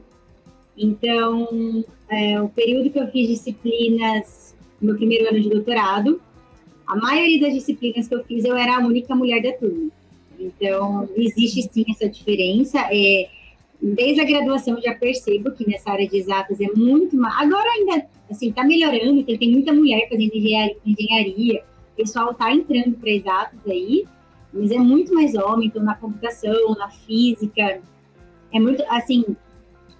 Então, 0.75 1.85
é, 2.09 2.41
o 2.41 2.49
período 2.49 2.89
que 2.89 2.99
eu 2.99 3.07
fiz 3.09 3.27
disciplinas 3.27 4.55
no 4.81 4.87
meu 4.87 4.95
primeiro 4.95 5.29
ano 5.29 5.39
de 5.39 5.47
doutorado, 5.47 6.19
a 6.87 6.95
maioria 6.95 7.39
das 7.41 7.53
disciplinas 7.53 8.07
que 8.07 8.15
eu 8.15 8.23
fiz, 8.23 8.45
eu 8.45 8.57
era 8.57 8.77
a 8.77 8.79
única 8.79 9.13
mulher 9.13 9.43
da 9.43 9.51
turma. 9.53 9.91
Então, 10.39 11.07
existe 11.15 11.69
sim 11.71 11.85
essa 11.87 12.09
diferença. 12.09 12.79
É, 12.89 13.29
desde 13.81 14.21
a 14.21 14.25
graduação 14.25 14.75
eu 14.75 14.81
já 14.81 14.93
percebo 14.93 15.51
que 15.51 15.67
nessa 15.69 15.91
área 15.91 16.07
de 16.07 16.17
exatas 16.17 16.59
é 16.59 16.67
muito 16.75 17.15
mais. 17.15 17.35
Agora 17.39 17.69
ainda 17.69 18.05
assim 18.29 18.49
está 18.49 18.63
melhorando, 18.63 19.23
tem, 19.23 19.37
tem 19.37 19.51
muita 19.51 19.73
mulher 19.73 20.07
fazendo 20.09 20.31
engenharia, 20.85 21.63
o 21.93 21.95
pessoal 21.95 22.31
está 22.31 22.53
entrando 22.53 22.95
para 22.97 23.09
exatas 23.09 23.59
aí, 23.67 24.05
mas 24.53 24.71
é 24.71 24.77
muito 24.77 25.13
mais 25.13 25.35
homem, 25.35 25.67
então 25.67 25.83
na 25.83 25.95
computação, 25.95 26.75
na 26.77 26.89
física, 26.89 27.81
é 28.51 28.59
muito 28.59 28.83
assim. 28.87 29.23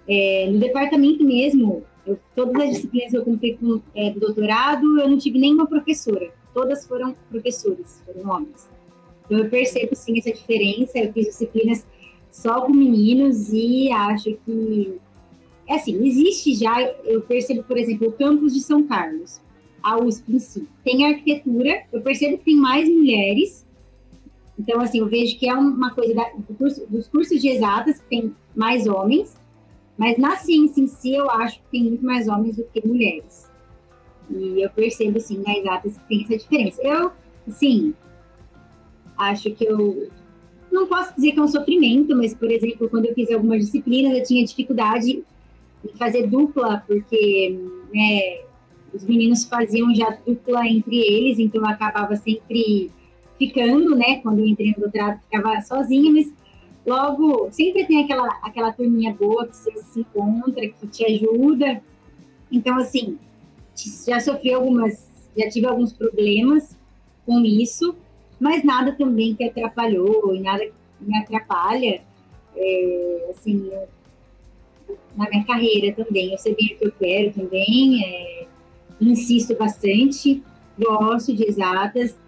É, 0.08 0.48
no 0.50 0.58
departamento 0.58 1.22
mesmo, 1.22 1.84
eu, 2.04 2.18
todas 2.34 2.62
as 2.62 2.70
disciplinas 2.70 3.10
que 3.10 3.16
eu 3.16 3.24
comprei 3.24 3.56
com 3.56 3.80
é, 3.94 4.10
do 4.10 4.20
doutorado, 4.20 5.00
eu 5.00 5.08
não 5.08 5.18
tive 5.18 5.38
nenhuma 5.38 5.66
professora. 5.66 6.32
Todas 6.52 6.86
foram 6.86 7.14
professores, 7.30 8.02
foram 8.04 8.28
homens. 8.28 8.68
Então 9.24 9.38
eu 9.38 9.48
percebo 9.48 9.94
sim 9.94 10.18
essa 10.18 10.32
diferença. 10.32 10.98
Eu 10.98 11.12
fiz 11.12 11.26
disciplinas 11.26 11.86
só 12.30 12.62
com 12.62 12.72
meninos 12.72 13.52
e 13.52 13.90
acho 13.90 14.36
que 14.44 14.98
é 15.66 15.74
assim, 15.74 16.04
existe 16.04 16.54
já, 16.54 16.80
eu 17.04 17.20
percebo, 17.22 17.62
por 17.62 17.78
exemplo, 17.78 18.08
o 18.08 18.12
campus 18.12 18.52
de 18.54 18.60
São 18.60 18.82
Carlos, 18.84 19.40
a 19.82 19.98
USP 19.98 20.34
em 20.34 20.38
si, 20.38 20.68
tem 20.84 21.06
arquitetura, 21.06 21.84
eu 21.92 22.00
percebo 22.00 22.38
que 22.38 22.44
tem 22.44 22.56
mais 22.56 22.88
mulheres, 22.88 23.64
então, 24.60 24.78
assim, 24.78 24.98
eu 24.98 25.08
vejo 25.08 25.38
que 25.38 25.48
é 25.48 25.54
uma 25.54 25.94
coisa 25.94 26.14
da, 26.14 26.28
do 26.36 26.54
curso, 26.54 26.86
dos 26.86 27.08
cursos 27.08 27.40
de 27.40 27.48
exatas 27.48 27.98
que 27.98 28.08
tem 28.10 28.36
mais 28.54 28.86
homens, 28.86 29.40
mas 29.96 30.18
na 30.18 30.36
ciência 30.36 30.82
em 30.82 30.86
si 30.86 31.14
eu 31.14 31.30
acho 31.30 31.60
que 31.60 31.66
tem 31.70 31.84
muito 31.84 32.04
mais 32.04 32.28
homens 32.28 32.56
do 32.56 32.64
que 32.64 32.86
mulheres. 32.86 33.50
E 34.28 34.62
eu 34.62 34.68
percebo, 34.68 35.16
assim, 35.16 35.38
nas 35.38 35.56
exatas 35.56 35.96
que 35.96 36.08
tem 36.08 36.24
essa 36.24 36.36
diferença. 36.36 36.82
Eu, 36.82 37.10
assim, 37.48 37.94
acho 39.16 39.50
que 39.52 39.64
eu 39.64 40.10
não 40.70 40.86
posso 40.86 41.14
dizer 41.14 41.32
que 41.32 41.38
é 41.38 41.42
um 41.42 41.48
sofrimento, 41.48 42.16
mas, 42.16 42.34
por 42.34 42.50
exemplo, 42.50 42.88
quando 42.88 43.06
eu 43.06 43.14
fiz 43.14 43.30
algumas 43.30 43.64
disciplinas, 43.64 44.16
eu 44.16 44.24
tinha 44.24 44.44
dificuldade 44.44 45.22
em 45.84 45.96
fazer 45.96 46.26
dupla, 46.26 46.84
porque 46.86 47.58
né, 47.92 48.40
os 48.92 49.04
meninos 49.04 49.44
faziam 49.44 49.94
já 49.94 50.16
dupla 50.26 50.66
entre 50.66 50.96
eles, 50.96 51.38
então 51.38 51.62
eu 51.62 51.68
acabava 51.68 52.14
sempre 52.16 52.90
ficando, 53.38 53.96
né? 53.96 54.16
Quando 54.16 54.40
eu 54.40 54.46
entrei 54.46 54.72
no 54.76 54.82
doutorado, 54.82 55.20
ficava 55.22 55.60
sozinha, 55.62 56.12
mas 56.12 56.32
logo 56.86 57.50
sempre 57.50 57.86
tem 57.86 58.04
aquela, 58.04 58.28
aquela 58.42 58.72
turminha 58.72 59.14
boa 59.14 59.46
que 59.46 59.56
você 59.56 59.72
se 59.82 60.00
encontra, 60.00 60.68
que 60.68 60.86
te 60.86 61.04
ajuda. 61.04 61.82
Então, 62.52 62.76
assim, 62.76 63.18
já 64.06 64.20
sofri 64.20 64.52
algumas, 64.52 65.08
já 65.36 65.48
tive 65.48 65.66
alguns 65.66 65.92
problemas 65.92 66.76
com 67.24 67.40
isso, 67.40 67.94
mas 68.40 68.64
nada 68.64 68.92
também 68.92 69.34
que 69.34 69.44
atrapalhou 69.44 70.34
e 70.34 70.40
nada 70.40 70.64
que 70.64 70.72
me 71.00 71.16
atrapalha, 71.18 72.00
é, 72.56 73.26
assim, 73.30 73.70
na 75.16 75.28
minha 75.28 75.44
carreira 75.44 75.94
também. 75.94 76.32
Eu 76.32 76.38
sei 76.38 76.54
bem 76.54 76.74
o 76.74 76.78
que 76.78 76.86
eu 76.86 76.92
quero 76.92 77.32
também, 77.32 78.02
é, 78.04 78.46
insisto 79.00 79.54
bastante, 79.56 80.42
gosto 80.78 81.34
de 81.34 81.46
exatas. 81.46 82.18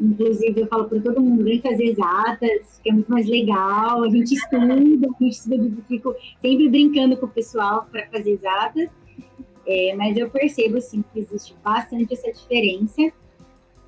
Inclusive, 0.00 0.62
eu 0.62 0.66
falo 0.66 0.88
para 0.88 0.98
todo 0.98 1.20
mundo, 1.20 1.44
vem 1.44 1.60
fazer 1.60 1.84
exatas, 1.84 2.80
que 2.82 2.88
é 2.88 2.92
muito 2.92 3.10
mais 3.10 3.26
legal. 3.28 4.02
A 4.02 4.08
gente 4.08 4.34
estuda, 4.34 4.72
a 4.72 4.78
gente 4.78 5.28
estuda, 5.28 5.56
eu 5.56 5.84
fico 5.86 6.14
sempre 6.40 6.70
brincando 6.70 7.18
com 7.18 7.26
o 7.26 7.28
pessoal 7.28 7.86
para 7.92 8.06
fazer 8.06 8.30
exatas. 8.30 8.88
É, 9.66 9.94
mas 9.94 10.16
eu 10.16 10.30
percebo, 10.30 10.80
sim, 10.80 11.04
que 11.12 11.20
existe 11.20 11.54
bastante 11.62 12.14
essa 12.14 12.32
diferença. 12.32 13.12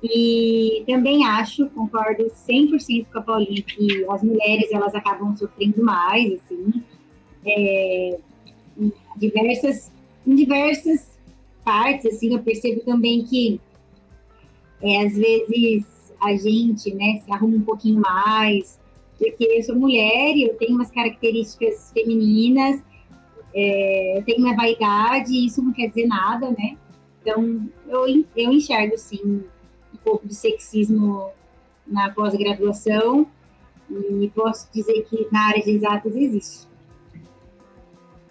E 0.03 0.83
também 0.85 1.25
acho, 1.25 1.69
concordo 1.69 2.25
100% 2.25 3.05
com 3.09 3.19
a 3.19 3.21
Paulinha, 3.21 3.61
que 3.61 4.05
as 4.09 4.21
mulheres 4.21 4.69
elas 4.71 4.93
acabam 4.93 5.33
sofrendo 5.37 5.81
mais, 5.81 6.33
assim, 6.33 6.83
é, 7.45 8.19
em 8.77 8.91
diversas, 9.15 9.91
em 10.27 10.35
diversas 10.35 11.17
partes, 11.63 12.05
assim, 12.05 12.33
eu 12.33 12.43
percebo 12.43 12.81
também 12.81 13.23
que 13.23 13.61
é, 14.81 15.05
às 15.05 15.15
vezes 15.15 15.85
a 16.21 16.35
gente, 16.35 16.93
né, 16.93 17.21
se 17.23 17.31
arruma 17.31 17.55
um 17.55 17.61
pouquinho 17.61 18.01
mais, 18.01 18.77
porque 19.17 19.45
eu 19.45 19.63
sou 19.63 19.75
mulher 19.75 20.35
e 20.35 20.43
eu 20.43 20.55
tenho 20.55 20.75
umas 20.75 20.91
características 20.91 21.91
femininas, 21.93 22.83
é, 23.55 24.17
eu 24.17 24.23
tenho 24.25 24.39
uma 24.39 24.55
vaidade 24.55 25.31
e 25.31 25.45
isso 25.45 25.61
não 25.61 25.71
quer 25.71 25.87
dizer 25.87 26.07
nada, 26.07 26.49
né? 26.49 26.75
Então, 27.21 27.69
eu, 27.87 28.25
eu 28.35 28.51
enxergo, 28.51 28.97
sim, 28.97 29.43
pouco 30.03 30.27
de 30.27 30.35
sexismo 30.35 31.29
na 31.87 32.09
pós-graduação 32.09 33.27
e 33.89 34.31
posso 34.33 34.67
dizer 34.73 35.05
que 35.09 35.27
na 35.31 35.47
área 35.47 35.63
de 35.63 35.71
exatas 35.71 36.15
existe. 36.15 36.67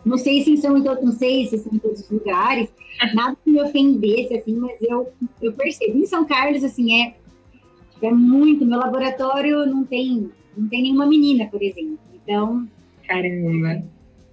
Não 0.05 0.18
sei 0.18 0.43
se 0.43 0.57
são 0.57 0.77
em 0.77 0.83
todos, 0.83 1.05
não 1.05 1.12
sei 1.12 1.47
se 1.47 1.59
são 1.59 1.73
em 1.73 1.79
todos 1.79 2.01
os 2.01 2.11
lugares, 2.11 2.68
nada 3.14 3.37
que 3.43 3.51
me 3.51 3.62
ofendesse, 3.62 4.35
assim, 4.35 4.57
mas 4.57 4.81
eu, 4.83 5.12
eu 5.41 5.53
percebo. 5.53 5.99
Em 5.99 6.07
São 6.07 6.25
Carlos, 6.25 6.64
assim, 6.64 7.03
é, 7.03 7.14
é 8.03 8.11
muito. 8.11 8.66
Meu 8.66 8.79
laboratório 8.79 9.64
não 9.66 9.85
tem, 9.85 10.31
não 10.57 10.68
tem 10.68 10.83
nenhuma 10.83 11.07
menina, 11.07 11.47
por 11.47 11.62
exemplo. 11.62 11.99
Então. 12.14 12.68
Caramba! 13.07 13.85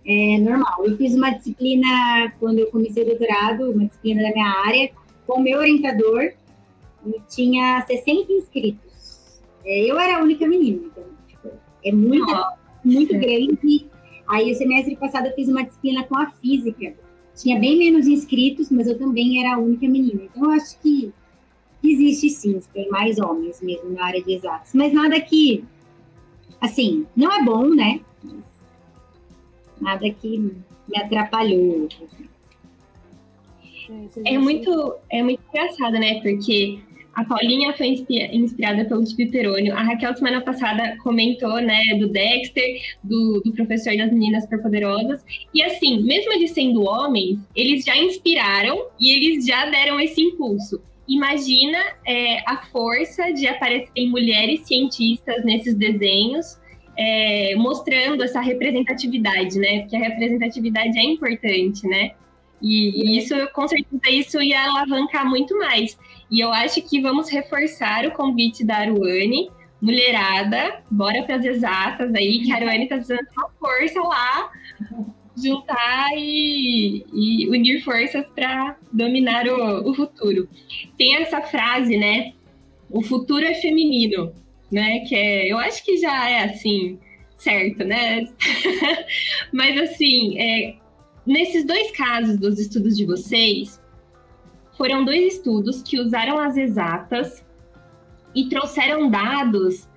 É 0.05 0.39
normal. 0.39 0.85
Eu 0.85 0.97
fiz 0.97 1.13
uma 1.13 1.29
disciplina 1.31 2.33
quando 2.39 2.59
eu 2.59 2.71
comecei 2.71 3.03
o 3.03 3.05
doutorado, 3.05 3.71
uma 3.71 3.85
disciplina 3.85 4.23
da 4.23 4.31
minha 4.31 4.49
área, 4.65 4.89
com 5.27 5.39
o 5.39 5.43
meu 5.43 5.59
orientador, 5.59 6.31
e 7.09 7.21
tinha 7.27 7.83
60 7.85 8.31
inscritos. 8.31 9.41
É, 9.65 9.91
eu 9.91 9.99
era 9.99 10.19
a 10.19 10.23
única 10.23 10.47
menina, 10.47 10.81
então, 10.85 11.03
tipo, 11.27 11.49
é 11.83 11.91
muito, 11.91 12.33
muito 12.83 13.13
grande. 13.13 13.87
Aí, 14.27 14.51
o 14.51 14.55
semestre 14.55 14.95
passado, 14.95 15.27
eu 15.27 15.33
fiz 15.33 15.49
uma 15.49 15.63
disciplina 15.63 16.03
com 16.03 16.17
a 16.17 16.29
física. 16.29 16.93
Tinha 17.35 17.59
bem 17.59 17.77
menos 17.77 18.07
inscritos, 18.07 18.69
mas 18.69 18.87
eu 18.87 18.97
também 18.97 19.43
era 19.43 19.55
a 19.55 19.59
única 19.59 19.87
menina. 19.87 20.23
Então, 20.23 20.45
eu 20.45 20.51
acho 20.51 20.79
que 20.79 21.11
existe 21.83 22.29
sim, 22.29 22.59
tem 22.73 22.89
mais 22.89 23.17
homens 23.17 23.61
mesmo 23.61 23.89
na 23.91 24.05
área 24.05 24.21
de 24.21 24.33
exatos. 24.33 24.73
Mas 24.73 24.93
nada 24.93 25.19
que, 25.19 25.63
assim, 26.61 27.05
não 27.15 27.31
é 27.31 27.43
bom, 27.43 27.73
né? 27.73 28.01
nada 29.79 30.09
que 30.09 30.37
me 30.37 30.97
atrapalhou. 30.97 31.87
É 34.25 34.37
muito, 34.37 34.95
é 35.09 35.23
muito 35.23 35.41
engraçado, 35.49 35.93
né? 35.93 36.21
Porque 36.21 36.79
a 37.19 37.25
Paulinha 37.25 37.73
foi 37.73 37.87
inspirada 38.31 38.85
pelo 38.85 39.03
Twitterônio. 39.03 39.75
A 39.75 39.83
Raquel, 39.83 40.13
semana 40.15 40.39
passada, 40.39 40.95
comentou, 41.03 41.59
né, 41.61 41.81
do 41.99 42.07
Dexter, 42.07 42.79
do, 43.03 43.41
do 43.43 43.51
professor 43.51 43.95
das 43.97 44.09
meninas 44.09 44.43
superpoderosas. 44.43 45.21
E 45.53 45.61
assim, 45.61 46.01
mesmo 46.03 46.31
eles 46.31 46.51
sendo 46.51 46.81
homens, 46.83 47.37
eles 47.53 47.83
já 47.83 47.97
inspiraram 47.97 48.85
e 48.97 49.11
eles 49.11 49.45
já 49.45 49.65
deram 49.65 49.99
esse 49.99 50.21
impulso. 50.21 50.81
Imagina 51.09 51.77
é, 52.07 52.39
a 52.47 52.61
força 52.71 53.33
de 53.33 53.47
aparecer 53.47 54.07
mulheres 54.07 54.65
cientistas 54.65 55.43
nesses 55.43 55.75
desenhos, 55.75 56.57
é, 56.97 57.53
mostrando 57.57 58.23
essa 58.23 58.39
representatividade, 58.39 59.59
né? 59.59 59.81
Porque 59.81 59.97
a 59.97 59.99
representatividade 59.99 60.97
é 60.97 61.03
importante, 61.03 61.85
né? 61.85 62.11
E, 62.61 63.15
e 63.15 63.17
isso, 63.17 63.33
com 63.53 63.67
certeza, 63.67 64.09
isso 64.09 64.41
ia 64.41 64.63
alavancar 64.63 65.27
muito 65.27 65.57
mais. 65.57 65.97
E 66.29 66.39
eu 66.39 66.51
acho 66.51 66.81
que 66.81 67.01
vamos 67.01 67.29
reforçar 67.29 68.05
o 68.05 68.11
convite 68.11 68.63
da 68.63 68.77
Aruane, 68.77 69.49
mulherada, 69.81 70.81
bora 70.91 71.23
para 71.23 71.35
as 71.35 71.45
exatas 71.45 72.13
aí, 72.13 72.41
que 72.43 72.51
a 72.51 72.57
Aruane 72.57 72.83
está 72.83 72.95
precisando 72.95 73.25
de 73.25 73.31
uma 73.37 73.49
força 73.59 73.99
lá, 74.01 74.51
juntar 75.41 76.09
e, 76.15 77.05
e 77.13 77.49
unir 77.49 77.81
forças 77.83 78.25
para 78.35 78.77
dominar 78.91 79.47
o, 79.47 79.89
o 79.89 79.93
futuro. 79.93 80.49
Tem 80.97 81.15
essa 81.15 81.41
frase, 81.41 81.97
né? 81.97 82.33
O 82.89 83.01
futuro 83.01 83.45
é 83.45 83.53
feminino, 83.55 84.33
né? 84.71 84.99
Que 85.07 85.15
é, 85.15 85.51
eu 85.51 85.57
acho 85.57 85.83
que 85.83 85.97
já 85.97 86.29
é 86.29 86.43
assim, 86.43 86.99
certo, 87.37 87.83
né? 87.85 88.25
Mas 89.53 89.79
assim, 89.79 90.37
é, 90.37 90.75
nesses 91.25 91.65
dois 91.65 91.91
casos 91.91 92.37
dos 92.37 92.59
estudos 92.59 92.95
de 92.97 93.05
vocês, 93.05 93.81
foram 94.77 95.03
dois 95.03 95.33
estudos 95.33 95.81
que 95.81 95.99
usaram 95.99 96.39
as 96.39 96.55
exatas 96.55 97.43
e 98.33 98.47
trouxeram 98.47 99.09
dados 99.09 99.89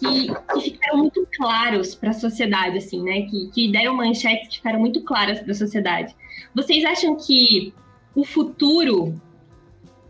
que, 0.00 0.28
que 0.54 0.60
ficaram 0.70 0.98
muito 0.98 1.26
claros 1.36 1.94
para 1.94 2.10
a 2.10 2.14
sociedade, 2.14 2.78
assim, 2.78 3.02
né? 3.02 3.22
Que, 3.22 3.50
que 3.50 3.70
deram 3.70 3.94
manchetes 3.94 4.48
que 4.48 4.56
ficaram 4.56 4.80
muito 4.80 5.02
claras 5.02 5.40
para 5.40 5.52
a 5.52 5.54
sociedade. 5.54 6.14
Vocês 6.54 6.84
acham 6.84 7.16
que 7.16 7.74
o 8.14 8.24
futuro 8.24 9.20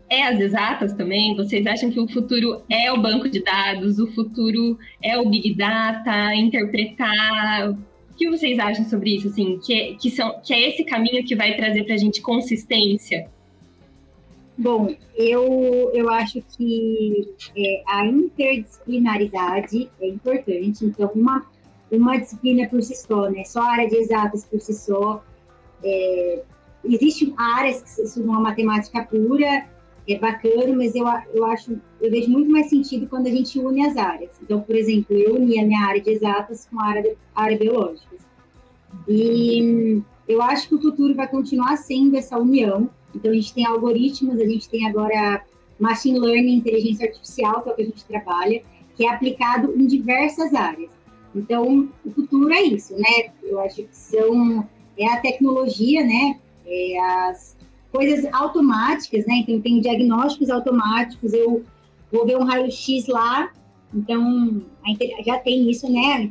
é 0.09 0.23
as 0.23 0.39
exatas 0.39 0.93
também? 0.93 1.35
Vocês 1.35 1.65
acham 1.65 1.91
que 1.91 1.99
o 1.99 2.07
futuro 2.07 2.61
é 2.69 2.91
o 2.91 3.01
banco 3.01 3.29
de 3.29 3.43
dados, 3.43 3.99
o 3.99 4.07
futuro 4.13 4.77
é 5.01 5.17
o 5.17 5.29
Big 5.29 5.55
Data, 5.55 6.33
interpretar? 6.35 7.75
O 8.13 8.15
que 8.15 8.29
vocês 8.29 8.59
acham 8.59 8.85
sobre 8.85 9.15
isso? 9.15 9.27
Assim, 9.27 9.59
que, 9.59 9.95
que, 9.95 10.11
são, 10.11 10.39
que 10.41 10.53
é 10.53 10.69
esse 10.69 10.83
caminho 10.83 11.25
que 11.25 11.35
vai 11.35 11.55
trazer 11.55 11.83
para 11.83 11.95
a 11.95 11.97
gente 11.97 12.21
consistência? 12.21 13.27
Bom, 14.57 14.95
eu, 15.15 15.91
eu 15.93 16.09
acho 16.09 16.41
que 16.55 17.27
é, 17.57 17.83
a 17.87 18.05
interdisciplinaridade 18.05 19.89
é 19.99 20.07
importante. 20.07 20.85
Então, 20.85 21.11
uma, 21.15 21.45
uma 21.91 22.17
disciplina 22.17 22.67
por 22.69 22.81
si 22.83 22.95
só, 22.95 23.29
né? 23.29 23.43
Só 23.43 23.61
a 23.61 23.71
área 23.71 23.89
de 23.89 23.95
exatas 23.95 24.45
por 24.45 24.61
si 24.61 24.73
só. 24.73 25.23
É, 25.83 26.43
Existem 26.85 27.33
áreas 27.37 27.81
que 27.81 28.01
estudam 28.01 28.35
a 28.35 28.39
matemática 28.41 29.03
pura, 29.05 29.65
é 30.07 30.17
bacana, 30.17 30.75
mas 30.75 30.95
eu, 30.95 31.05
eu 31.33 31.45
acho, 31.45 31.79
eu 32.01 32.11
vejo 32.11 32.29
muito 32.29 32.49
mais 32.49 32.69
sentido 32.69 33.07
quando 33.07 33.27
a 33.27 33.31
gente 33.31 33.59
une 33.59 33.85
as 33.85 33.95
áreas. 33.95 34.31
Então, 34.41 34.61
por 34.61 34.75
exemplo, 34.75 35.15
eu 35.15 35.35
uni 35.35 35.59
a 35.59 35.65
minha 35.65 35.85
área 35.85 36.01
de 36.01 36.09
exatas 36.09 36.67
com 36.69 36.79
a 36.79 36.85
área, 36.85 37.01
de, 37.01 37.17
área 37.33 37.57
biológica. 37.57 38.15
E 39.07 40.01
eu 40.27 40.41
acho 40.41 40.67
que 40.69 40.75
o 40.75 40.81
futuro 40.81 41.15
vai 41.15 41.27
continuar 41.27 41.77
sendo 41.77 42.15
essa 42.15 42.37
união 42.37 42.89
então, 43.15 43.31
a 43.31 43.33
gente 43.33 43.53
tem 43.53 43.65
algoritmos, 43.65 44.39
a 44.39 44.45
gente 44.45 44.69
tem 44.69 44.87
agora 44.87 45.45
machine 45.79 46.19
learning, 46.19 46.55
inteligência 46.55 47.07
artificial, 47.07 47.61
que 47.61 47.69
é 47.69 47.71
o 47.71 47.75
que 47.75 47.81
a 47.81 47.85
gente 47.85 48.05
trabalha, 48.05 48.63
que 48.95 49.05
é 49.05 49.09
aplicado 49.09 49.73
em 49.75 49.85
diversas 49.85 50.53
áreas. 50.53 50.91
Então, 51.35 51.89
o 52.05 52.11
futuro 52.11 52.51
é 52.51 52.61
isso, 52.61 52.95
né? 52.95 53.31
Eu 53.41 53.59
acho 53.59 53.83
que 53.83 53.95
são 53.95 54.67
é 54.97 55.11
a 55.11 55.17
tecnologia, 55.17 56.03
né? 56.03 56.39
É 56.65 56.99
as 56.99 57.57
coisas 57.93 58.25
automáticas, 58.33 59.25
né? 59.27 59.35
Então, 59.35 59.61
tem 59.61 59.79
diagnósticos 59.79 60.49
automáticos. 60.49 61.31
Eu 61.31 61.63
vou 62.11 62.25
ver 62.25 62.37
um 62.37 62.43
raio-x 62.43 63.07
lá, 63.07 63.51
então 63.93 64.63
já 65.23 65.37
tem 65.37 65.69
isso, 65.69 65.89
né? 65.89 66.29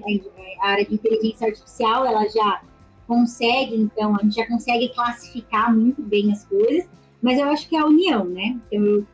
A 0.60 0.70
área 0.70 0.84
de 0.84 0.94
inteligência 0.94 1.46
artificial, 1.46 2.04
ela 2.04 2.28
já 2.28 2.62
consegue, 3.06 3.76
então, 3.76 4.16
a 4.16 4.22
gente 4.22 4.36
já 4.36 4.46
consegue 4.46 4.88
classificar 4.88 5.74
muito 5.74 6.02
bem 6.02 6.32
as 6.32 6.44
coisas, 6.44 6.88
mas 7.22 7.38
eu 7.38 7.48
acho 7.48 7.68
que 7.68 7.76
é 7.76 7.78
a 7.78 7.86
união, 7.86 8.24
né? 8.24 8.58
Então, 8.66 8.84
eu, 8.84 9.06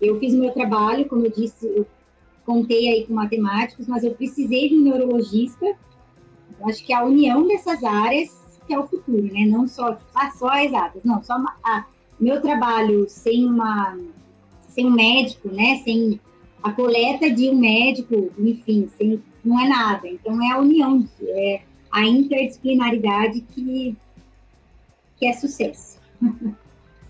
eu 0.00 0.18
fiz 0.20 0.32
o 0.32 0.38
meu 0.38 0.52
trabalho, 0.52 1.08
como 1.08 1.26
eu 1.26 1.30
disse, 1.30 1.66
eu 1.66 1.86
contei 2.46 2.88
aí 2.88 3.06
com 3.06 3.14
matemáticos, 3.14 3.88
mas 3.88 4.04
eu 4.04 4.12
precisei 4.12 4.68
de 4.68 4.76
um 4.76 4.82
neurologista. 4.82 5.66
Eu 5.66 6.68
acho 6.68 6.84
que 6.84 6.92
a 6.92 7.04
união 7.04 7.46
dessas 7.46 7.82
áreas 7.82 8.39
que 8.70 8.74
é 8.74 8.78
o 8.78 8.86
futuro, 8.86 9.24
né? 9.24 9.44
Não 9.46 9.66
só, 9.66 9.98
ah, 10.14 10.30
só 10.30 10.56
exatas, 10.58 11.02
não, 11.02 11.20
só 11.24 11.34
ah, 11.64 11.84
meu 12.20 12.40
trabalho 12.40 13.08
sem 13.08 13.44
uma 13.44 13.98
sem 14.68 14.86
um 14.86 14.92
médico, 14.92 15.48
né? 15.48 15.80
Sem 15.82 16.20
a 16.62 16.70
coleta 16.70 17.28
de 17.28 17.50
um 17.50 17.58
médico, 17.58 18.30
enfim, 18.38 18.88
sem, 18.96 19.20
não 19.44 19.60
é 19.60 19.68
nada. 19.68 20.06
Então 20.06 20.40
é 20.40 20.52
a 20.52 20.58
união, 20.58 21.04
é 21.20 21.62
a 21.90 22.06
interdisciplinaridade 22.06 23.40
que, 23.40 23.96
que 25.16 25.26
é 25.26 25.32
sucesso. 25.32 25.98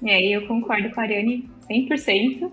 É, 0.03 0.19
eu 0.29 0.47
concordo 0.47 0.89
com 0.95 0.99
a 0.99 1.03
Ariane 1.03 1.47
100%. 1.69 2.51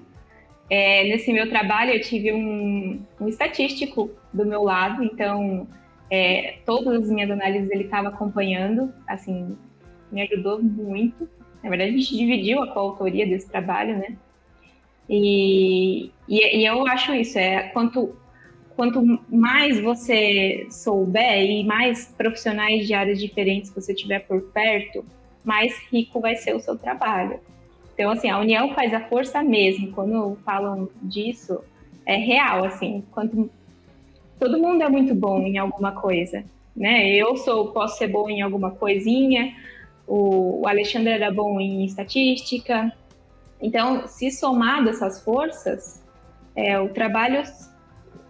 É, 0.69 1.05
nesse 1.05 1.31
meu 1.31 1.47
trabalho, 1.47 1.91
eu 1.91 2.01
tive 2.01 2.33
um, 2.33 2.99
um 3.21 3.29
estatístico 3.29 4.11
do 4.33 4.45
meu 4.45 4.63
lado, 4.63 5.01
então 5.01 5.65
é, 6.09 6.59
todas 6.65 7.03
as 7.03 7.09
minhas 7.09 7.29
análises 7.29 7.69
ele 7.69 7.83
estava 7.83 8.09
acompanhando, 8.09 8.93
assim, 9.07 9.57
me 10.11 10.21
ajudou 10.21 10.61
muito. 10.61 11.27
Na 11.61 11.69
verdade, 11.69 11.91
a 11.91 11.97
gente 11.97 12.15
dividiu 12.15 12.61
a 12.61 12.67
coautoria 12.67 13.25
desse 13.25 13.49
trabalho, 13.49 13.97
né? 13.97 14.15
E, 15.09 16.11
e, 16.27 16.59
e, 16.59 16.65
eu 16.65 16.85
acho 16.87 17.13
isso, 17.13 17.39
é 17.39 17.69
quanto, 17.69 18.15
quanto 18.75 19.01
mais 19.29 19.79
você 19.79 20.67
souber 20.69 21.43
e 21.43 21.63
mais 21.63 22.13
profissionais 22.17 22.85
de 22.85 22.93
áreas 22.93 23.19
diferentes 23.19 23.73
você 23.73 23.93
tiver 23.93 24.19
por 24.19 24.41
perto, 24.51 25.05
mais 25.43 25.77
rico 25.91 26.19
vai 26.19 26.35
ser 26.35 26.55
o 26.55 26.59
seu 26.59 26.77
trabalho. 26.77 27.39
Então, 27.93 28.11
assim, 28.11 28.29
a 28.29 28.37
união 28.37 28.73
faz 28.75 28.93
a 28.93 28.99
força 29.07 29.41
mesmo. 29.41 29.91
Quando 29.91 30.37
falam 30.45 30.87
disso, 31.01 31.63
é 32.05 32.15
real, 32.15 32.63
assim. 32.63 33.03
Quanto 33.11 33.49
todo 34.39 34.59
mundo 34.59 34.83
é 34.83 34.89
muito 34.89 35.13
bom 35.13 35.41
em 35.41 35.57
alguma 35.57 35.91
coisa, 35.91 36.43
né? 36.75 37.09
Eu 37.09 37.37
sou, 37.37 37.71
posso 37.71 37.97
ser 37.97 38.07
bom 38.07 38.29
em 38.29 38.41
alguma 38.41 38.71
coisinha. 38.71 39.53
O, 40.07 40.65
Alexandre 40.67 41.11
era 41.11 41.31
bom 41.31 41.59
em 41.59 41.85
estatística. 41.85 42.91
Então, 43.61 44.07
se 44.07 44.31
somar 44.31 44.83
dessas 44.83 45.23
forças, 45.23 46.03
é, 46.55 46.79
o 46.79 46.89
trabalho, 46.89 47.43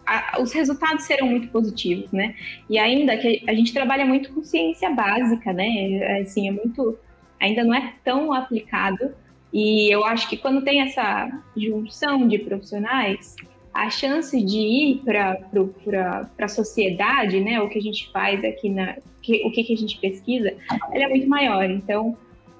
a, 0.06 0.42
os 0.42 0.52
resultados 0.54 1.04
serão 1.06 1.28
muito 1.28 1.50
positivos, 1.50 2.12
né? 2.12 2.36
E 2.70 2.78
ainda 2.80 3.18
que 3.18 3.44
a 3.48 3.54
gente 3.54 3.74
trabalha 3.74 4.06
muito 4.06 4.34
com 4.34 4.44
ciência 4.44 4.90
básica, 4.90 5.52
né? 5.54 6.22
Assim, 6.22 6.48
é 6.48 6.52
muito, 6.52 6.98
ainda 7.40 7.64
não 7.64 7.74
é 7.74 7.94
tão 8.04 8.34
aplicado 8.34 9.14
e 9.52 9.94
eu 9.94 10.06
acho 10.06 10.30
que 10.30 10.38
quando 10.38 10.64
tem 10.64 10.82
essa 10.82 11.32
junção 11.56 12.28
de 12.28 12.38
profissionais, 12.40 13.36
a 13.74 13.90
chance 13.90 14.42
de 14.44 14.58
ir 14.58 15.02
para 15.04 16.30
a 16.40 16.48
sociedade, 16.48 17.40
né, 17.40 17.62
o 17.62 17.70
que 17.70 17.78
a 17.78 17.82
gente 17.82 18.12
faz 18.12 18.44
aqui, 18.44 18.70
na, 18.70 18.98
que, 19.22 19.46
o 19.46 19.52
que, 19.52 19.64
que 19.64 19.74
a 19.74 19.78
gente 19.78 20.00
pesquisa, 20.00 20.54
ela 20.92 21.04
é 21.04 21.08
muito 21.08 21.28
maior. 21.28 21.70
Então, 21.70 22.18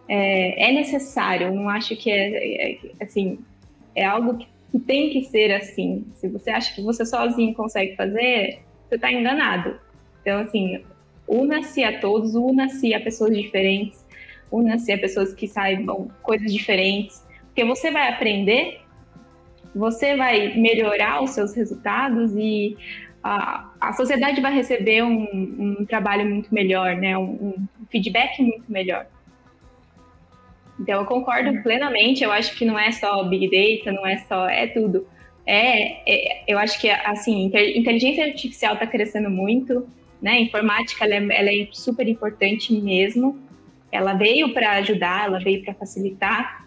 é, 0.08 0.70
é 0.70 0.72
necessário, 0.72 1.48
eu 1.48 1.54
não 1.54 1.70
acho 1.70 1.96
que 1.96 2.12
é, 2.12 2.72
é, 2.72 2.80
assim, 3.02 3.40
é 3.96 4.06
algo 4.06 4.38
que, 4.38 4.48
que 4.72 4.80
tem 4.80 5.10
que 5.10 5.24
ser 5.24 5.52
assim. 5.54 6.06
Se 6.14 6.28
você 6.28 6.50
acha 6.52 6.74
que 6.76 6.82
você 6.82 7.06
sozinho 7.06 7.54
consegue 7.54 7.96
fazer, 7.96 8.60
você 8.88 8.96
está 8.96 9.12
enganado. 9.12 9.80
Então, 10.22 10.40
assim, 10.42 10.84
una-se 11.28 11.84
a 11.84 12.00
todos, 12.00 12.36
una-se 12.36 12.94
a 12.94 13.00
pessoas 13.00 13.36
diferentes, 13.36 14.06
una-se 14.52 14.92
a 14.92 14.98
pessoas 14.98 15.34
que 15.34 15.48
saibam 15.48 16.10
coisas 16.22 16.52
diferentes, 16.54 17.26
porque 17.48 17.66
você 17.66 17.92
vai 17.92 18.10
aprender, 18.10 18.82
você 19.78 20.16
vai 20.16 20.56
melhorar 20.56 21.24
os 21.24 21.32
seus 21.32 21.54
resultados 21.54 22.34
e 22.36 22.76
a, 23.24 23.70
a 23.80 23.94
sociedade 23.94 24.42
vai 24.42 24.54
receber 24.54 25.04
um, 25.04 25.78
um 25.80 25.86
trabalho 25.86 26.26
muito 26.26 26.54
melhor, 26.54 26.96
né? 26.96 27.18
Um, 27.18 27.24
um, 27.24 27.68
feedback 27.90 28.42
muito 28.42 28.64
melhor. 28.68 29.08
Então, 30.80 31.00
eu 31.00 31.06
concordo 31.06 31.62
plenamente. 31.64 32.24
Eu 32.24 32.32
acho 32.32 32.56
que 32.56 32.66
não 32.66 32.78
é 32.78 32.92
só 32.92 33.24
Big 33.24 33.50
Data, 33.50 33.92
não 33.92 34.06
é 34.06 34.18
só. 34.18 34.48
É 34.48 34.68
tudo. 34.68 35.08
É, 35.46 36.02
é 36.06 36.44
eu 36.48 36.58
acho 36.58 36.80
que, 36.80 36.90
assim, 36.90 37.52
inteligência 37.76 38.26
artificial 38.26 38.74
está 38.74 38.86
crescendo 38.86 39.30
muito, 39.30 39.88
né? 40.22 40.40
Informática, 40.42 41.06
ela 41.06 41.16
é, 41.16 41.40
ela 41.40 41.50
é 41.50 41.68
super 41.72 42.08
importante 42.08 42.74
mesmo. 42.74 43.40
Ela 43.92 44.14
veio 44.14 44.54
para 44.54 44.72
ajudar, 44.74 45.28
ela 45.28 45.40
veio 45.40 45.64
para 45.64 45.74
facilitar, 45.74 46.67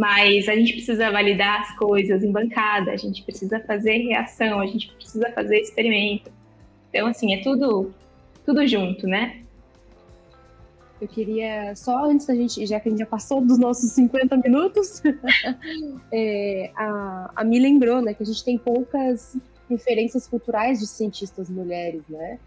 mas 0.00 0.48
a 0.48 0.56
gente 0.56 0.72
precisa 0.72 1.10
validar 1.10 1.60
as 1.60 1.76
coisas 1.76 2.24
em 2.24 2.32
bancada, 2.32 2.90
a 2.90 2.96
gente 2.96 3.22
precisa 3.22 3.60
fazer 3.60 3.98
reação, 3.98 4.58
a 4.58 4.64
gente 4.64 4.90
precisa 4.94 5.30
fazer 5.32 5.60
experimento. 5.60 6.32
Então, 6.88 7.06
assim, 7.06 7.34
é 7.34 7.42
tudo, 7.42 7.92
tudo 8.46 8.66
junto, 8.66 9.06
né? 9.06 9.42
Eu 10.98 11.06
queria, 11.06 11.76
só 11.76 12.06
antes 12.06 12.24
da 12.24 12.34
gente, 12.34 12.64
já 12.64 12.80
que 12.80 12.88
a 12.88 12.90
gente 12.90 13.00
já 13.00 13.04
passou 13.04 13.42
dos 13.42 13.58
nossos 13.58 13.92
50 13.92 14.38
minutos, 14.38 15.02
é, 16.10 16.70
a, 16.74 17.32
a 17.36 17.44
me 17.44 17.58
lembrou, 17.58 18.00
né, 18.00 18.14
que 18.14 18.22
a 18.22 18.26
gente 18.26 18.42
tem 18.42 18.56
poucas 18.56 19.36
referências 19.68 20.26
culturais 20.26 20.80
de 20.80 20.86
cientistas 20.86 21.50
mulheres, 21.50 22.08
né? 22.08 22.38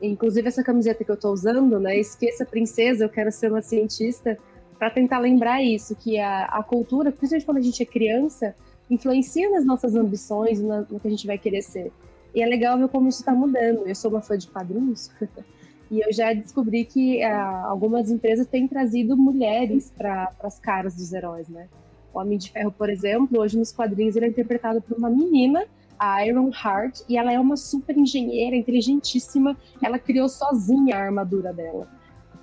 Inclusive 0.00 0.48
essa 0.48 0.64
camiseta 0.64 1.04
que 1.04 1.10
eu 1.10 1.16
estou 1.16 1.34
usando, 1.34 1.78
né? 1.78 1.98
Esqueça 1.98 2.46
princesa, 2.46 3.04
eu 3.04 3.10
quero 3.10 3.30
ser 3.30 3.50
uma 3.50 3.60
cientista, 3.60 4.38
para 4.78 4.90
tentar 4.90 5.18
lembrar 5.18 5.62
isso, 5.62 5.94
que 5.94 6.18
a, 6.18 6.44
a 6.46 6.62
cultura, 6.62 7.10
principalmente 7.12 7.46
quando 7.46 7.58
a 7.58 7.62
gente 7.62 7.82
é 7.82 7.86
criança, 7.86 8.54
influencia 8.90 9.50
nas 9.50 9.64
nossas 9.64 9.94
ambições, 9.94 10.60
na, 10.60 10.80
no 10.82 11.00
que 11.00 11.08
a 11.08 11.10
gente 11.10 11.26
vai 11.26 11.38
querer 11.38 11.62
ser. 11.62 11.92
E 12.34 12.42
é 12.42 12.46
legal 12.46 12.78
ver 12.78 12.88
como 12.88 13.08
isso 13.08 13.20
está 13.20 13.32
mudando. 13.32 13.86
Eu 13.86 13.94
sou 13.94 14.10
uma 14.10 14.20
fã 14.20 14.36
de 14.36 14.48
quadrinhos 14.48 15.10
e 15.90 16.00
eu 16.00 16.12
já 16.12 16.32
descobri 16.32 16.84
que 16.84 17.24
uh, 17.24 17.66
algumas 17.66 18.10
empresas 18.10 18.46
têm 18.46 18.66
trazido 18.66 19.16
mulheres 19.16 19.92
para 19.96 20.30
as 20.42 20.58
caras 20.58 20.96
dos 20.96 21.12
heróis, 21.12 21.48
né? 21.48 21.68
O 22.12 22.18
Homem 22.18 22.38
de 22.38 22.50
Ferro, 22.50 22.70
por 22.70 22.90
exemplo, 22.90 23.40
hoje 23.40 23.58
nos 23.58 23.72
quadrinhos 23.72 24.16
ele 24.16 24.26
é 24.26 24.28
interpretado 24.28 24.80
por 24.80 24.96
uma 24.96 25.10
menina 25.10 25.64
a 25.98 26.26
Iron 26.26 26.50
Heart, 26.50 27.02
e 27.08 27.16
ela 27.16 27.32
é 27.32 27.38
uma 27.38 27.56
super 27.56 27.96
engenheira, 27.96 28.56
inteligentíssima. 28.56 29.56
Ela 29.82 29.98
criou 29.98 30.28
sozinha 30.28 30.96
a 30.96 31.00
armadura 31.00 31.52
dela. 31.52 31.88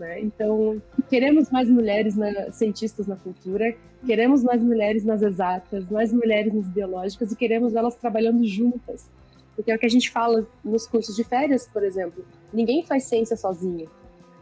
Né? 0.02 0.20
Então, 0.20 0.82
queremos 1.08 1.52
mais 1.52 1.70
mulheres 1.70 2.16
na, 2.16 2.52
cientistas 2.52 3.06
na 3.06 3.16
cultura, 3.16 3.78
queremos 4.04 4.43
mais 4.43 4.64
mulheres 4.64 5.06
nas 5.06 5.22
exatas, 5.22 5.91
mais 5.91 6.12
mulheres 6.12 6.52
nas 6.56 6.68
biológicas 6.68 7.32
e 7.32 7.36
queremos 7.36 7.76
elas 7.76 7.95
trabalhando 7.95 8.43
juntas. 8.43 9.08
Porque 9.56 9.72
é 9.72 9.76
o 9.76 9.78
que 9.78 9.86
a 9.86 9.89
gente 9.89 10.10
fala 10.10 10.47
nos 10.66 10.88
cursos 10.88 11.16
de 11.16 11.24
férias, 11.24 11.68
por 11.68 11.84
exemplo. 11.84 12.26
Ninguém 12.52 12.84
faz 12.84 13.04
ciência 13.04 13.38
sozinho. 13.38 13.88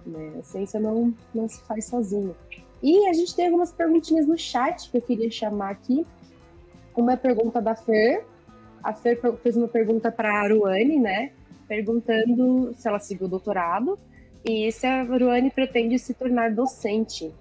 Né? 0.06 0.36
A 0.40 0.44
ciência 0.44 0.80
não, 0.80 1.14
não 1.36 1.50
se 1.50 1.62
faz 1.64 1.88
sozinha. 1.88 2.34
E 2.82 3.10
a 3.10 3.14
gente 3.14 3.36
tem 3.36 3.48
algumas 3.48 3.74
perguntinhas 3.74 4.26
no 4.26 4.38
chat 4.38 4.90
que 4.90 4.96
eu 4.96 5.02
queria 5.02 5.30
chamar 5.30 5.72
aqui. 5.72 6.08
Uma 6.96 7.14
é 7.14 7.18
pergunta 7.18 7.62
da 7.62 7.76
Fer, 7.76 8.24
a 8.82 8.94
Fer 8.94 9.20
fez 9.44 9.58
uma 9.58 9.68
pergunta 9.68 10.10
para 10.10 10.30
a 10.30 10.42
Aruane, 10.42 10.98
né? 11.02 11.34
Perguntando 11.68 12.74
se 12.76 12.88
ela 12.88 12.98
seguiu 12.98 13.28
o 13.28 13.30
doutorado 13.30 14.00
e 14.50 14.72
se 14.72 14.86
a 14.86 15.02
Aruane 15.02 15.52
pretende 15.52 15.98
se 16.00 16.14
tornar 16.14 16.54
docente. 16.54 17.32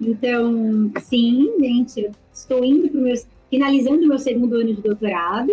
Então, 0.00 0.92
sim, 1.00 1.54
gente, 1.58 2.10
estou 2.32 2.64
indo 2.64 2.88
para 2.90 3.00
meu, 3.00 3.14
finalizando 3.48 4.06
meu 4.06 4.18
segundo 4.18 4.56
ano 4.56 4.74
de 4.74 4.82
doutorado 4.82 5.52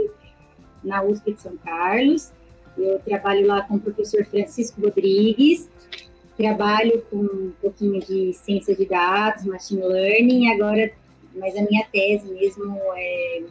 na 0.84 1.03
USP 1.03 1.34
de 1.34 1.41
São 1.41 1.55
Carlos. 1.57 2.32
Eu 2.78 2.99
trabalho 2.99 3.47
lá 3.47 3.61
com 3.61 3.76
o 3.76 3.80
professor 3.80 4.26
Francisco 4.26 4.82
Rodrigues, 4.82 5.69
trabalho 6.36 7.03
com 7.09 7.17
um 7.17 7.53
pouquinho 7.61 7.99
de 8.01 8.34
ciência 8.34 8.76
de 8.76 8.86
dados, 8.86 9.45
machine 9.45 9.82
learning, 9.82 10.51
agora 10.51 10.91
mas 11.36 11.55
a 11.55 11.61
minha 11.63 11.86
tese 11.91 12.32
mesmo 12.32 12.76
é 12.95 13.43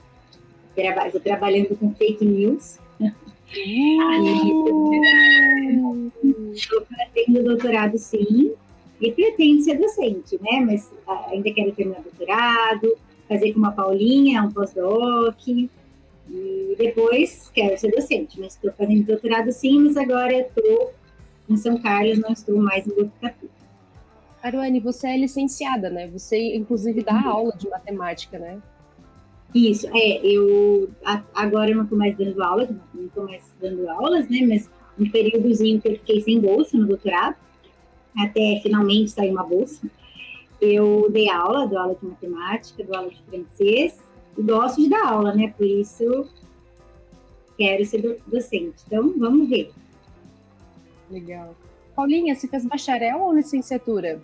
trabalhando 1.22 1.76
com 1.76 1.92
fake 1.94 2.24
news. 2.24 2.78
Estou 6.54 6.86
fazendo 6.86 7.44
doutorado, 7.44 7.98
sim, 7.98 8.52
e 9.00 9.12
pretendo 9.12 9.62
ser 9.62 9.78
docente, 9.78 10.38
né? 10.40 10.60
Mas 10.60 10.90
ainda 11.30 11.52
quero 11.52 11.72
terminar 11.72 12.02
doutorado, 12.02 12.96
fazer 13.28 13.52
com 13.52 13.58
uma 13.58 13.72
Paulinha, 13.72 14.42
um 14.42 14.50
pós-doc, 14.50 15.36
e 15.46 15.70
depois 16.78 17.50
quero 17.52 17.78
ser 17.78 17.90
docente. 17.90 18.40
Mas 18.40 18.54
estou 18.54 18.72
fazendo 18.72 19.04
doutorado, 19.04 19.50
sim, 19.52 19.80
mas 19.80 19.96
agora 19.96 20.32
estou 20.32 20.92
em 21.48 21.56
São 21.56 21.80
Carlos, 21.80 22.18
não 22.18 22.32
estou 22.32 22.56
mais 22.58 22.86
em 22.86 22.90
Botucatu. 22.90 23.50
Aruane, 24.42 24.80
você 24.80 25.08
é 25.08 25.16
licenciada, 25.16 25.88
né? 25.88 26.08
Você, 26.08 26.56
inclusive, 26.56 27.02
dá 27.02 27.14
uhum. 27.14 27.28
aula 27.28 27.56
de 27.56 27.68
matemática, 27.68 28.38
né? 28.38 28.60
Isso, 29.54 29.86
é, 29.92 30.26
eu 30.26 30.88
agora 31.34 31.70
eu 31.70 31.76
não 31.76 31.84
estou 31.84 31.98
mais 31.98 32.16
dando 32.16 32.42
aula, 32.42 32.68
não 32.94 33.06
estou 33.06 33.24
mais 33.24 33.42
dando 33.60 33.88
aulas, 33.88 34.28
né? 34.28 34.46
Mas 34.46 34.70
um 34.98 35.10
períodozinho 35.10 35.80
que 35.80 35.88
eu 35.88 35.92
fiquei 35.96 36.20
sem 36.22 36.40
bolsa 36.40 36.76
no 36.76 36.86
doutorado, 36.86 37.36
até 38.16 38.60
finalmente 38.62 39.10
sair 39.10 39.30
uma 39.30 39.44
bolsa. 39.44 39.86
Eu 40.60 41.10
dei 41.10 41.28
aula, 41.28 41.66
dou 41.66 41.78
aula 41.78 41.96
de 42.00 42.06
matemática, 42.06 42.84
dou 42.84 42.96
aula 42.96 43.10
de 43.10 43.22
francês 43.28 44.00
gosto 44.38 44.80
de 44.80 44.88
dar 44.88 45.06
aula, 45.06 45.34
né? 45.34 45.52
Por 45.56 45.66
isso 45.66 46.28
quero 47.58 47.84
ser 47.84 48.20
docente. 48.26 48.82
Então, 48.86 49.12
vamos 49.18 49.48
ver. 49.48 49.70
Legal. 51.10 51.54
Paulinha, 51.94 52.34
você 52.34 52.48
fez 52.48 52.64
bacharel 52.64 53.20
ou 53.20 53.34
licenciatura? 53.34 54.22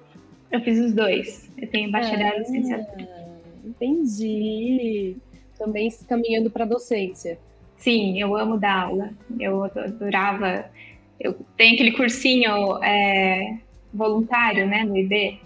Eu 0.51 0.61
fiz 0.63 0.79
os 0.79 0.93
dois. 0.95 1.51
Eu 1.59 1.69
tenho 1.71 1.91
bacharel 1.91 2.37
e 2.37 2.39
licenciatura. 2.39 3.18
Entendi. 3.65 5.17
Também 5.59 5.91
caminhando 6.09 6.51
para 6.51 6.65
docência. 6.65 7.39
Sim, 7.77 8.21
eu 8.21 8.37
amo 8.37 8.59
dar 8.59 8.85
aula. 8.85 9.11
Eu 9.39 9.65
adorava. 9.65 10.71
Eu 11.19 11.35
tenho 11.57 11.75
aquele 11.75 11.93
cursinho 11.93 12.83
é, 12.83 13.59
voluntário, 13.93 14.67
né, 14.67 14.85
no 14.85 14.97
IB. 14.97 15.41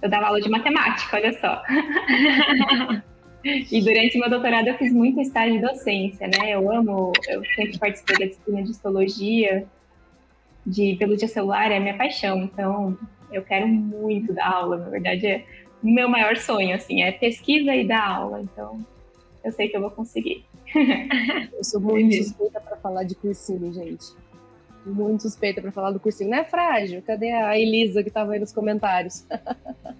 Eu 0.00 0.08
dava 0.08 0.26
aula 0.26 0.40
de 0.40 0.48
matemática, 0.48 1.16
olha 1.16 1.32
só. 1.40 1.62
e 3.44 3.80
durante 3.80 4.18
meu 4.18 4.30
doutorado 4.30 4.68
eu 4.68 4.78
fiz 4.78 4.92
muito 4.92 5.20
estágio 5.20 5.54
de 5.54 5.66
docência, 5.66 6.28
né? 6.28 6.50
Eu 6.50 6.70
amo, 6.70 7.12
eu 7.28 7.44
sempre 7.56 7.78
participei 7.78 8.18
da 8.18 8.26
disciplina 8.26 8.62
de 8.62 8.70
histologia, 8.70 9.66
de 10.64 10.94
biologia 10.94 11.26
celular, 11.26 11.72
é 11.72 11.80
minha 11.80 11.96
paixão. 11.96 12.42
Então, 12.42 12.96
eu 13.32 13.42
quero 13.42 13.66
muito 13.66 14.32
dar 14.32 14.52
aula, 14.52 14.76
na 14.76 14.88
verdade 14.88 15.26
é 15.26 15.44
meu 15.82 16.08
maior 16.08 16.36
sonho, 16.36 16.74
assim, 16.74 17.02
é 17.02 17.12
pesquisa 17.12 17.74
e 17.74 17.86
dar 17.86 18.06
aula. 18.06 18.40
Então, 18.40 18.84
eu 19.44 19.52
sei 19.52 19.68
que 19.68 19.76
eu 19.76 19.80
vou 19.80 19.90
conseguir. 19.90 20.44
eu 21.52 21.64
sou 21.64 21.80
muito 21.80 22.16
suspeita 22.16 22.60
para 22.60 22.76
falar 22.76 23.04
de 23.04 23.14
cursinho, 23.14 23.72
gente. 23.72 24.06
Muito 24.84 25.22
suspeita 25.22 25.60
para 25.60 25.72
falar 25.72 25.90
do 25.90 26.00
cursinho. 26.00 26.30
Não 26.30 26.38
é 26.38 26.44
frágil? 26.44 27.02
Cadê 27.02 27.30
a 27.32 27.58
Elisa 27.58 28.02
que 28.02 28.08
estava 28.08 28.32
aí 28.32 28.40
nos 28.40 28.52
comentários? 28.52 29.24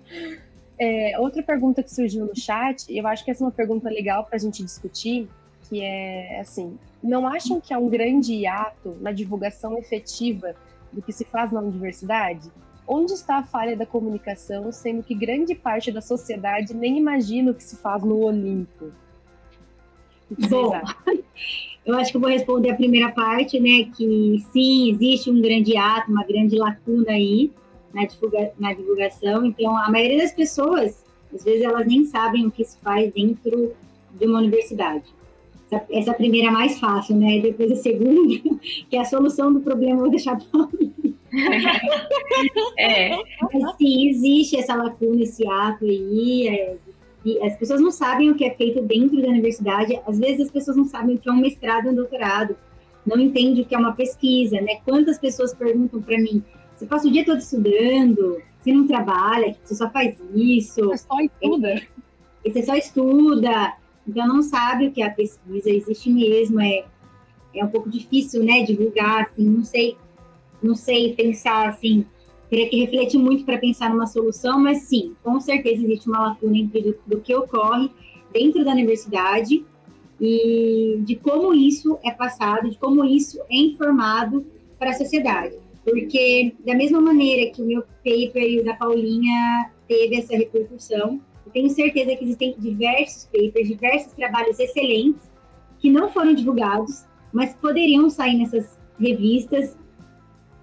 é, 0.78 1.18
outra 1.18 1.42
pergunta 1.42 1.82
que 1.82 1.92
surgiu 1.92 2.26
no 2.26 2.36
chat, 2.36 2.84
eu 2.88 3.06
acho 3.06 3.24
que 3.24 3.30
essa 3.30 3.42
é 3.42 3.46
uma 3.46 3.52
pergunta 3.52 3.88
legal 3.88 4.24
para 4.24 4.36
a 4.36 4.38
gente 4.38 4.62
discutir, 4.62 5.28
que 5.68 5.82
é 5.82 6.40
assim: 6.40 6.78
não 7.02 7.26
acham 7.26 7.60
que 7.60 7.72
há 7.72 7.78
um 7.78 7.88
grande 7.88 8.34
hiato 8.34 8.96
na 9.00 9.12
divulgação 9.12 9.78
efetiva 9.78 10.54
do 10.92 11.02
que 11.02 11.12
se 11.12 11.24
faz 11.24 11.52
na 11.52 11.60
universidade? 11.60 12.50
Onde 12.90 13.12
está 13.12 13.36
a 13.36 13.42
falha 13.42 13.76
da 13.76 13.84
comunicação, 13.84 14.72
sendo 14.72 15.02
que 15.02 15.14
grande 15.14 15.54
parte 15.54 15.92
da 15.92 16.00
sociedade 16.00 16.72
nem 16.72 16.96
imagina 16.96 17.50
o 17.50 17.54
que 17.54 17.62
se 17.62 17.76
faz 17.76 18.02
no 18.02 18.24
Olimpo? 18.24 18.90
Bom, 20.48 20.72
eu 21.84 21.98
acho 21.98 22.10
que 22.10 22.16
eu 22.16 22.20
vou 22.20 22.30
responder 22.30 22.70
a 22.70 22.76
primeira 22.76 23.12
parte, 23.12 23.60
né? 23.60 23.90
Que 23.94 24.42
sim, 24.52 24.90
existe 24.90 25.30
um 25.30 25.38
grande 25.40 25.76
ato, 25.76 26.10
uma 26.10 26.24
grande 26.24 26.56
lacuna 26.56 27.10
aí 27.10 27.52
na, 27.92 28.06
divulga 28.06 28.52
na 28.58 28.72
divulgação. 28.72 29.44
Então, 29.44 29.76
a 29.76 29.90
maioria 29.90 30.22
das 30.22 30.32
pessoas, 30.32 31.04
às 31.34 31.44
vezes, 31.44 31.62
elas 31.62 31.86
nem 31.86 32.04
sabem 32.04 32.46
o 32.46 32.50
que 32.50 32.64
se 32.64 32.78
faz 32.78 33.12
dentro 33.12 33.74
de 34.18 34.26
uma 34.26 34.38
universidade. 34.38 35.17
Essa, 35.70 35.86
essa 35.90 36.14
primeira 36.14 36.48
é 36.48 36.50
mais 36.50 36.78
fácil, 36.78 37.16
né? 37.16 37.40
Depois 37.40 37.70
a 37.70 37.76
segunda, 37.76 38.40
que 38.88 38.96
é 38.96 39.00
a 39.00 39.04
solução 39.04 39.52
do 39.52 39.60
problema, 39.60 39.96
eu 39.96 40.00
vou 40.00 40.10
deixar 40.10 40.38
para 40.38 40.68
é. 42.78 43.16
Mas 43.52 43.76
sim, 43.76 44.08
existe 44.08 44.56
essa 44.56 44.74
lacuna, 44.74 45.22
esse 45.22 45.46
ato 45.46 45.84
aí. 45.84 46.48
É, 46.48 46.76
as 47.42 47.56
pessoas 47.56 47.80
não 47.80 47.90
sabem 47.90 48.30
o 48.30 48.34
que 48.34 48.44
é 48.44 48.54
feito 48.54 48.80
dentro 48.82 49.20
da 49.20 49.28
universidade. 49.28 50.00
Às 50.06 50.18
vezes 50.18 50.46
as 50.46 50.50
pessoas 50.50 50.76
não 50.76 50.86
sabem 50.86 51.16
o 51.16 51.18
que 51.18 51.28
é 51.28 51.32
um 51.32 51.40
mestrado 51.40 51.86
e 51.86 51.90
um 51.90 51.94
doutorado. 51.94 52.56
Não 53.04 53.18
entendem 53.18 53.62
o 53.62 53.66
que 53.66 53.74
é 53.74 53.78
uma 53.78 53.92
pesquisa, 53.92 54.60
né? 54.60 54.80
Quantas 54.84 55.18
pessoas 55.18 55.54
perguntam 55.54 56.00
para 56.00 56.16
mim: 56.18 56.42
você 56.74 56.86
passa 56.86 57.06
o 57.08 57.10
dia 57.10 57.24
todo 57.24 57.38
estudando, 57.38 58.40
você 58.58 58.72
não 58.72 58.86
trabalha, 58.86 59.56
você 59.62 59.74
só 59.74 59.90
faz 59.90 60.16
isso. 60.34 60.80
Você 60.86 61.04
só 61.04 61.20
estuda. 61.20 61.82
Você 62.44 62.62
só 62.62 62.74
estuda. 62.74 63.74
Então 64.08 64.26
não 64.26 64.42
sabe 64.42 64.88
o 64.88 64.92
que 64.92 65.02
é 65.02 65.06
a 65.06 65.10
pesquisa. 65.10 65.70
Existe 65.70 66.10
mesmo. 66.10 66.60
É, 66.60 66.84
é 67.54 67.64
um 67.64 67.68
pouco 67.68 67.90
difícil, 67.90 68.42
né? 68.42 68.62
Divulgar, 68.62 69.22
assim, 69.22 69.44
não 69.44 69.62
sei 69.62 69.96
não 70.62 70.74
sei 70.74 71.14
pensar 71.14 71.68
assim, 71.68 72.04
teria 72.50 72.68
que 72.68 72.76
refletir 72.76 73.18
muito 73.18 73.44
para 73.44 73.58
pensar 73.58 73.90
numa 73.90 74.06
solução, 74.06 74.60
mas 74.60 74.82
sim, 74.82 75.14
com 75.22 75.40
certeza 75.40 75.82
existe 75.82 76.08
uma 76.08 76.28
lacuna 76.28 76.56
entre 76.56 76.82
do, 76.82 76.98
do 77.06 77.20
que 77.20 77.34
ocorre 77.34 77.90
dentro 78.32 78.64
da 78.64 78.72
universidade 78.72 79.64
e 80.20 81.00
de 81.04 81.16
como 81.16 81.54
isso 81.54 81.98
é 82.02 82.10
passado, 82.10 82.68
de 82.68 82.78
como 82.78 83.04
isso 83.04 83.40
é 83.50 83.56
informado 83.56 84.44
para 84.78 84.90
a 84.90 84.94
sociedade. 84.94 85.56
Porque, 85.84 86.54
da 86.66 86.74
mesma 86.74 87.00
maneira 87.00 87.50
que 87.50 87.62
o 87.62 87.66
meu 87.66 87.82
paper 88.04 88.42
e 88.42 88.60
o 88.60 88.64
da 88.64 88.74
Paulinha 88.74 89.70
teve 89.86 90.16
essa 90.16 90.36
repercussão, 90.36 91.20
eu 91.48 91.52
tenho 91.52 91.70
certeza 91.70 92.14
que 92.14 92.24
existem 92.24 92.54
diversos 92.58 93.24
papers, 93.26 93.68
diversos 93.68 94.12
trabalhos 94.12 94.60
excelentes 94.60 95.22
que 95.78 95.90
não 95.90 96.10
foram 96.10 96.34
divulgados, 96.34 97.06
mas 97.32 97.54
poderiam 97.54 98.10
sair 98.10 98.36
nessas 98.36 98.78
revistas 99.00 99.76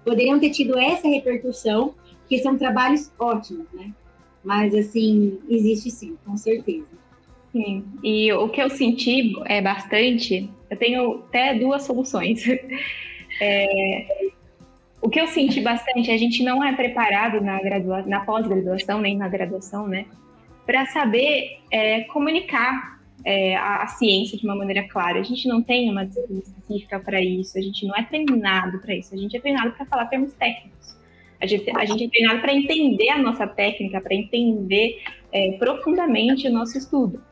poderiam 0.04 0.38
ter 0.38 0.50
tido 0.50 0.78
essa 0.78 1.08
repercussão, 1.08 1.92
que 2.28 2.38
são 2.38 2.56
trabalhos 2.56 3.12
ótimos, 3.18 3.66
né? 3.72 3.90
Mas, 4.44 4.72
assim, 4.72 5.40
existe 5.48 5.90
sim, 5.90 6.16
com 6.24 6.36
certeza. 6.36 6.86
Sim, 7.50 7.84
e 8.04 8.32
o 8.32 8.48
que 8.48 8.62
eu 8.62 8.70
senti 8.70 9.32
é 9.46 9.60
bastante, 9.60 10.48
eu 10.70 10.76
tenho 10.76 11.24
até 11.26 11.54
duas 11.54 11.82
soluções. 11.82 12.42
É, 13.38 14.30
o 15.02 15.10
que 15.10 15.20
eu 15.20 15.26
senti 15.26 15.60
bastante, 15.60 16.10
a 16.10 16.16
gente 16.16 16.42
não 16.42 16.64
é 16.64 16.74
preparado 16.74 17.38
na, 17.38 17.60
na 18.06 18.20
pós-graduação, 18.20 18.98
nem 18.98 19.14
na 19.14 19.28
graduação, 19.28 19.86
né? 19.86 20.06
Para 20.66 20.84
saber 20.86 21.60
é, 21.70 22.02
comunicar 22.04 22.96
é, 23.24 23.56
a, 23.56 23.82
a, 23.82 23.86
ciência 23.88 24.38
de 24.38 24.44
uma 24.44 24.54
maneira 24.54 24.86
clara. 24.88 25.18
A 25.18 25.22
gente 25.22 25.48
não 25.48 25.62
tem 25.62 25.90
uma 25.90 26.06
disciplina 26.06 26.42
específica 26.42 27.00
para 27.00 27.20
isso, 27.20 27.58
a 27.58 27.60
gente 27.60 27.86
não 27.86 27.94
é 27.96 28.02
treinado 28.04 28.78
para 28.78 28.94
isso, 28.94 29.14
a 29.14 29.16
gente 29.18 29.36
é 29.36 29.40
treinado 29.40 29.72
para 29.72 29.84
falar 29.86 30.06
termos 30.06 30.32
técnicos. 30.34 30.96
A 31.40 31.46
gente, 31.46 31.70
a 31.76 31.84
gente 31.84 32.04
é 32.04 32.08
treinado 32.08 32.40
para 32.40 32.54
entender 32.54 33.10
a 33.10 33.18
nossa 33.18 33.46
técnica, 33.46 34.00
para 34.00 34.14
entender 34.14 35.02
é, 35.32 35.52
profundamente 35.58 36.48
o 36.48 36.52
nosso 36.52 36.78
estudo. 36.78 37.22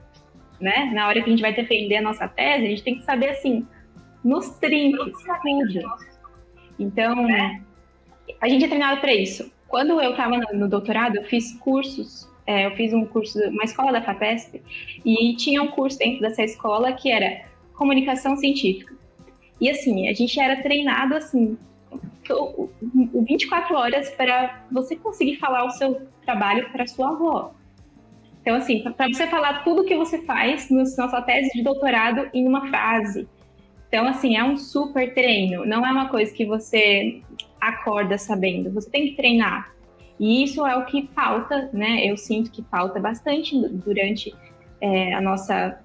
Né? 0.61 0.91
Na 0.93 1.09
hora 1.09 1.22
que 1.22 1.28
a 1.28 1.30
gente 1.30 1.43
vai 1.43 1.55
defender 1.55 1.97
a 1.97 2.03
nossa 2.03 2.28
tese, 2.28 2.66
a 2.66 2.68
gente 2.68 2.82
tem 2.82 2.97
que 2.97 3.05
saber, 3.05 3.30
assim, 3.30 3.66
nos 4.22 4.51
trinques, 4.59 5.16
tudo. 5.43 5.85
Então, 6.78 7.26
a 8.41 8.49
gente 8.49 8.64
é 8.64 8.68
treinado 8.68 9.01
para 9.01 9.14
isso. 9.14 9.53
Quando 9.68 10.01
eu 10.01 10.11
estava 10.11 10.37
no 10.53 10.68
doutorado, 10.68 11.16
eu 11.16 11.24
fiz 11.24 11.53
cursos 11.59 12.28
é, 12.47 12.66
eu 12.66 12.72
fiz 12.72 12.92
um 12.92 13.05
curso, 13.05 13.38
uma 13.49 13.64
escola 13.64 13.92
da 13.92 14.03
FAPESP, 14.03 14.62
e 15.05 15.34
tinha 15.36 15.62
um 15.62 15.68
curso 15.68 15.99
dentro 15.99 16.20
dessa 16.20 16.42
escola 16.42 16.92
que 16.92 17.11
era 17.11 17.42
comunicação 17.74 18.36
científica. 18.36 18.95
E 19.61 19.70
assim, 19.70 20.09
a 20.09 20.12
gente 20.12 20.38
era 20.38 20.62
treinado 20.62 21.14
assim, 21.14 21.57
24 23.26 23.74
horas 23.74 24.11
para 24.11 24.64
você 24.70 24.97
conseguir 24.97 25.36
falar 25.36 25.64
o 25.64 25.70
seu 25.70 26.07
trabalho 26.24 26.70
para 26.70 26.86
sua 26.86 27.11
avó. 27.11 27.55
Então, 28.40 28.57
assim, 28.57 28.82
para 28.82 29.09
você 29.09 29.26
falar 29.26 29.64
tudo 29.64 29.82
o 29.82 29.84
que 29.84 29.97
você 29.97 30.22
faz 30.22 30.70
na 30.70 30.84
sua 30.84 31.22
tese 31.22 31.51
de 31.55 31.62
doutorado 31.62 32.28
em 32.34 32.47
uma 32.47 32.68
frase. 32.68 33.26
Então, 33.88 34.07
assim, 34.07 34.36
é 34.36 34.45
um 34.45 34.57
super 34.57 35.14
treino. 35.14 35.64
Não 35.64 35.86
é 35.86 35.90
uma 35.90 36.09
coisa 36.09 36.32
que 36.32 36.45
você 36.45 37.22
acorda 37.59 38.18
sabendo. 38.18 38.70
Você 38.72 38.90
tem 38.90 39.09
que 39.09 39.16
treinar. 39.16 39.72
E 40.19 40.45
isso 40.45 40.67
é 40.67 40.77
o 40.77 40.85
que 40.85 41.09
falta, 41.15 41.69
né? 41.73 42.05
Eu 42.07 42.17
sinto 42.17 42.51
que 42.51 42.62
falta 42.62 43.01
bastante 43.01 43.59
durante 43.69 44.35
é, 44.81 45.12
a 45.12 45.21
nossa 45.21 45.79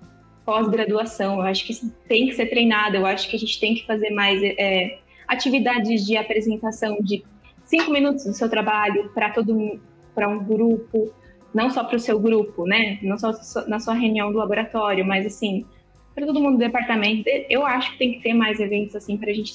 pós-graduação. 0.45 1.35
Eu 1.35 1.41
acho 1.43 1.65
que 1.65 1.73
tem 2.07 2.27
que 2.27 2.33
ser 2.33 2.47
treinado, 2.47 2.95
eu 2.95 3.05
acho 3.05 3.29
que 3.29 3.35
a 3.35 3.39
gente 3.39 3.59
tem 3.59 3.75
que 3.75 3.85
fazer 3.85 4.09
mais 4.11 4.41
é, 4.43 4.99
atividades 5.27 6.05
de 6.05 6.17
apresentação 6.17 6.97
de 7.01 7.23
cinco 7.63 7.91
minutos 7.91 8.25
do 8.25 8.33
seu 8.33 8.49
trabalho 8.49 9.09
para 9.13 9.29
todo 9.29 9.79
para 10.13 10.27
um 10.27 10.43
grupo, 10.43 11.13
não 11.53 11.69
só 11.69 11.83
para 11.83 11.95
o 11.95 11.99
seu 11.99 12.19
grupo, 12.19 12.65
né? 12.65 12.99
Não 13.01 13.17
só 13.17 13.31
na 13.67 13.79
sua 13.79 13.93
reunião 13.93 14.31
do 14.31 14.37
laboratório, 14.37 15.05
mas 15.05 15.25
assim 15.25 15.65
para 16.13 16.25
todo 16.25 16.39
mundo 16.39 16.53
do 16.53 16.59
departamento. 16.59 17.23
Eu 17.49 17.65
acho 17.65 17.93
que 17.93 17.97
tem 17.97 18.13
que 18.13 18.21
ter 18.21 18.33
mais 18.33 18.59
eventos 18.59 18.95
assim 18.95 19.17
para 19.17 19.31
gente 19.31 19.53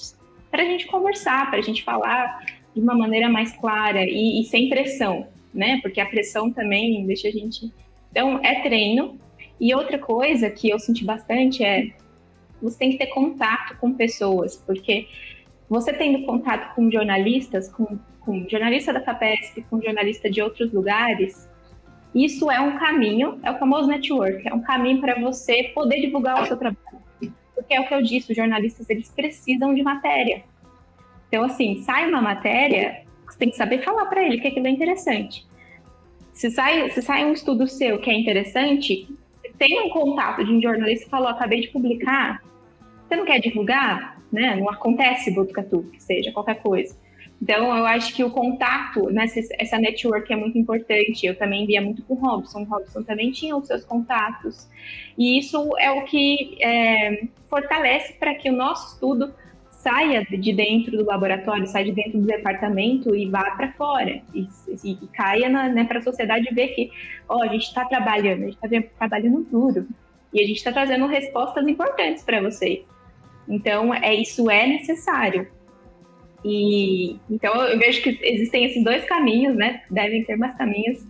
a 0.52 0.64
gente 0.64 0.86
conversar, 0.86 1.50
para 1.50 1.58
a 1.58 1.62
gente 1.62 1.82
falar 1.82 2.40
de 2.74 2.80
uma 2.80 2.94
maneira 2.94 3.28
mais 3.28 3.52
clara 3.52 4.04
e, 4.04 4.40
e, 4.40 4.44
sem 4.44 4.68
pressão, 4.68 5.26
né? 5.52 5.78
Porque 5.82 6.00
a 6.00 6.06
pressão 6.06 6.50
também 6.50 7.06
deixa 7.06 7.28
a 7.28 7.30
gente. 7.30 7.72
Então, 8.10 8.40
é 8.42 8.60
treino. 8.62 9.18
E 9.60 9.74
outra 9.74 9.98
coisa 9.98 10.50
que 10.50 10.68
eu 10.68 10.78
senti 10.78 11.04
bastante 11.04 11.64
é 11.64 11.92
você 12.60 12.78
tem 12.78 12.90
que 12.90 12.98
ter 12.98 13.06
contato 13.08 13.76
com 13.78 13.92
pessoas, 13.92 14.56
porque 14.56 15.06
você 15.68 15.92
tendo 15.92 16.24
contato 16.24 16.74
com 16.74 16.90
jornalistas, 16.90 17.68
com, 17.68 17.98
com 18.20 18.48
jornalista 18.48 18.92
da 18.92 19.00
FAPESP, 19.00 19.62
com 19.70 19.80
jornalista 19.80 20.30
de 20.30 20.40
outros 20.42 20.72
lugares, 20.72 21.48
isso 22.14 22.50
é 22.50 22.60
um 22.60 22.78
caminho, 22.78 23.38
é 23.42 23.50
o 23.50 23.58
famoso 23.58 23.88
network, 23.88 24.46
é 24.46 24.54
um 24.54 24.62
caminho 24.62 25.00
para 25.00 25.20
você 25.20 25.64
poder 25.74 26.00
divulgar 26.00 26.42
o 26.42 26.46
seu 26.46 26.56
trabalho. 26.56 27.02
Porque 27.54 27.74
é 27.74 27.80
o 27.80 27.88
que 27.88 27.94
eu 27.94 28.02
disse, 28.02 28.30
os 28.30 28.36
jornalistas 28.36 28.88
eles 28.88 29.10
precisam 29.10 29.74
de 29.74 29.82
matéria. 29.82 30.44
Então, 31.34 31.46
assim, 31.46 31.82
sai 31.82 32.08
uma 32.08 32.22
matéria, 32.22 33.02
você 33.26 33.36
tem 33.36 33.50
que 33.50 33.56
saber 33.56 33.82
falar 33.82 34.06
para 34.06 34.22
ele 34.22 34.38
que 34.40 34.46
aquilo 34.46 34.68
é 34.68 34.70
interessante. 34.70 35.44
Se 36.32 36.48
sai, 36.48 36.88
se 36.90 37.02
sai 37.02 37.24
um 37.24 37.32
estudo 37.32 37.66
seu 37.66 37.98
que 37.98 38.08
é 38.08 38.14
interessante, 38.14 39.08
tem 39.58 39.80
um 39.80 39.88
contato 39.88 40.44
de 40.44 40.52
um 40.52 40.62
jornalista 40.62 41.06
que 41.06 41.10
falou, 41.10 41.26
acabei 41.26 41.60
de 41.60 41.68
publicar, 41.70 42.40
você 43.08 43.16
não 43.16 43.24
quer 43.24 43.40
divulgar? 43.40 44.22
Né? 44.30 44.54
Não 44.54 44.70
acontece 44.70 45.32
Botucatu, 45.32 45.82
que 45.92 46.00
seja, 46.00 46.30
qualquer 46.30 46.62
coisa. 46.62 46.96
Então, 47.42 47.76
eu 47.76 47.84
acho 47.84 48.14
que 48.14 48.22
o 48.22 48.30
contato, 48.30 49.10
né, 49.10 49.26
essa 49.58 49.76
network 49.76 50.32
é 50.32 50.36
muito 50.36 50.56
importante. 50.56 51.26
Eu 51.26 51.36
também 51.36 51.66
via 51.66 51.82
muito 51.82 52.04
com 52.04 52.14
o 52.14 52.16
Robson. 52.16 52.60
O 52.60 52.64
Robson 52.64 53.02
também 53.02 53.32
tinha 53.32 53.56
os 53.56 53.66
seus 53.66 53.84
contatos. 53.84 54.68
E 55.18 55.36
isso 55.36 55.76
é 55.78 55.90
o 55.90 56.04
que 56.04 56.56
é, 56.62 57.26
fortalece 57.50 58.12
para 58.12 58.36
que 58.36 58.48
o 58.48 58.52
nosso 58.52 58.94
estudo 58.94 59.34
saia 59.84 60.24
de 60.24 60.52
dentro 60.54 60.96
do 60.96 61.04
laboratório, 61.04 61.66
saia 61.66 61.84
de 61.84 61.92
dentro 61.92 62.18
do 62.18 62.26
departamento 62.26 63.14
e 63.14 63.28
vá 63.28 63.50
para 63.50 63.70
fora. 63.72 64.22
E, 64.34 64.48
e, 64.82 64.92
e, 64.92 65.06
caia 65.08 65.48
né, 65.50 65.84
para 65.84 65.98
a 65.98 66.02
sociedade 66.02 66.52
ver 66.54 66.68
que, 66.68 66.90
ó, 67.28 67.42
a 67.42 67.48
gente 67.48 67.64
está 67.64 67.84
trabalhando, 67.84 68.44
a 68.44 68.46
gente 68.46 68.58
está 68.58 68.98
trabalhando 68.98 69.46
duro. 69.50 69.86
E 70.32 70.40
a 70.42 70.46
gente 70.46 70.56
está 70.56 70.72
trazendo 70.72 71.06
respostas 71.06 71.68
importantes 71.68 72.24
para 72.24 72.40
vocês. 72.40 72.80
Então, 73.46 73.94
é, 73.94 74.14
isso 74.14 74.50
é 74.50 74.66
necessário. 74.66 75.46
E 76.42 77.16
então 77.30 77.54
eu 77.66 77.78
vejo 77.78 78.02
que 78.02 78.18
existem 78.22 78.64
esses 78.64 78.82
dois 78.82 79.04
caminhos, 79.04 79.54
né? 79.54 79.82
Devem 79.90 80.24
ter 80.24 80.36
mais 80.36 80.54
caminhos, 80.56 81.06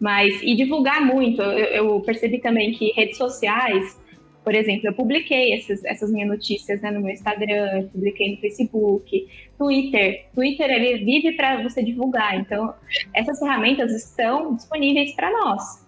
mas 0.00 0.42
e 0.42 0.54
divulgar 0.54 1.00
muito. 1.00 1.40
Eu, 1.40 1.86
eu 1.86 2.00
percebi 2.00 2.38
também 2.38 2.72
que 2.72 2.92
redes 2.92 3.16
sociais, 3.16 3.98
por 4.44 4.54
exemplo, 4.54 4.86
eu 4.86 4.92
publiquei 4.92 5.54
essas, 5.54 5.82
essas 5.84 6.12
minhas 6.12 6.28
notícias 6.28 6.82
né, 6.82 6.90
no 6.90 7.00
meu 7.00 7.10
Instagram, 7.10 7.88
publiquei 7.90 8.34
no 8.34 8.40
Facebook, 8.42 9.26
Twitter. 9.56 10.26
Twitter 10.34 10.70
ele 10.70 11.02
vive 11.02 11.32
para 11.32 11.62
você 11.62 11.82
divulgar. 11.82 12.38
Então 12.38 12.74
essas 13.14 13.38
ferramentas 13.38 13.90
estão 13.92 14.54
disponíveis 14.54 15.14
para 15.14 15.30
nós. 15.30 15.82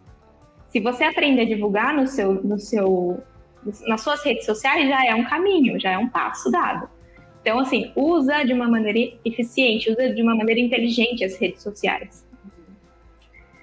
Se 0.69 0.81
você 0.81 1.05
aprender 1.05 1.43
a 1.43 1.45
divulgar 1.45 1.95
no 1.95 2.07
seu, 2.07 2.43
no 2.43 2.59
seu, 2.59 3.23
nas 3.87 4.01
suas 4.01 4.25
redes 4.25 4.47
sociais, 4.47 4.89
já 4.89 5.05
é 5.05 5.15
um 5.15 5.25
caminho, 5.25 5.79
já 5.79 5.93
é 5.93 5.99
um 5.99 6.09
passo 6.09 6.51
dado. 6.51 6.89
Então, 7.43 7.61
assim, 7.61 7.93
usa 7.95 8.43
de 8.43 8.53
uma 8.53 8.69
maneira 8.69 9.17
eficiente, 9.25 9.89
usa 9.91 10.13
de 10.13 10.21
uma 10.21 10.35
maneira 10.35 10.61
inteligente 10.61 11.25
as 11.25 11.39
redes 11.39 11.63
sociais. 11.63 12.27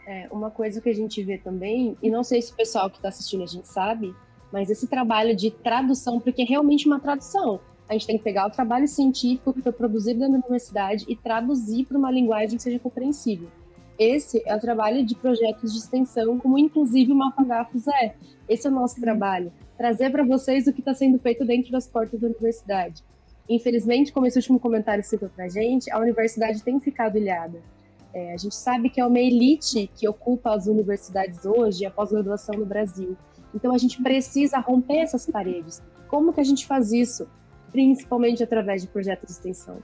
É, 0.07 0.27
uma 0.31 0.49
coisa 0.49 0.79
que 0.79 0.87
a 0.87 0.93
gente 0.93 1.21
vê 1.21 1.37
também, 1.37 1.97
e 2.01 2.09
não 2.09 2.23
sei 2.23 2.41
se 2.41 2.53
o 2.53 2.55
pessoal 2.55 2.89
que 2.89 2.95
está 2.95 3.09
assistindo 3.09 3.43
a 3.43 3.45
gente 3.47 3.67
sabe, 3.67 4.15
mas 4.53 4.69
esse 4.69 4.85
trabalho 4.85 5.35
de 5.35 5.49
tradução, 5.49 6.19
porque 6.19 6.43
é 6.43 6.45
realmente 6.45 6.85
uma 6.85 6.99
tradução. 6.99 7.59
A 7.89 7.93
gente 7.93 8.05
tem 8.05 8.17
que 8.19 8.23
pegar 8.23 8.45
o 8.45 8.51
trabalho 8.51 8.87
científico 8.87 9.51
que 9.51 9.63
foi 9.63 9.71
produzido 9.71 10.19
na 10.19 10.27
universidade 10.27 11.05
e 11.07 11.15
traduzir 11.15 11.85
para 11.85 11.97
uma 11.97 12.11
linguagem 12.11 12.55
que 12.55 12.61
seja 12.61 12.77
compreensível. 12.77 13.47
Esse 13.97 14.43
é 14.45 14.55
o 14.55 14.59
trabalho 14.59 15.03
de 15.03 15.15
projetos 15.15 15.73
de 15.73 15.79
extensão, 15.79 16.37
como 16.37 16.59
inclusive 16.59 17.11
o 17.11 17.15
Mafagafos 17.15 17.87
é. 17.87 18.13
Esse 18.47 18.67
é 18.67 18.69
o 18.69 18.73
nosso 18.73 19.01
trabalho. 19.01 19.51
Trazer 19.75 20.11
para 20.11 20.23
vocês 20.23 20.67
o 20.67 20.73
que 20.73 20.81
está 20.81 20.93
sendo 20.93 21.17
feito 21.17 21.43
dentro 21.43 21.71
das 21.71 21.87
portas 21.87 22.19
da 22.19 22.27
universidade. 22.27 23.03
Infelizmente, 23.49 24.13
como 24.13 24.27
esse 24.27 24.37
último 24.37 24.59
comentário 24.59 25.03
citou 25.03 25.29
para 25.29 25.45
a 25.45 25.49
gente, 25.49 25.91
a 25.91 25.97
universidade 25.97 26.61
tem 26.61 26.79
ficado 26.79 27.17
ilhada. 27.17 27.59
É, 28.13 28.33
a 28.33 28.37
gente 28.37 28.53
sabe 28.53 28.91
que 28.91 29.01
é 29.01 29.05
uma 29.05 29.19
elite 29.19 29.89
que 29.95 30.07
ocupa 30.07 30.53
as 30.53 30.67
universidades 30.67 31.43
hoje, 31.43 31.85
a 31.85 31.89
pós-graduação 31.89 32.55
no 32.55 32.65
Brasil. 32.65 33.17
Então, 33.53 33.73
a 33.73 33.77
gente 33.77 34.01
precisa 34.01 34.59
romper 34.59 34.97
essas 34.97 35.25
paredes. 35.25 35.81
Como 36.07 36.33
que 36.33 36.41
a 36.41 36.43
gente 36.43 36.65
faz 36.65 36.91
isso? 36.91 37.27
Principalmente 37.71 38.43
através 38.43 38.81
de 38.81 38.87
projetos 38.87 39.27
de 39.27 39.33
extensão. 39.33 39.77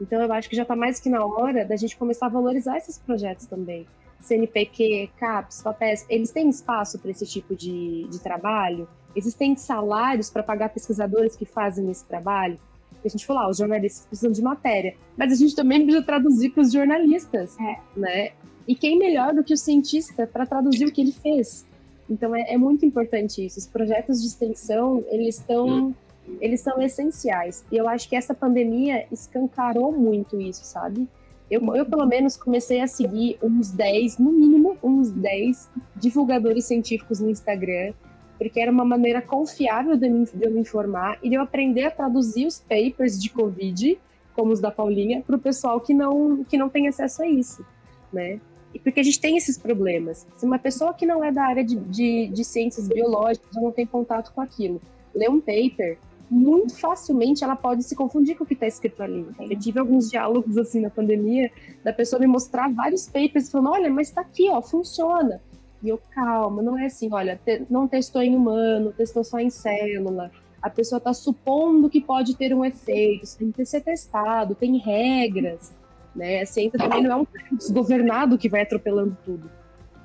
Então, 0.00 0.20
eu 0.20 0.32
acho 0.32 0.48
que 0.48 0.56
já 0.56 0.62
está 0.62 0.76
mais 0.76 1.00
que 1.00 1.08
na 1.08 1.24
hora 1.24 1.64
da 1.64 1.76
gente 1.76 1.96
começar 1.96 2.26
a 2.26 2.30
valorizar 2.30 2.76
esses 2.76 2.98
projetos 2.98 3.46
também. 3.46 3.86
CNPq, 4.20 5.10
CAPES, 5.16 5.62
FAPES, 5.62 6.06
eles 6.08 6.30
têm 6.30 6.48
espaço 6.48 6.98
para 6.98 7.10
esse 7.10 7.26
tipo 7.26 7.54
de, 7.54 8.06
de 8.08 8.18
trabalho? 8.20 8.88
Existem 9.14 9.56
salários 9.56 10.30
para 10.30 10.42
pagar 10.42 10.68
pesquisadores 10.70 11.36
que 11.36 11.44
fazem 11.44 11.90
esse 11.90 12.04
trabalho? 12.04 12.58
a 13.04 13.08
gente 13.08 13.26
falou, 13.26 13.42
ah, 13.42 13.48
os 13.48 13.58
jornalistas 13.58 14.06
precisam 14.06 14.32
de 14.32 14.42
matéria, 14.42 14.94
mas 15.16 15.32
a 15.32 15.36
gente 15.36 15.54
também 15.54 15.82
precisa 15.82 16.04
traduzir 16.04 16.50
para 16.50 16.62
os 16.62 16.72
jornalistas, 16.72 17.56
é. 17.58 17.78
né? 17.96 18.30
E 18.66 18.74
quem 18.74 18.98
melhor 18.98 19.32
do 19.34 19.42
que 19.42 19.54
o 19.54 19.56
cientista 19.56 20.26
para 20.26 20.44
traduzir 20.44 20.84
o 20.84 20.92
que 20.92 21.00
ele 21.00 21.12
fez? 21.12 21.64
Então 22.08 22.34
é, 22.34 22.52
é, 22.52 22.56
muito 22.56 22.84
importante 22.86 23.44
isso. 23.44 23.58
Os 23.58 23.66
projetos 23.66 24.20
de 24.20 24.28
extensão 24.28 25.04
eles 25.08 25.36
estão 25.36 25.94
eles 26.40 26.60
são 26.60 26.80
essenciais. 26.80 27.64
E 27.72 27.76
eu 27.76 27.88
acho 27.88 28.08
que 28.08 28.14
essa 28.14 28.34
pandemia 28.34 29.06
escancarou 29.10 29.92
muito 29.92 30.38
isso, 30.38 30.62
sabe? 30.64 31.08
Eu, 31.50 31.62
eu, 31.74 31.86
pelo 31.86 32.04
menos, 32.04 32.36
comecei 32.36 32.82
a 32.82 32.86
seguir 32.86 33.38
uns 33.42 33.70
10, 33.70 34.18
no 34.18 34.30
mínimo, 34.30 34.76
uns 34.82 35.10
10 35.10 35.70
divulgadores 35.96 36.66
científicos 36.66 37.20
no 37.20 37.30
Instagram 37.30 37.94
porque 38.38 38.60
era 38.60 38.70
uma 38.70 38.84
maneira 38.84 39.20
confiável 39.20 39.96
de, 39.96 40.08
me, 40.08 40.24
de 40.24 40.44
eu 40.44 40.50
me 40.50 40.60
informar 40.60 41.18
e 41.22 41.28
de 41.28 41.34
eu 41.34 41.42
aprender 41.42 41.84
a 41.84 41.90
traduzir 41.90 42.46
os 42.46 42.60
papers 42.60 43.20
de 43.20 43.28
Covid, 43.30 43.98
como 44.34 44.52
os 44.52 44.60
da 44.60 44.70
Paulinha, 44.70 45.22
para 45.22 45.34
o 45.34 45.38
pessoal 45.38 45.80
que 45.80 45.92
não, 45.92 46.44
que 46.44 46.56
não 46.56 46.68
tem 46.68 46.86
acesso 46.86 47.22
a 47.22 47.26
isso, 47.26 47.66
né? 48.12 48.40
E 48.72 48.78
porque 48.78 49.00
a 49.00 49.02
gente 49.02 49.20
tem 49.20 49.36
esses 49.36 49.56
problemas. 49.56 50.26
Se 50.36 50.44
uma 50.44 50.58
pessoa 50.58 50.92
que 50.92 51.06
não 51.06 51.24
é 51.24 51.32
da 51.32 51.44
área 51.44 51.64
de, 51.64 51.76
de, 51.76 52.28
de 52.28 52.44
ciências 52.44 52.88
biológicas 52.88 53.50
não 53.54 53.72
tem 53.72 53.86
contato 53.86 54.32
com 54.32 54.40
aquilo, 54.40 54.80
lê 55.14 55.28
um 55.28 55.40
paper, 55.40 55.98
muito 56.30 56.76
facilmente 56.78 57.42
ela 57.42 57.56
pode 57.56 57.82
se 57.82 57.96
confundir 57.96 58.36
com 58.36 58.44
o 58.44 58.46
que 58.46 58.54
está 58.54 58.66
escrito 58.66 59.02
ali. 59.02 59.26
Eu 59.40 59.58
tive 59.58 59.78
alguns 59.78 60.10
diálogos 60.10 60.58
assim 60.58 60.80
na 60.80 60.90
pandemia, 60.90 61.50
da 61.82 61.92
pessoa 61.92 62.20
me 62.20 62.26
mostrar 62.26 62.70
vários 62.72 63.06
papers 63.06 63.50
falando, 63.50 63.70
olha, 63.70 63.90
mas 63.90 64.08
está 64.08 64.20
aqui, 64.20 64.48
ó, 64.50 64.60
funciona. 64.60 65.40
E 65.82 65.88
eu, 65.88 65.98
calma, 66.10 66.60
não 66.60 66.78
é 66.78 66.86
assim, 66.86 67.08
olha, 67.12 67.40
te, 67.42 67.62
não 67.70 67.86
testou 67.86 68.20
em 68.20 68.36
humano, 68.36 68.92
testou 68.92 69.24
só 69.24 69.38
em 69.38 69.48
célula. 69.48 70.30
A 70.60 70.68
pessoa 70.68 70.98
está 70.98 71.14
supondo 71.14 71.88
que 71.88 72.00
pode 72.00 72.36
ter 72.36 72.52
um 72.52 72.64
efeito, 72.64 73.24
isso 73.24 73.38
tem 73.38 73.52
que 73.52 73.64
ser 73.64 73.80
testado, 73.80 74.56
tem 74.56 74.76
regras, 74.76 75.72
né? 76.18 76.42
A 76.42 76.46
ciência 76.46 76.78
também 76.78 77.02
não 77.02 77.10
é 77.12 77.16
um 77.16 77.26
desgovernado 77.56 78.36
que 78.36 78.48
vai 78.48 78.62
atropelando 78.62 79.16
tudo. 79.24 79.50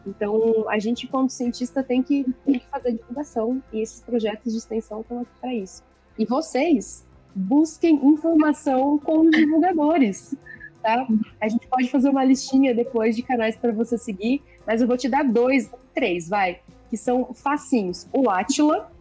Então, 0.05 0.69
a 0.69 0.79
gente, 0.79 1.07
como 1.07 1.29
cientista, 1.29 1.81
tem 1.81 2.03
que, 2.03 2.25
tem 2.45 2.59
que 2.59 2.67
fazer 2.67 2.93
divulgação 2.93 3.61
e 3.71 3.81
esses 3.81 4.01
projetos 4.01 4.51
de 4.51 4.59
extensão 4.59 5.01
estão 5.01 5.21
aqui 5.21 5.31
para 5.41 5.53
isso. 5.53 5.83
E 6.17 6.25
vocês, 6.25 7.05
busquem 7.33 7.95
informação 8.05 8.99
com 8.99 9.21
os 9.21 9.31
divulgadores 9.31 10.37
tá? 10.83 11.07
A 11.41 11.47
gente 11.47 11.65
pode 11.67 11.89
fazer 11.89 12.09
uma 12.09 12.23
listinha 12.23 12.75
depois 12.75 13.15
de 13.15 13.23
canais 13.23 13.55
para 13.55 13.71
você 13.71 13.97
seguir, 13.97 14.43
mas 14.67 14.81
eu 14.81 14.87
vou 14.87 14.97
te 14.97 15.07
dar 15.07 15.23
dois, 15.23 15.71
três, 15.95 16.27
vai, 16.27 16.59
que 16.89 16.97
são 16.97 17.33
facinhos. 17.33 18.05
O 18.11 18.29
Atila, 18.29 18.91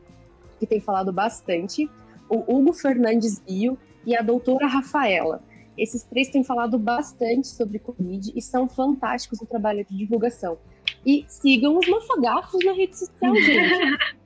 que 0.61 0.67
tem 0.67 0.81
falado 0.81 1.13
bastante, 1.13 1.91
o 2.31 2.57
Hugo 2.57 2.73
Fernandes 2.73 3.41
Bio 3.41 3.77
e 4.07 4.17
a 4.17 4.23
doutora 4.23 4.67
Rafaela. 4.67 5.43
Esses 5.83 6.05
três 6.05 6.29
têm 6.29 6.45
falado 6.45 6.79
bastante 6.79 7.49
sobre 7.49 7.81
Covid 7.81 8.33
e 8.37 8.41
são 8.41 8.69
fantásticos 8.69 9.41
no 9.41 9.47
trabalho 9.49 9.85
de 9.85 9.97
divulgação. 9.97 10.57
E 11.05 11.25
sigam 11.27 11.77
os 11.77 11.89
mafagafos 11.89 12.65
na 12.65 12.71
rede 12.71 12.97
social, 12.97 13.35
gente. 13.43 14.23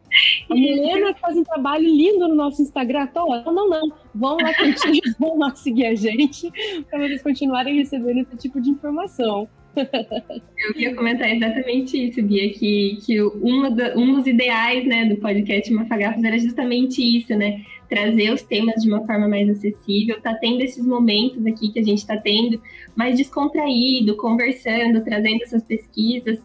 A 0.51 0.55
Milena 0.55 1.15
faz 1.15 1.35
um 1.35 1.43
trabalho 1.43 1.89
lindo 1.89 2.29
no 2.29 2.35
nosso 2.35 2.61
Instagram. 2.61 3.07
Tô, 3.07 3.27
não, 3.27 3.55
não, 3.55 3.71
não. 3.71 3.93
Vão 4.15 4.37
lá, 4.37 4.53
vão 5.19 5.39
lá 5.39 5.57
seguir 5.57 5.87
a 5.87 5.95
gente 5.95 6.51
para 6.91 6.99
vocês 6.99 7.23
continuarem 7.23 7.75
recebendo 7.75 8.19
esse 8.19 8.37
tipo 8.37 8.61
de 8.61 8.69
informação. 8.69 9.49
Eu 9.77 10.81
ia 10.81 10.95
comentar 10.95 11.31
exatamente 11.31 12.03
isso, 12.09 12.23
Bia, 12.23 12.51
que, 12.53 12.99
que 13.05 13.21
uma 13.21 13.71
da, 13.71 13.97
um 13.97 14.15
dos 14.15 14.27
ideais 14.27 14.87
né, 14.87 15.05
do 15.05 15.17
podcast 15.17 15.73
Mafagafos 15.73 16.25
era 16.25 16.39
justamente 16.39 17.03
isso, 17.03 17.35
né? 17.35 17.63
Trazer 17.89 18.33
os 18.33 18.43
temas 18.43 18.83
de 18.83 18.89
uma 18.89 19.05
forma 19.07 19.29
mais 19.29 19.49
acessível. 19.49 20.21
Tá 20.21 20.35
tendo 20.35 20.63
esses 20.63 20.85
momentos 20.85 21.45
aqui 21.47 21.71
que 21.71 21.79
a 21.79 21.85
gente 21.85 21.99
está 21.99 22.17
tendo, 22.17 22.61
mais 22.95 23.17
descontraído, 23.17 24.17
conversando, 24.17 25.05
trazendo 25.05 25.43
essas 25.43 25.63
pesquisas. 25.63 26.45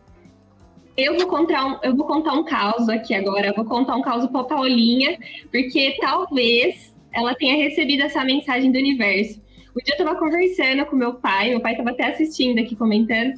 Eu 0.98 1.16
vou 1.18 1.28
contar 1.28 1.66
um, 1.66 1.80
eu 1.84 1.96
vou 1.96 2.06
contar 2.06 2.34
um 2.34 2.44
caos 2.44 2.90
aqui 2.90 3.14
agora. 3.14 3.48
Eu 3.48 3.56
vou 3.56 3.66
contar 3.66 3.96
um 3.96 4.02
caos 4.02 4.28
para 4.28 4.44
Paulinha, 4.44 5.18
porque 5.52 5.96
talvez 6.00 6.94
ela 7.14 7.34
tenha 7.36 7.56
recebido 7.56 8.04
essa 8.04 8.24
mensagem 8.24 8.72
do 8.72 8.78
universo. 8.78 9.42
O 9.76 9.84
dia 9.84 9.96
eu 9.98 10.06
tava 10.06 10.20
conversando 10.20 10.86
com 10.86 10.96
meu 10.96 11.16
pai, 11.16 11.50
meu 11.50 11.62
pai 11.62 11.76
tava 11.76 11.92
até 11.92 12.10
assistindo 12.10 12.60
aqui, 12.60 12.76
comentando. 12.76 13.34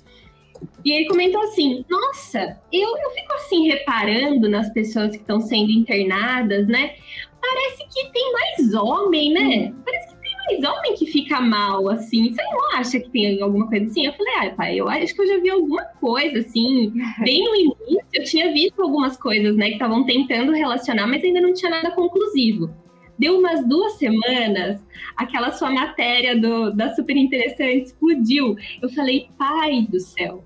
E 0.84 0.92
ele 0.92 1.08
comentou 1.08 1.42
assim: 1.42 1.86
Nossa, 1.90 2.60
eu, 2.72 2.98
eu 2.98 3.10
fico 3.12 3.34
assim 3.34 3.68
reparando 3.68 4.50
nas 4.50 4.72
pessoas 4.72 5.12
que 5.12 5.22
estão 5.22 5.40
sendo 5.40 5.72
internadas, 5.72 6.68
né? 6.68 6.96
Parece 7.42 7.86
que 7.90 8.12
tem 8.12 8.32
mais 8.32 8.74
homem, 8.74 9.34
né? 9.34 9.74
Parece 9.86 10.08
que 10.08 10.14
mas 10.46 10.64
homem 10.64 10.96
que 10.96 11.06
fica 11.06 11.40
mal, 11.40 11.88
assim, 11.90 12.30
você 12.30 12.44
não 12.44 12.78
acha 12.78 13.00
que 13.00 13.10
tem 13.10 13.42
alguma 13.42 13.68
coisa 13.68 13.86
assim? 13.86 14.06
Eu 14.06 14.14
falei, 14.14 14.34
ah, 14.40 14.54
pai, 14.56 14.80
eu 14.80 14.90
acho 14.90 15.14
que 15.16 15.22
eu 15.22 15.28
já 15.28 15.40
vi 15.40 15.50
alguma 15.50 15.84
coisa, 16.02 16.40
assim, 16.40 16.92
bem 17.24 17.44
no 17.44 17.56
início, 17.56 18.06
eu 18.14 18.24
tinha 18.24 18.52
visto 18.52 18.82
algumas 18.82 19.16
coisas, 19.16 19.56
né, 19.56 19.68
que 19.68 19.74
estavam 19.74 20.06
tentando 20.06 20.52
relacionar, 20.52 21.08
mas 21.08 21.24
ainda 21.24 21.40
não 21.40 21.54
tinha 21.54 21.72
nada 21.72 21.92
conclusivo. 21.92 22.70
Deu 23.18 23.38
umas 23.38 23.68
duas 23.68 23.94
semanas, 23.94 24.82
aquela 25.16 25.52
sua 25.52 25.72
matéria 25.72 26.40
do, 26.40 26.72
da 26.72 26.94
super 26.96 27.16
interessante 27.16 27.86
explodiu. 27.86 28.56
Eu 28.82 28.90
falei, 28.90 29.28
pai 29.38 29.88
do 29.90 30.00
céu, 30.00 30.44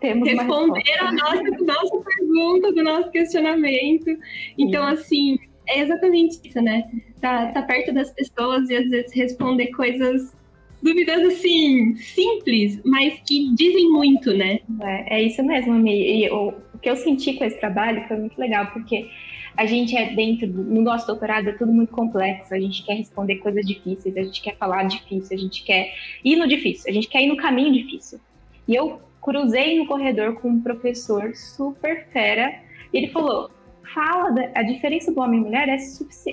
Temos 0.00 0.28
responderam 0.28 1.08
a 1.08 1.12
nossa, 1.12 1.42
nossa 1.42 1.98
pergunta, 1.98 2.72
do 2.72 2.82
nosso 2.82 3.10
questionamento. 3.10 4.10
Então, 4.58 4.86
assim, 4.86 5.38
é 5.68 5.80
exatamente 5.80 6.40
isso, 6.44 6.60
né? 6.60 6.90
Tá, 7.20 7.48
tá 7.52 7.62
perto 7.62 7.92
das 7.92 8.10
pessoas 8.10 8.68
e 8.70 8.76
às 8.76 8.88
vezes 8.88 9.12
responder 9.12 9.68
coisas 9.68 10.34
dúvidas 10.82 11.22
assim, 11.26 11.94
simples, 11.96 12.80
mas 12.84 13.20
que 13.26 13.54
dizem 13.54 13.90
muito, 13.90 14.32
né? 14.32 14.60
É, 14.82 15.18
é 15.18 15.22
isso 15.22 15.42
mesmo, 15.42 15.74
Mi. 15.74 16.24
E 16.24 16.30
o, 16.30 16.54
o, 16.74 16.78
que 16.78 16.88
eu 16.88 16.96
senti 16.96 17.34
com 17.34 17.44
esse 17.44 17.60
trabalho 17.60 18.02
foi 18.08 18.16
muito 18.16 18.38
legal, 18.38 18.66
porque 18.72 19.08
a 19.56 19.66
gente 19.66 19.96
é 19.96 20.14
dentro, 20.14 20.46
do, 20.46 20.62
no 20.62 20.82
nosso 20.82 21.06
doutorado 21.06 21.48
é 21.48 21.52
tudo 21.52 21.72
muito 21.72 21.92
complexo, 21.92 22.54
a 22.54 22.60
gente 22.60 22.84
quer 22.84 22.94
responder 22.94 23.36
coisas 23.36 23.64
difíceis, 23.66 24.16
a 24.16 24.22
gente 24.22 24.40
quer 24.40 24.56
falar 24.56 24.84
difícil, 24.84 25.36
a 25.36 25.40
gente 25.40 25.62
quer 25.62 25.92
ir 26.24 26.36
no 26.36 26.46
difícil, 26.46 26.90
a 26.90 26.92
gente 26.92 27.08
quer 27.08 27.22
ir 27.22 27.28
no 27.28 27.36
caminho 27.36 27.72
difícil. 27.72 28.20
E 28.66 28.74
eu 28.74 29.00
cruzei 29.20 29.78
no 29.78 29.86
corredor 29.86 30.34
com 30.34 30.48
um 30.48 30.60
professor 30.60 31.34
super 31.34 32.06
fera, 32.12 32.54
e 32.92 32.98
ele 32.98 33.08
falou, 33.08 33.50
fala, 33.94 34.30
da, 34.30 34.50
a 34.54 34.62
diferença 34.62 35.12
do 35.12 35.20
homem 35.20 35.40
e 35.40 35.44
mulher 35.44 35.68
é, 35.68 35.76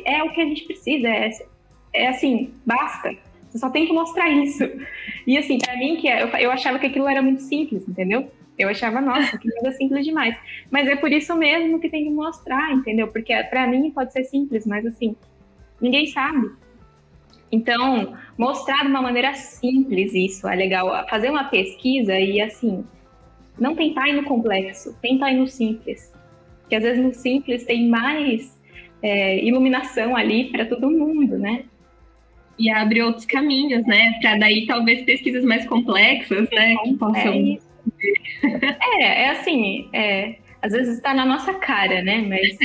é 0.06 0.24
o 0.24 0.32
que 0.32 0.42
a 0.42 0.46
gente 0.46 0.64
precisa, 0.64 1.08
é, 1.08 1.30
é 1.94 2.08
assim, 2.08 2.54
basta 2.66 3.16
você 3.50 3.60
só 3.60 3.70
tem 3.70 3.86
que 3.88 3.94
mostrar 3.94 4.30
isso. 4.30 4.64
E 5.26 5.38
assim, 5.38 5.58
para 5.58 5.76
mim, 5.78 5.98
que 5.98 6.08
é, 6.08 6.24
eu, 6.24 6.28
eu 6.28 6.52
achava 6.52 6.78
que 6.80 6.88
aquilo 6.88 7.08
era 7.08 7.22
muito 7.22 7.42
simples, 7.42 7.88
entendeu? 7.88 8.30
Eu 8.58 8.70
achava, 8.70 9.00
nossa, 9.00 9.38
que 9.38 9.50
coisa 9.52 9.72
simples 9.78 10.06
demais. 10.06 10.38
Mas 10.72 10.88
é 10.88 10.96
por 10.96 11.12
isso 11.12 11.36
mesmo 11.36 11.80
que 11.80 11.90
tem 11.90 12.06
que 12.06 12.10
mostrar, 12.10 12.74
entendeu? 12.74 13.08
Porque 13.08 13.34
para 13.46 13.68
mim 13.68 13.92
pode 13.92 14.12
ser 14.12 14.24
simples, 14.24 14.66
mas 14.66 14.86
assim, 14.86 15.16
ninguém 15.80 16.08
sabe. 16.08 16.50
Então, 17.52 18.18
mostrar 18.38 18.84
de 18.84 18.88
uma 18.88 19.02
maneira 19.02 19.34
simples 19.34 20.14
isso 20.14 20.48
é 20.48 20.56
legal. 20.56 21.08
Fazer 21.08 21.30
uma 21.30 21.46
pesquisa 21.46 22.20
e 22.20 22.42
assim, 22.42 22.84
não 23.60 23.76
tentar 23.76 24.10
ir 24.10 24.14
no 24.14 24.24
complexo, 24.24 24.98
tentar 25.02 25.32
ir 25.32 25.38
no 25.38 25.48
simples. 25.48 26.14
Porque 26.62 26.76
às 26.76 26.84
vezes 26.84 27.02
no 27.02 27.14
simples 27.14 27.64
tem 27.64 27.88
mais 27.88 28.60
é, 29.02 29.44
iluminação 29.46 30.16
ali 30.16 30.52
para 30.52 30.66
todo 30.66 30.90
mundo, 30.90 31.38
né? 31.38 31.66
e 32.60 32.70
abre 32.70 33.02
outros 33.02 33.26
caminhos, 33.26 33.86
né? 33.86 34.14
Para 34.20 34.38
daí 34.38 34.66
talvez 34.66 35.04
pesquisas 35.04 35.44
mais 35.44 35.66
complexas, 35.68 36.50
né? 36.52 36.76
Que 36.84 36.94
possam... 36.96 37.34
É, 37.34 37.58
é, 39.02 39.24
é 39.24 39.30
assim, 39.32 39.90
é, 39.94 40.38
às 40.62 40.72
vezes 40.72 40.98
está 40.98 41.14
na 41.14 41.26
nossa 41.26 41.54
cara, 41.54 42.02
né? 42.02 42.22
Mas 42.22 42.58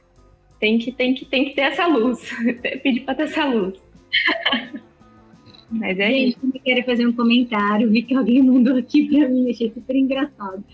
tem 0.60 0.78
que, 0.78 0.92
tem 0.92 1.14
que, 1.14 1.24
tem 1.24 1.44
que 1.46 1.54
ter 1.54 1.62
essa 1.62 1.86
luz. 1.86 2.30
Pedir 2.82 3.00
para 3.00 3.14
ter 3.14 3.22
essa 3.24 3.44
luz. 3.44 3.78
Mas 5.70 5.98
é 5.98 6.10
Gente, 6.10 6.28
isso. 6.30 6.52
Eu 6.54 6.60
quero 6.60 6.84
fazer 6.84 7.06
um 7.06 7.12
comentário. 7.12 7.90
Vi 7.90 8.02
que 8.02 8.14
alguém 8.14 8.42
mandou 8.42 8.76
aqui 8.76 9.08
para 9.08 9.28
mim, 9.28 9.50
achei 9.50 9.70
super 9.72 9.96
engraçado. 9.96 10.64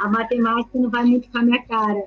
A 0.00 0.08
matemática 0.08 0.78
não 0.78 0.90
vai 0.90 1.04
muito 1.04 1.30
com 1.30 1.38
a 1.38 1.42
minha 1.42 1.62
cara. 1.62 2.04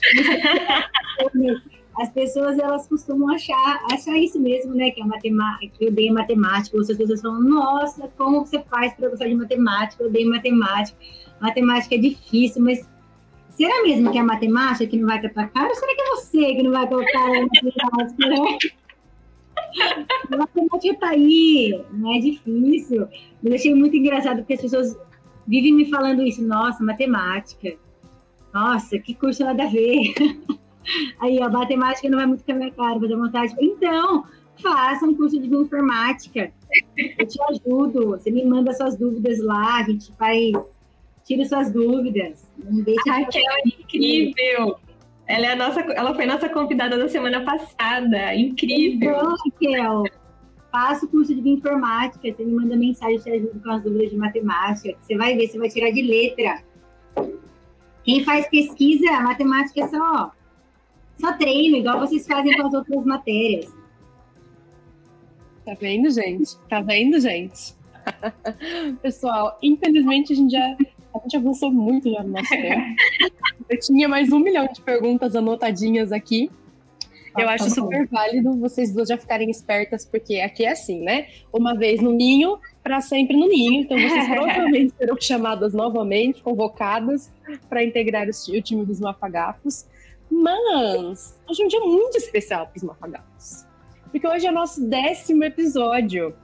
as 1.98 2.10
pessoas 2.10 2.58
elas 2.58 2.86
costumam 2.86 3.34
achar, 3.34 3.84
achar 3.92 4.16
isso 4.16 4.40
mesmo, 4.40 4.74
né? 4.74 4.90
Que 4.90 5.02
a 5.02 5.06
matemática, 5.06 5.72
que 5.76 5.84
eu 5.84 5.88
odeio 5.88 6.14
matemática, 6.14 6.76
ou 6.76 6.82
as 6.82 6.88
pessoas 6.88 7.20
falam, 7.20 7.42
nossa, 7.42 8.08
como 8.16 8.46
você 8.46 8.60
faz 8.62 8.94
para 8.94 9.08
gostar 9.08 9.26
de 9.26 9.34
matemática? 9.34 10.02
Eu 10.02 10.08
odeio 10.08 10.30
matemática, 10.30 10.96
matemática 11.40 11.94
é 11.96 11.98
difícil, 11.98 12.62
mas 12.62 12.88
será 13.50 13.82
mesmo 13.82 14.12
que 14.12 14.18
é 14.18 14.20
a 14.20 14.24
matemática 14.24 14.86
que 14.86 14.96
não 14.96 15.08
vai 15.08 15.20
com 15.20 15.40
a 15.40 15.46
cara? 15.48 15.68
Ou 15.68 15.74
será 15.74 15.94
que 15.94 16.00
é 16.00 16.10
você 16.10 16.54
que 16.54 16.62
não 16.62 16.70
vai 16.70 16.86
colocar 16.86 17.24
a 17.24 17.42
matemática, 17.42 18.28
né? 18.28 18.58
A 20.32 20.36
matemática 20.38 20.94
tá 21.00 21.08
aí, 21.08 21.84
não 21.92 22.14
é 22.14 22.20
difícil. 22.20 23.08
Eu 23.42 23.54
achei 23.54 23.74
muito 23.74 23.96
engraçado 23.96 24.38
porque 24.38 24.54
as 24.54 24.60
pessoas 24.60 24.96
vivem 25.48 25.74
me 25.74 25.90
falando 25.90 26.22
isso, 26.22 26.46
nossa, 26.46 26.84
matemática. 26.84 27.74
Nossa, 28.54 28.98
que 29.00 29.14
curso 29.14 29.44
nada 29.44 29.64
a 29.64 29.66
ver. 29.66 30.14
Aí, 31.20 31.40
a 31.40 31.48
matemática 31.48 32.08
não 32.08 32.18
vai 32.18 32.26
muito 32.26 32.44
com 32.44 32.52
a 32.52 32.54
minha 32.54 32.70
cara, 32.70 32.98
vou 32.98 33.08
dar 33.08 33.16
vontade. 33.16 33.54
Então, 33.60 34.24
faça 34.62 35.04
um 35.06 35.14
curso 35.14 35.40
de 35.40 35.48
bioinformática. 35.48 36.52
Eu 36.96 37.26
te 37.26 37.38
ajudo. 37.50 38.10
Você 38.10 38.30
me 38.30 38.44
manda 38.44 38.72
suas 38.72 38.96
dúvidas 38.96 39.38
lá, 39.40 39.78
a 39.78 39.82
gente 39.84 40.12
faz. 40.16 40.52
Tira 41.24 41.44
suas 41.44 41.70
dúvidas. 41.70 42.50
Não 42.56 42.82
deixa. 42.82 43.10
Raquel 43.10 43.42
é 43.42 43.68
incrível. 43.68 44.76
Ela, 45.26 45.46
é 45.46 45.52
a 45.52 45.56
nossa, 45.56 45.80
ela 45.80 46.14
foi 46.14 46.24
nossa 46.24 46.48
convidada 46.48 46.96
da 46.96 47.08
semana 47.08 47.42
passada. 47.42 48.34
Incrível. 48.34 49.10
Então, 49.10 49.36
Raquel, 49.44 50.04
faça 50.72 51.04
o 51.04 51.08
curso 51.08 51.34
de 51.34 51.42
bioinformática. 51.42 52.32
Você 52.32 52.44
me 52.44 52.52
manda 52.52 52.76
mensagem, 52.76 53.16
eu 53.16 53.22
te 53.22 53.30
ajudo 53.30 53.60
com 53.62 53.70
as 53.70 53.82
dúvidas 53.82 54.10
de 54.10 54.16
matemática. 54.16 54.96
Você 55.00 55.16
vai 55.16 55.36
ver, 55.36 55.48
você 55.48 55.58
vai 55.58 55.68
tirar 55.68 55.90
de 55.90 56.02
letra. 56.02 56.62
Quem 58.04 58.24
faz 58.24 58.48
pesquisa, 58.48 59.20
matemática 59.20 59.84
é 59.84 59.88
só 59.88 60.32
só 61.20 61.32
treino, 61.32 61.76
igual 61.76 62.00
vocês 62.00 62.26
fazem 62.26 62.56
com 62.56 62.66
as 62.66 62.74
outras 62.74 63.04
matérias. 63.04 63.74
Tá 65.64 65.74
vendo, 65.78 66.10
gente? 66.10 66.56
Tá 66.68 66.80
vendo, 66.80 67.20
gente? 67.20 67.74
Pessoal, 69.02 69.58
infelizmente 69.62 70.32
a 70.32 70.36
gente 70.36 70.52
já 70.52 70.76
a 71.14 71.18
gente 71.22 71.36
avançou 71.36 71.70
muito 71.70 72.10
já 72.10 72.22
no 72.22 72.30
nosso 72.30 72.48
tempo. 72.50 72.82
Eu 73.68 73.80
tinha 73.80 74.08
mais 74.08 74.32
um 74.32 74.38
milhão 74.38 74.66
de 74.72 74.80
perguntas 74.80 75.34
anotadinhas 75.34 76.12
aqui. 76.12 76.50
Eu 77.36 77.48
ah, 77.48 77.52
acho 77.52 77.64
tá 77.64 77.70
super 77.70 78.06
válido 78.08 78.56
vocês 78.56 78.92
duas 78.92 79.08
já 79.08 79.16
ficarem 79.16 79.50
espertas, 79.50 80.04
porque 80.04 80.40
aqui 80.40 80.64
é 80.64 80.72
assim, 80.72 81.00
né? 81.00 81.26
Uma 81.52 81.74
vez 81.74 82.00
no 82.00 82.12
ninho, 82.12 82.58
para 82.82 83.00
sempre 83.00 83.36
no 83.36 83.46
ninho. 83.48 83.82
Então 83.82 83.98
vocês 83.98 84.26
provavelmente 84.28 84.94
serão 84.96 85.16
chamadas 85.20 85.72
novamente, 85.72 86.42
convocadas 86.42 87.30
para 87.68 87.84
integrar 87.84 88.26
o 88.28 88.62
time 88.62 88.84
dos 88.84 89.00
mafagafos. 89.00 89.86
Mas 90.30 91.38
hoje 91.48 91.62
é 91.62 91.64
um 91.64 91.68
dia 91.68 91.80
muito 91.80 92.16
especial 92.16 92.66
para 92.66 92.76
os 92.76 92.82
mafagafos. 92.82 93.66
Porque 94.10 94.26
hoje 94.26 94.46
é 94.46 94.50
o 94.50 94.54
nosso 94.54 94.84
décimo 94.86 95.44
episódio. 95.44 96.34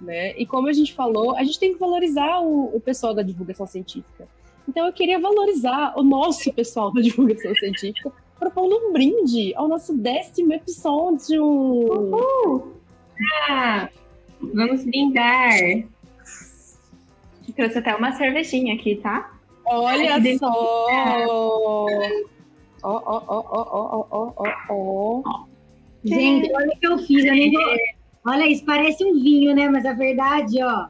Né? 0.00 0.36
E 0.36 0.44
como 0.44 0.68
a 0.68 0.72
gente 0.72 0.94
falou, 0.94 1.36
a 1.36 1.44
gente 1.44 1.58
tem 1.58 1.72
que 1.72 1.78
valorizar 1.78 2.40
o, 2.40 2.74
o 2.74 2.80
pessoal 2.80 3.14
da 3.14 3.22
divulgação 3.22 3.66
científica. 3.66 4.28
Então 4.68 4.86
eu 4.86 4.92
queria 4.92 5.18
valorizar 5.18 5.94
o 5.96 6.02
nosso 6.02 6.52
pessoal 6.52 6.92
da 6.92 7.00
divulgação 7.00 7.54
científica 7.54 8.12
propondo 8.42 8.76
um 8.76 8.92
brinde 8.92 9.54
ao 9.54 9.68
nosso 9.68 9.96
décimo 9.96 10.52
episódio. 10.52 11.44
Uhul! 11.44 12.72
Ah, 13.48 13.88
vamos 14.40 14.84
brindar. 14.84 15.52
Trouxe 17.54 17.78
até 17.78 17.94
uma 17.94 18.12
cervejinha 18.12 18.74
aqui, 18.74 18.96
tá? 18.96 19.32
Olha 19.64 20.14
Ai, 20.14 20.38
só! 20.38 21.86
Ó, 22.82 23.02
ó, 23.04 23.22
ó, 23.28 23.44
ó, 23.50 24.06
ó, 24.10 24.32
ó, 24.36 24.44
ó, 24.68 25.22
ó. 25.24 25.44
Gente, 26.04 26.52
olha 26.54 26.68
o 26.68 26.78
que 26.78 26.86
eu 26.86 26.98
fiz. 26.98 27.24
Eu 27.24 27.32
nem 27.32 27.52
vou... 27.52 27.62
Olha 28.24 28.46
isso, 28.46 28.64
parece 28.64 29.04
um 29.04 29.14
vinho, 29.14 29.54
né? 29.54 29.68
Mas 29.68 29.84
a 29.84 29.92
verdade, 29.92 30.62
ó, 30.62 30.86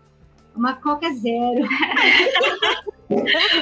uma 0.54 0.74
Coca 0.74 1.12
Zero. 1.14 1.66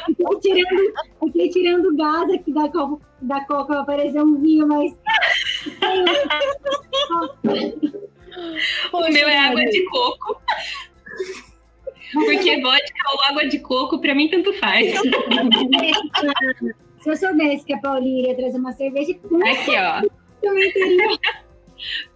fiquei, 0.07 0.41
tirando, 0.41 0.93
fiquei 1.25 1.49
tirando 1.51 1.97
gás 1.97 2.31
aqui 2.31 2.53
da 2.53 2.69
Coca, 2.69 3.05
da 3.21 3.45
Coca 3.45 3.75
para 3.75 3.85
parecer 3.85 4.23
um 4.23 4.41
vinho, 4.41 4.67
mas. 4.67 4.93
o 8.93 9.13
meu 9.13 9.29
é 9.29 9.39
água 9.39 9.65
de 9.65 9.85
coco. 9.87 10.41
Porque 12.13 12.61
vodka 12.61 13.11
ou 13.13 13.21
água 13.29 13.47
de 13.47 13.61
coco, 13.61 14.01
para 14.01 14.15
mim, 14.15 14.29
tanto 14.29 14.53
faz. 14.55 14.95
Se 17.01 17.11
eu 17.11 17.17
soubesse 17.17 17.65
que 17.65 17.73
a 17.73 17.79
Paulinha 17.79 18.23
iria 18.23 18.37
trazer 18.37 18.59
uma 18.59 18.73
cerveja, 18.73 19.15
com 19.15 19.37
Aqui, 19.37 19.71
ó. 19.71 20.03
também 20.43 20.73
teria. 20.73 21.19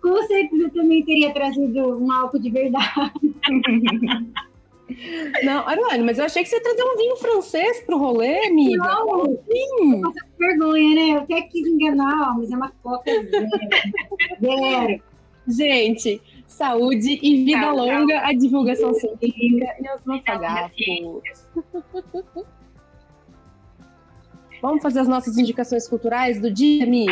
Com 0.02 0.22
certeza 0.24 0.70
também 0.70 1.02
teria 1.04 1.32
trazido 1.32 1.98
um 1.98 2.12
álcool 2.12 2.38
de 2.38 2.50
verdade. 2.50 3.12
Não, 5.42 5.66
Ariane, 5.66 6.04
mas 6.04 6.18
eu 6.18 6.26
achei 6.26 6.42
que 6.42 6.48
você 6.48 6.56
ia 6.56 6.62
trazer 6.62 6.82
um 6.82 6.96
vinho 6.96 7.16
francês 7.16 7.80
pro 7.82 7.96
rolê, 7.96 8.46
amiga. 8.46 8.84
Não, 8.84 9.24
sim. 9.50 10.00
Nossa, 10.00 10.20
vergonha, 10.38 10.94
né? 10.94 11.14
Eu 11.14 11.18
até 11.20 11.40
quis 11.42 11.66
enganar, 11.66 12.36
mas 12.36 12.50
é 12.50 12.56
uma 12.56 12.70
coca 12.82 13.10
zero. 13.10 13.48
zero. 14.40 15.02
Gente, 15.48 16.20
saúde 16.46 17.18
e 17.22 17.44
vida 17.44 17.60
tchau, 17.60 17.76
longa, 17.76 18.14
tchau. 18.14 18.24
a 18.24 18.32
divulgação 18.34 18.94
científica 18.94 19.76
e 19.80 19.88
aos 19.88 20.04
mafagafos. 20.04 20.76
Vamos 24.64 24.82
fazer 24.82 25.00
as 25.00 25.08
nossas 25.08 25.36
indicações 25.36 25.86
culturais 25.86 26.40
do 26.40 26.50
dia, 26.50 26.86
Mi? 26.86 27.04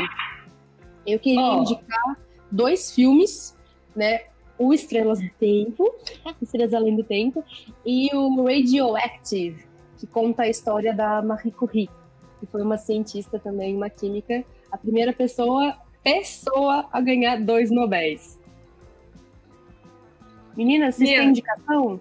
Eu 1.07 1.19
queria 1.19 1.39
oh. 1.39 1.61
indicar 1.61 2.19
dois 2.51 2.95
filmes, 2.95 3.55
né? 3.95 4.23
O 4.59 4.73
Estrelas 4.73 5.21
do 5.21 5.29
Tempo, 5.39 5.95
Estrelas 6.41 6.73
Além 6.73 6.97
do 6.97 7.05
Tempo, 7.05 7.45
e 7.85 8.09
o 8.17 8.43
Radioactive, 8.43 9.67
que 9.99 10.07
conta 10.07 10.45
a 10.45 10.49
história 10.49 10.95
da 10.95 11.21
Marie 11.21 11.53
Curie, 11.53 11.91
que 12.41 12.47
foi 12.47 12.63
uma 12.63 12.79
cientista 12.79 13.39
também, 13.39 13.77
uma 13.77 13.91
química, 13.91 14.43
a 14.71 14.79
primeira 14.79 15.13
pessoa, 15.13 15.77
pessoa 16.03 16.89
a 16.91 17.03
ganhar 17.03 17.39
dois 17.39 17.71
Nobéis. 17.71 18.41
Meninas, 20.57 20.95
vocês 20.95 21.11
têm 21.11 21.29
indicação? 21.29 22.01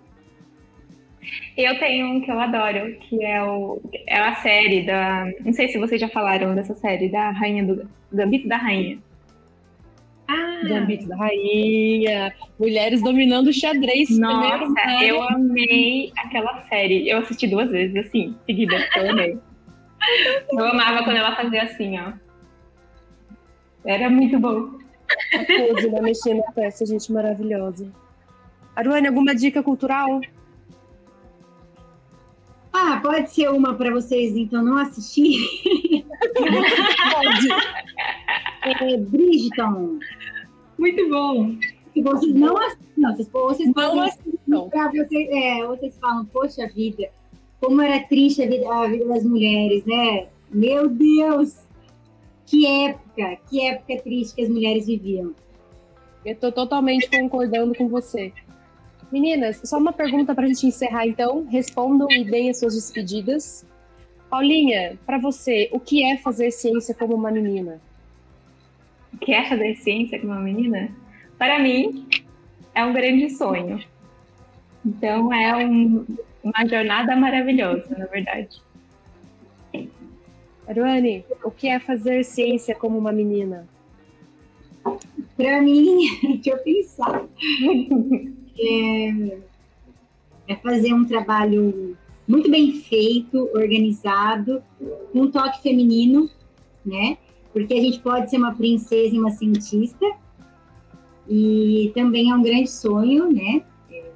Eu 1.56 1.78
tenho 1.78 2.08
um 2.08 2.22
que 2.22 2.32
eu 2.32 2.40
adoro, 2.40 2.96
que 3.02 3.24
é, 3.24 3.44
o, 3.44 3.82
é 4.08 4.20
a 4.20 4.36
série 4.36 4.86
da. 4.86 5.26
Não 5.46 5.54
sei 5.54 5.68
se 5.68 5.78
vocês 5.78 6.00
já 6.02 6.10
falaram 6.10 6.56
dessa 6.56 6.74
série, 6.74 7.10
da 7.10 7.32
Rainha 7.32 7.64
do. 7.64 7.88
Gambito 8.12 8.48
da 8.48 8.58
Rainha. 8.58 8.98
Ah. 10.28 10.62
Gambito 10.68 11.08
da 11.08 11.16
Rainha. 11.16 12.34
Mulheres 12.60 13.02
dominando 13.02 13.48
o 13.48 13.54
xadrez. 13.54 14.18
Nossa, 14.18 15.04
eu 15.04 15.22
amei 15.22 16.12
aquela 16.18 16.62
série. 16.62 17.10
Eu 17.10 17.20
assisti 17.20 17.48
duas 17.48 17.70
vezes, 17.70 17.96
assim, 18.06 18.36
seguida, 18.46 18.76
eu 18.98 19.10
amei. 19.12 19.38
Eu 20.52 20.66
amava 20.66 21.04
quando 21.04 21.18
ela 21.18 21.36
fazia 21.36 21.62
assim, 21.62 22.00
ó. 22.00 22.14
Era 23.86 24.10
muito 24.10 24.40
bom. 24.40 24.72
A 25.34 25.46
coisa, 25.46 25.90
né? 25.90 26.02
Mexer 26.02 26.34
na 26.34 26.52
peça, 26.52 26.86
gente 26.88 27.12
maravilhosa. 27.12 27.92
Aruane, 28.76 29.08
alguma 29.08 29.36
dica 29.36 29.62
cultural? 29.62 30.20
Ah, 32.84 33.00
pode 33.00 33.30
ser 33.30 33.48
uma 33.52 33.76
para 33.76 33.92
vocês, 33.92 34.36
então, 34.36 34.64
não 34.64 34.78
assistir. 34.78 35.38
pode. 36.34 37.48
É, 38.64 38.96
Bridgeton. 38.96 39.98
Muito 40.78 41.10
bom. 41.10 41.56
Se 41.94 42.02
vocês 42.02 42.34
não 42.36 42.54
vocês, 42.54 43.28
vocês 43.34 43.72
não 43.74 44.02
assistem. 44.02 44.34
Vocês, 44.48 45.30
é, 45.32 45.66
vocês 45.66 45.98
falam, 46.00 46.26
poxa 46.26 46.68
vida, 46.68 47.10
como 47.60 47.82
era 47.82 48.04
triste 48.08 48.44
a 48.44 48.48
vida, 48.48 48.72
a 48.72 48.88
vida 48.88 49.06
das 49.06 49.24
mulheres, 49.24 49.84
né? 49.84 50.28
Meu 50.52 50.88
Deus! 50.88 51.58
Que 52.46 52.68
época, 52.68 53.38
que 53.50 53.66
época 53.66 53.98
triste 54.04 54.36
que 54.36 54.44
as 54.44 54.50
mulheres 54.50 54.86
viviam. 54.86 55.34
Eu 56.24 56.36
tô 56.36 56.52
totalmente 56.52 57.10
concordando 57.10 57.74
com 57.74 57.88
você. 57.90 58.32
Meninas, 59.12 59.62
só 59.66 59.78
uma 59.78 59.92
pergunta 59.92 60.34
para 60.34 60.46
a 60.46 60.48
gente 60.48 60.66
encerrar, 60.66 61.06
então. 61.06 61.46
Respondam 61.46 62.08
e 62.10 62.24
deem 62.24 62.50
as 62.50 62.60
suas 62.60 62.76
despedidas. 62.76 63.66
Paulinha, 64.30 64.98
para 65.06 65.18
você, 65.18 65.70
o 65.74 65.80
que 65.80 66.04
é 66.04 66.18
fazer 66.18 66.52
ciência 66.52 66.96
como 66.96 67.16
uma 67.16 67.30
menina? 67.30 67.82
O 69.14 69.18
que 69.18 69.34
é 69.34 69.50
fazer 69.50 69.76
ciência 69.76 70.18
como 70.20 70.32
uma 70.32 70.42
menina? 70.42 70.90
Para 71.38 71.60
mim, 71.60 72.08
é 72.74 72.86
um 72.86 72.94
grande 72.94 73.30
sonho. 73.32 73.84
Então, 74.86 75.34
é 75.34 75.66
um, 75.66 76.06
uma 76.42 76.66
jornada 76.66 77.14
maravilhosa, 77.16 77.94
na 77.98 78.06
verdade. 78.06 78.62
Aruane, 80.66 81.26
o 81.44 81.52
que 81.52 81.68
é 81.68 81.80
fazer 81.80 82.24
ciência 82.24 82.74
como 82.74 82.98
uma 82.98 83.12
menina? 83.12 83.68
Para 85.36 85.62
mim, 85.62 85.98
deixa 86.42 86.52
eu 86.52 86.58
pensar. 86.60 87.26
É, 88.60 89.38
é 90.48 90.56
fazer 90.56 90.94
um 90.94 91.06
trabalho 91.06 91.98
muito 92.28 92.50
bem 92.50 92.74
feito, 92.74 93.50
organizado, 93.54 94.64
com 95.12 95.22
um 95.22 95.32
toque 95.32 95.62
feminino, 95.62 96.30
né? 96.86 97.18
Porque 97.52 97.74
a 97.74 97.82
gente 97.82 98.00
pode 98.00 98.30
ser 98.30 98.38
uma 98.38 98.56
princesa 98.56 99.16
e 99.16 99.20
uma 99.20 99.32
cientista, 99.32 100.06
e 101.28 101.92
também 101.94 102.32
é 102.32 102.36
um 102.36 102.42
grande 102.42 102.70
sonho, 102.70 103.32
né? 103.32 103.64
É, 103.92 104.12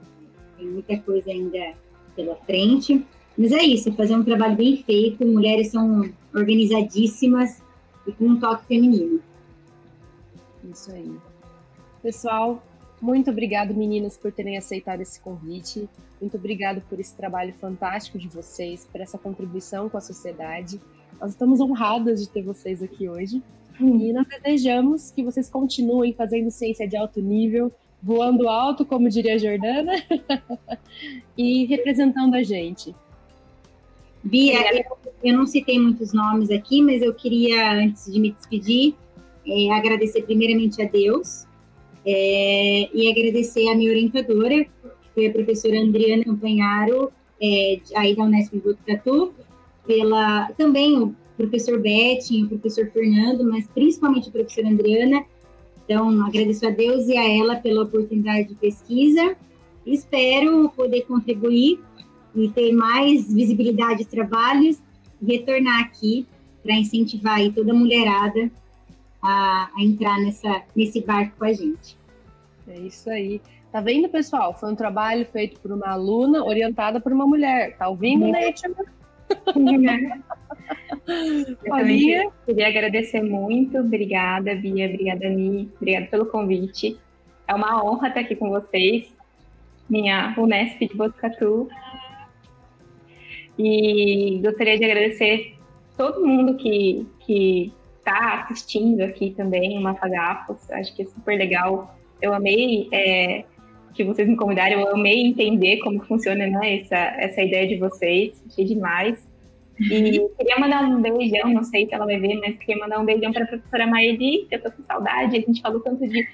tem 0.57 0.67
muita 0.67 0.97
coisa 0.99 1.29
ainda 1.29 1.73
pela 2.15 2.35
frente, 2.35 3.05
mas 3.37 3.51
é 3.51 3.63
isso, 3.63 3.91
fazer 3.93 4.15
um 4.15 4.23
trabalho 4.23 4.55
bem 4.55 4.77
feito, 4.77 5.25
mulheres 5.25 5.67
são 5.67 6.09
organizadíssimas 6.33 7.61
e 8.07 8.11
com 8.13 8.25
um 8.25 8.39
toque 8.39 8.65
feminino. 8.65 9.19
Isso 10.71 10.91
aí. 10.91 11.11
Pessoal, 12.01 12.63
muito 13.01 13.29
obrigado, 13.29 13.73
meninas, 13.73 14.17
por 14.17 14.31
terem 14.31 14.57
aceitado 14.57 15.01
esse 15.01 15.19
convite. 15.19 15.87
Muito 16.19 16.37
obrigado 16.37 16.81
por 16.89 16.99
esse 16.99 17.13
trabalho 17.15 17.53
fantástico 17.53 18.17
de 18.17 18.27
vocês, 18.27 18.87
por 18.91 19.01
essa 19.01 19.17
contribuição 19.17 19.89
com 19.89 19.97
a 19.97 20.01
sociedade. 20.01 20.79
Nós 21.19 21.31
estamos 21.31 21.59
honradas 21.59 22.21
de 22.21 22.29
ter 22.29 22.41
vocês 22.41 22.81
aqui 22.81 23.09
hoje. 23.09 23.43
E 23.79 24.13
nós 24.13 24.25
desejamos 24.27 25.11
que 25.11 25.21
vocês 25.21 25.49
continuem 25.49 26.13
fazendo 26.13 26.49
ciência 26.49 26.87
de 26.87 26.95
alto 26.95 27.21
nível, 27.21 27.71
voando 28.01 28.47
alto, 28.47 28.85
como 28.85 29.09
diria 29.09 29.35
a 29.35 29.37
Jordana, 29.37 29.93
e 31.37 31.65
representando 31.65 32.35
a 32.35 32.43
gente. 32.43 32.95
Bia, 34.23 34.77
eu, 34.77 34.97
eu, 35.23 35.37
não 35.37 35.45
citei 35.45 35.77
muitos 35.77 36.13
nomes 36.13 36.49
aqui, 36.49 36.81
mas 36.81 37.01
eu 37.01 37.13
queria, 37.13 37.73
antes 37.73 38.11
de 38.11 38.19
me 38.19 38.31
despedir, 38.31 38.95
é, 39.45 39.71
agradecer 39.73 40.23
primeiramente 40.23 40.81
a 40.81 40.87
Deus 40.87 41.45
é, 42.05 42.89
e 42.93 43.09
agradecer 43.09 43.67
a 43.69 43.75
minha 43.75 43.89
orientadora, 43.89 44.63
que 44.63 44.69
foi 45.13 45.27
a 45.27 45.31
professora 45.31 45.81
Adriana 45.81 46.23
Campanharo, 46.23 47.11
é, 47.41 47.79
aí 47.95 48.15
da 48.15 48.23
Unesp 48.23 48.53
Botucatu, 48.57 49.33
pela, 49.85 50.51
também 50.57 50.97
o 51.01 51.15
professor 51.35 51.79
Betty, 51.79 52.43
o 52.43 52.49
professor 52.49 52.89
Fernando, 52.91 53.43
mas 53.43 53.67
principalmente 53.67 54.29
a 54.29 54.31
professora 54.31 54.69
Adriana. 54.69 55.25
Então, 55.83 56.25
agradeço 56.25 56.65
a 56.65 56.69
Deus 56.69 57.07
e 57.07 57.17
a 57.17 57.29
ela 57.29 57.55
pela 57.57 57.83
oportunidade 57.83 58.49
de 58.49 58.55
pesquisa. 58.55 59.35
Espero 59.85 60.69
poder 60.69 61.01
contribuir 61.01 61.79
e 62.35 62.49
ter 62.49 62.71
mais 62.71 63.31
visibilidade 63.31 63.99
de 63.99 64.07
trabalhos 64.07 64.77
e 65.21 65.25
retornar 65.25 65.81
aqui 65.81 66.25
para 66.63 66.75
incentivar 66.75 67.39
toda 67.53 67.71
a 67.71 67.75
mulherada 67.75 68.51
a, 69.25 69.69
a 69.75 69.83
entrar 69.83 70.19
nessa, 70.19 70.61
nesse 70.75 71.01
barco 71.01 71.37
com 71.37 71.45
a 71.45 71.53
gente. 71.53 71.97
É 72.67 72.79
isso 72.79 73.09
aí. 73.09 73.41
Tá 73.71 73.81
vendo, 73.81 74.07
pessoal? 74.07 74.57
Foi 74.57 74.71
um 74.71 74.75
trabalho 74.75 75.25
feito 75.25 75.59
por 75.59 75.71
uma 75.71 75.89
aluna 75.89 76.43
orientada 76.43 76.99
por 76.99 77.11
uma 77.11 77.27
mulher. 77.27 77.75
Tá 77.77 77.89
ouvindo, 77.89 78.25
Nétima? 78.27 78.75
Paulinha? 81.67 82.31
Queria 82.45 82.67
agradecer 82.67 83.21
muito. 83.21 83.77
Obrigada, 83.77 84.55
Bia. 84.55 84.87
Obrigada, 84.87 85.29
Mi. 85.29 85.69
Obrigada 85.75 86.05
pelo 86.07 86.25
convite. 86.27 86.97
É 87.47 87.53
uma 87.53 87.83
honra 87.83 88.07
estar 88.07 88.21
aqui 88.21 88.35
com 88.35 88.49
vocês. 88.49 89.13
Minha 89.89 90.33
Unesp 90.37 90.79
de 90.79 90.95
Botucatu. 90.95 91.67
E 93.57 94.39
gostaria 94.43 94.77
de 94.77 94.85
agradecer 94.85 95.55
todo 95.97 96.25
mundo 96.25 96.55
que, 96.55 97.05
que 97.19 97.73
está 98.05 98.41
assistindo 98.41 99.01
aqui 99.01 99.33
também, 99.35 99.77
uma 99.77 99.95
Fagafos. 99.95 100.69
Acho 100.71 100.95
que 100.95 101.01
é 101.01 101.05
super 101.05 101.37
legal. 101.37 101.97
Eu 102.21 102.33
amei 102.33 102.87
é, 102.91 103.43
que 103.93 104.03
vocês 104.03 104.27
me 104.27 104.35
convidaram, 104.35 104.79
eu 104.79 104.93
amei 104.93 105.25
entender 105.25 105.77
como 105.79 106.03
funciona 106.05 106.45
né, 106.45 106.81
essa, 106.81 106.95
essa 106.95 107.41
ideia 107.41 107.67
de 107.67 107.77
vocês. 107.77 108.41
Achei 108.47 108.65
demais. 108.65 109.27
E 109.79 110.19
queria 110.37 110.59
mandar 110.59 110.83
um 110.83 111.01
beijão, 111.01 111.51
não 111.51 111.63
sei 111.63 111.87
se 111.87 111.95
ela 111.95 112.05
vai 112.05 112.19
ver, 112.19 112.39
mas 112.39 112.57
queria 112.57 112.77
mandar 112.77 112.99
um 112.99 113.05
beijão 113.05 113.33
para 113.33 113.43
a 113.43 113.47
professora 113.47 113.87
Maeli, 113.87 114.45
que 114.47 114.55
eu 114.55 114.61
tô 114.61 114.71
com 114.71 114.83
saudade. 114.83 115.37
A 115.37 115.41
gente 115.41 115.61
falou 115.61 115.79
tanto 115.79 116.07
de 116.07 116.27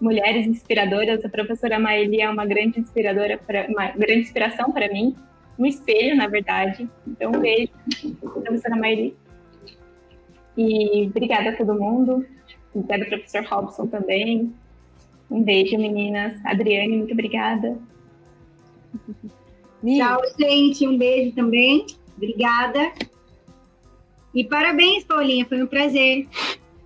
mulheres 0.00 0.46
inspiradoras. 0.46 1.24
A 1.24 1.28
professora 1.28 1.78
Maeli 1.78 2.20
é 2.20 2.28
uma 2.28 2.44
grande 2.44 2.80
inspiradora, 2.80 3.38
pra, 3.38 3.66
uma 3.68 3.88
grande 3.92 4.20
inspiração 4.20 4.70
para 4.70 4.88
mim, 4.88 5.16
um 5.58 5.64
espelho, 5.64 6.16
na 6.16 6.26
verdade. 6.26 6.88
Então, 7.06 7.32
um 7.32 7.40
beijo, 7.40 7.70
professora 8.42 8.76
Maeli. 8.76 9.16
E 10.56 11.06
obrigada 11.06 11.50
a 11.50 11.56
todo 11.56 11.74
mundo. 11.74 12.26
Obrigada, 12.74 13.04
professor 13.06 13.44
Robson, 13.44 13.86
também. 13.86 14.52
Um 15.30 15.42
beijo, 15.42 15.76
meninas. 15.76 16.34
Adriane, 16.44 16.96
muito 16.96 17.12
obrigada. 17.12 17.78
Tchau, 19.84 20.20
gente. 20.38 20.86
Um 20.86 20.96
beijo 20.96 21.34
também. 21.34 21.86
Obrigada. 22.16 22.92
E 24.34 24.44
parabéns, 24.44 25.04
Paulinha. 25.04 25.46
Foi 25.46 25.62
um 25.62 25.66
prazer. 25.66 26.26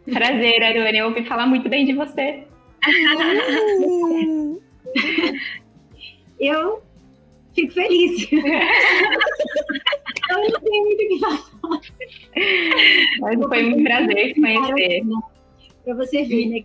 Prazer, 0.04 0.62
Arone. 0.62 0.98
Eu 0.98 1.06
ouvi 1.06 1.24
falar 1.24 1.46
muito 1.46 1.68
bem 1.68 1.84
de 1.84 1.94
você. 1.94 2.44
eu 6.38 6.82
fico 7.58 7.72
feliz. 7.72 8.30
eu 8.32 8.38
não 10.50 10.60
tenho 10.60 10.84
muito 10.84 11.02
o 11.02 11.08
que 11.08 11.18
falar. 11.18 11.80
Mas 13.20 13.46
foi 13.46 13.74
um 13.74 13.82
prazer 13.84 14.34
te 14.34 14.40
conhecer. 14.40 15.02
Para 15.84 15.94
você 15.94 16.24
ver, 16.24 16.46
né? 16.46 16.64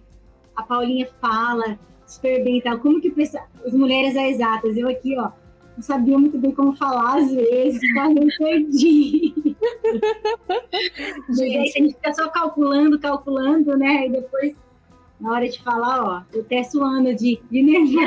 A 0.56 0.64
Paulinha 0.64 1.10
fala 1.20 1.80
super 2.06 2.44
bem 2.44 2.58
e 2.58 2.62
tal. 2.62 2.80
Como 2.80 3.02
que 3.02 3.10
pensa, 3.10 3.42
as 3.66 3.74
mulheres 3.74 4.16
é 4.16 4.30
exatas? 4.30 4.78
Eu 4.78 4.88
aqui, 4.88 5.18
ó, 5.18 5.32
não 5.76 5.82
sabia 5.82 6.18
muito 6.18 6.38
bem 6.38 6.52
como 6.52 6.76
falar 6.76 7.18
às 7.18 7.34
vezes, 7.34 7.82
quase 7.94 8.14
me 8.14 8.38
perdi. 8.38 9.34
Gente, 11.30 11.58
a 11.58 11.66
gente 11.66 11.96
fica 11.96 12.14
só 12.14 12.30
calculando, 12.30 13.00
calculando, 13.00 13.76
né? 13.78 14.06
E 14.08 14.12
depois, 14.12 14.56
na 15.20 15.32
hora 15.32 15.50
de 15.50 15.60
falar, 15.64 16.04
ó, 16.04 16.22
eu 16.34 16.42
até 16.42 16.64
suando 16.64 17.16
de, 17.16 17.40
de 17.50 17.64
nervoso. 17.64 17.98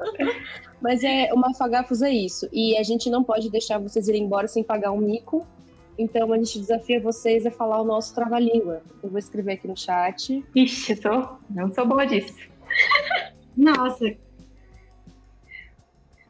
Mas 0.80 1.04
é, 1.04 1.32
uma 1.32 1.54
Fagafos 1.54 2.02
é 2.02 2.10
isso. 2.10 2.48
E 2.52 2.76
a 2.76 2.82
gente 2.82 3.10
não 3.10 3.22
pode 3.22 3.50
deixar 3.50 3.78
vocês 3.78 4.08
irem 4.08 4.24
embora 4.24 4.48
sem 4.48 4.62
pagar 4.62 4.92
um 4.92 4.98
mico. 4.98 5.46
Então 5.98 6.32
a 6.32 6.38
gente 6.38 6.58
desafia 6.58 6.98
vocês 6.98 7.44
a 7.44 7.50
falar 7.50 7.80
o 7.80 7.84
nosso 7.84 8.14
trava-língua. 8.14 8.82
Eu 9.02 9.10
vou 9.10 9.18
escrever 9.18 9.52
aqui 9.52 9.68
no 9.68 9.76
chat. 9.76 10.42
Ixi, 10.54 10.98
eu 11.04 11.38
não 11.50 11.70
sou 11.72 11.86
boa 11.86 12.06
disso. 12.06 12.34
Nossa. 13.54 14.16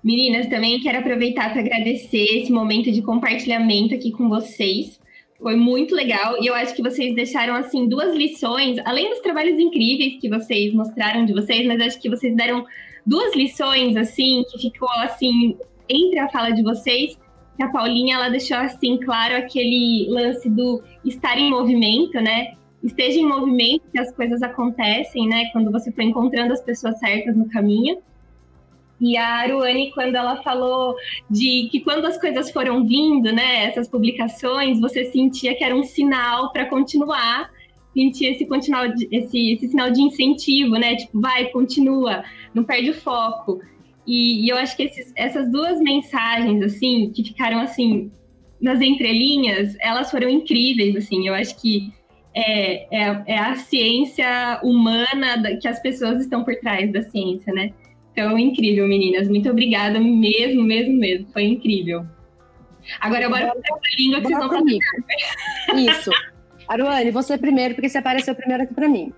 Meninas, 0.02 0.48
também 0.48 0.80
quero 0.80 0.98
aproveitar 0.98 1.52
para 1.52 1.60
agradecer 1.60 2.24
esse 2.38 2.50
momento 2.50 2.90
de 2.90 3.02
compartilhamento 3.02 3.94
aqui 3.94 4.10
com 4.10 4.28
vocês. 4.28 4.98
Foi 5.38 5.56
muito 5.56 5.94
legal 5.94 6.42
e 6.42 6.46
eu 6.46 6.54
acho 6.54 6.74
que 6.74 6.82
vocês 6.82 7.14
deixaram 7.14 7.54
assim 7.54 7.86
duas 7.86 8.14
lições, 8.14 8.78
além 8.84 9.08
dos 9.10 9.20
trabalhos 9.20 9.58
incríveis 9.58 10.20
que 10.20 10.28
vocês 10.28 10.72
mostraram 10.72 11.24
de 11.24 11.32
vocês, 11.32 11.66
mas 11.66 11.80
acho 11.80 12.00
que 12.00 12.10
vocês 12.10 12.34
deram 12.34 12.64
duas 13.06 13.34
lições 13.34 13.96
assim 13.96 14.44
que 14.50 14.58
ficou 14.58 14.90
assim 15.00 15.56
entre 15.88 16.18
a 16.18 16.28
fala 16.28 16.50
de 16.50 16.62
vocês. 16.62 17.18
Que 17.56 17.62
a 17.62 17.68
Paulinha 17.68 18.16
ela 18.16 18.28
deixou 18.30 18.56
assim 18.56 18.98
claro 18.98 19.36
aquele 19.36 20.06
lance 20.08 20.48
do 20.48 20.82
estar 21.04 21.36
em 21.38 21.50
movimento, 21.50 22.20
né? 22.20 22.54
Esteja 22.82 23.18
em 23.18 23.26
movimento 23.26 23.82
que 23.92 23.98
as 23.98 24.10
coisas 24.14 24.42
acontecem, 24.42 25.28
né? 25.28 25.50
Quando 25.52 25.70
você 25.70 25.92
for 25.92 26.02
encontrando 26.02 26.52
as 26.52 26.62
pessoas 26.62 26.98
certas 26.98 27.36
no 27.36 27.48
caminho. 27.50 27.98
E 29.00 29.16
a 29.16 29.26
Aruane, 29.36 29.90
quando 29.92 30.14
ela 30.14 30.42
falou 30.42 30.94
de 31.28 31.68
que 31.70 31.80
quando 31.80 32.04
as 32.04 32.20
coisas 32.20 32.50
foram 32.50 32.86
vindo, 32.86 33.32
né, 33.32 33.64
essas 33.64 33.88
publicações, 33.88 34.78
você 34.78 35.06
sentia 35.06 35.56
que 35.56 35.64
era 35.64 35.74
um 35.74 35.82
sinal 35.82 36.52
para 36.52 36.66
continuar, 36.66 37.50
sentia 37.94 38.30
esse, 38.30 38.46
continual, 38.46 38.86
esse, 39.10 39.52
esse 39.52 39.68
sinal 39.68 39.90
de 39.90 40.00
incentivo, 40.00 40.72
né? 40.76 40.96
Tipo, 40.96 41.20
vai, 41.20 41.46
continua, 41.46 42.24
não 42.54 42.64
perde 42.64 42.90
o 42.90 42.94
foco. 42.94 43.60
E, 44.06 44.44
e 44.44 44.48
eu 44.48 44.56
acho 44.56 44.76
que 44.76 44.84
esses, 44.84 45.12
essas 45.16 45.50
duas 45.50 45.80
mensagens, 45.80 46.62
assim, 46.62 47.10
que 47.14 47.24
ficaram, 47.24 47.60
assim, 47.60 48.10
nas 48.60 48.80
entrelinhas, 48.80 49.76
elas 49.80 50.10
foram 50.10 50.28
incríveis, 50.28 50.96
assim. 50.96 51.26
Eu 51.26 51.34
acho 51.34 51.60
que 51.60 51.92
é, 52.34 52.86
é, 52.96 53.22
é 53.26 53.38
a 53.38 53.54
ciência 53.56 54.60
humana 54.62 55.56
que 55.60 55.66
as 55.66 55.80
pessoas 55.80 56.20
estão 56.20 56.44
por 56.44 56.54
trás 56.56 56.92
da 56.92 57.02
ciência, 57.02 57.52
né? 57.52 57.72
Então, 58.12 58.38
incrível, 58.38 58.86
meninas. 58.86 59.28
Muito 59.28 59.48
obrigada 59.50 59.98
mesmo, 60.00 60.62
mesmo, 60.62 60.96
mesmo. 60.96 61.26
Foi 61.32 61.44
incrível. 61.44 62.04
Agora, 63.00 63.28
bora 63.28 63.46
para 63.46 63.76
a 63.76 63.96
língua 63.96 64.20
que 64.20 64.28
vocês 64.28 64.38
vão 64.38 64.48
fazer. 64.48 64.78
Isso. 65.76 66.10
Aruane, 66.70 67.10
você 67.10 67.36
primeiro, 67.36 67.74
porque 67.74 67.88
você 67.88 67.98
apareceu 67.98 68.32
primeiro 68.32 68.62
aqui 68.62 68.72
para 68.72 68.88
mim. 68.88 69.12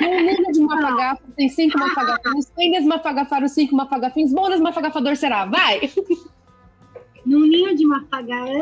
No 0.00 0.20
livro 0.20 0.52
de 0.52 0.60
mafagafo 0.60 1.22
tem 1.36 1.48
cinco 1.48 1.76
mafagafinhos. 1.76 2.48
Quem 2.56 2.70
desmafagafar 2.70 3.42
os 3.42 3.50
cinco 3.50 3.74
mafagafinhos, 3.74 4.32
bom 4.32 4.48
desmafagafador 4.48 5.16
será. 5.16 5.46
Vai! 5.46 5.80
No 7.26 7.40
ninho 7.40 7.74
de 7.74 7.84
mafagafo... 7.84 8.52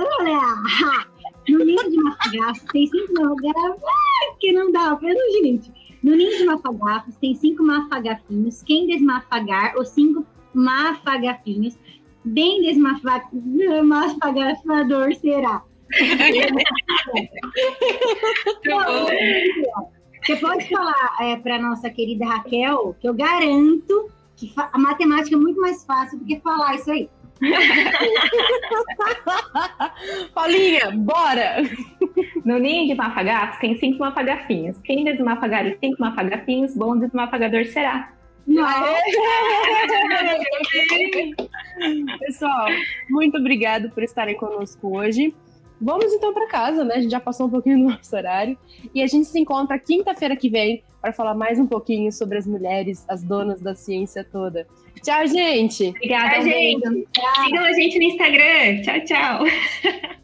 No 1.51 1.65
ninho 1.67 1.91
de 1.91 1.99
mafagafo 1.99 2.65
tem 2.73 2.87
cinco 2.87 3.13
mafagafos... 3.13 3.83
Que 4.41 4.53
não 4.53 4.73
dá, 4.73 4.97
pelo 4.97 5.21
gente. 5.43 5.71
No 6.03 6.17
ninho 6.17 6.39
de 6.39 6.47
mafagafos 6.47 7.15
tem 7.17 7.35
cinco 7.35 7.63
mafagafinhos. 7.63 8.63
Quem 8.63 8.87
desmafagar 8.87 9.77
os 9.77 9.91
cinco 9.91 10.25
mafagafinhos, 10.55 11.79
bem 12.25 12.63
desmafagafador 12.63 15.15
será. 15.15 15.63
Você 20.23 20.37
pode 20.37 20.69
falar 20.69 21.17
é, 21.21 21.37
para 21.37 21.59
nossa 21.59 21.91
querida 21.91 22.25
Raquel 22.25 22.97
que 23.01 23.09
eu 23.09 23.15
garanto 23.15 24.11
que 24.37 24.53
a 24.57 24.79
matemática 24.79 25.35
é 25.37 25.39
muito 25.39 25.61
mais 25.61 25.85
fácil 25.85 26.19
do 26.19 26.25
que 26.25 26.41
falar 26.41 26.77
isso 26.77 26.91
aí. 26.91 27.11
Paulinha, 30.35 30.91
bora! 30.93 31.63
No 32.45 32.59
ninho 32.59 32.89
de 32.89 32.95
mafagafos 32.95 33.59
tem 33.61 33.79
cinco 33.79 33.99
mafagafinhos. 33.99 34.79
Quem 34.83 35.05
desmafagar 35.05 35.67
os 35.67 35.79
cinco 35.79 36.01
mafagafinhos, 36.01 36.75
bom 36.75 36.99
desmafagador 36.99 37.67
será. 37.67 38.13
Pessoal, 42.19 42.67
muito 43.09 43.39
obrigado 43.39 43.89
por 43.91 44.03
estarem 44.03 44.37
conosco 44.37 44.99
hoje. 44.99 45.33
Vamos 45.81 46.13
então 46.13 46.35
para 46.35 46.47
casa, 46.47 46.85
né? 46.85 46.97
A 46.97 47.01
gente 47.01 47.11
já 47.11 47.21
passou 47.21 47.47
um 47.47 47.51
pouquinho 47.51 47.79
do 47.79 47.85
nosso 47.91 48.15
horário. 48.15 48.59
E 48.95 49.03
a 49.03 49.07
gente 49.07 49.27
se 49.27 49.39
encontra 49.39 49.79
quinta-feira 49.79 50.37
que 50.37 50.49
vem 50.49 50.83
para 51.01 51.13
falar 51.13 51.35
mais 51.35 51.59
um 51.59 51.67
pouquinho 51.67 52.13
sobre 52.13 52.37
as 52.37 52.47
mulheres, 52.47 53.05
as 53.09 53.23
donas 53.23 53.61
da 53.61 53.75
ciência 53.75 54.23
toda. 54.23 54.67
Tchau, 55.03 55.27
gente! 55.27 55.89
Obrigada, 55.89 56.35
tchau, 56.35 56.43
gente! 56.43 57.09
Tchau. 57.13 57.45
Sigam 57.45 57.65
a 57.65 57.73
gente 57.73 57.99
no 57.99 58.05
Instagram. 58.05 58.83
Tchau, 58.83 59.05
tchau! 59.05 60.11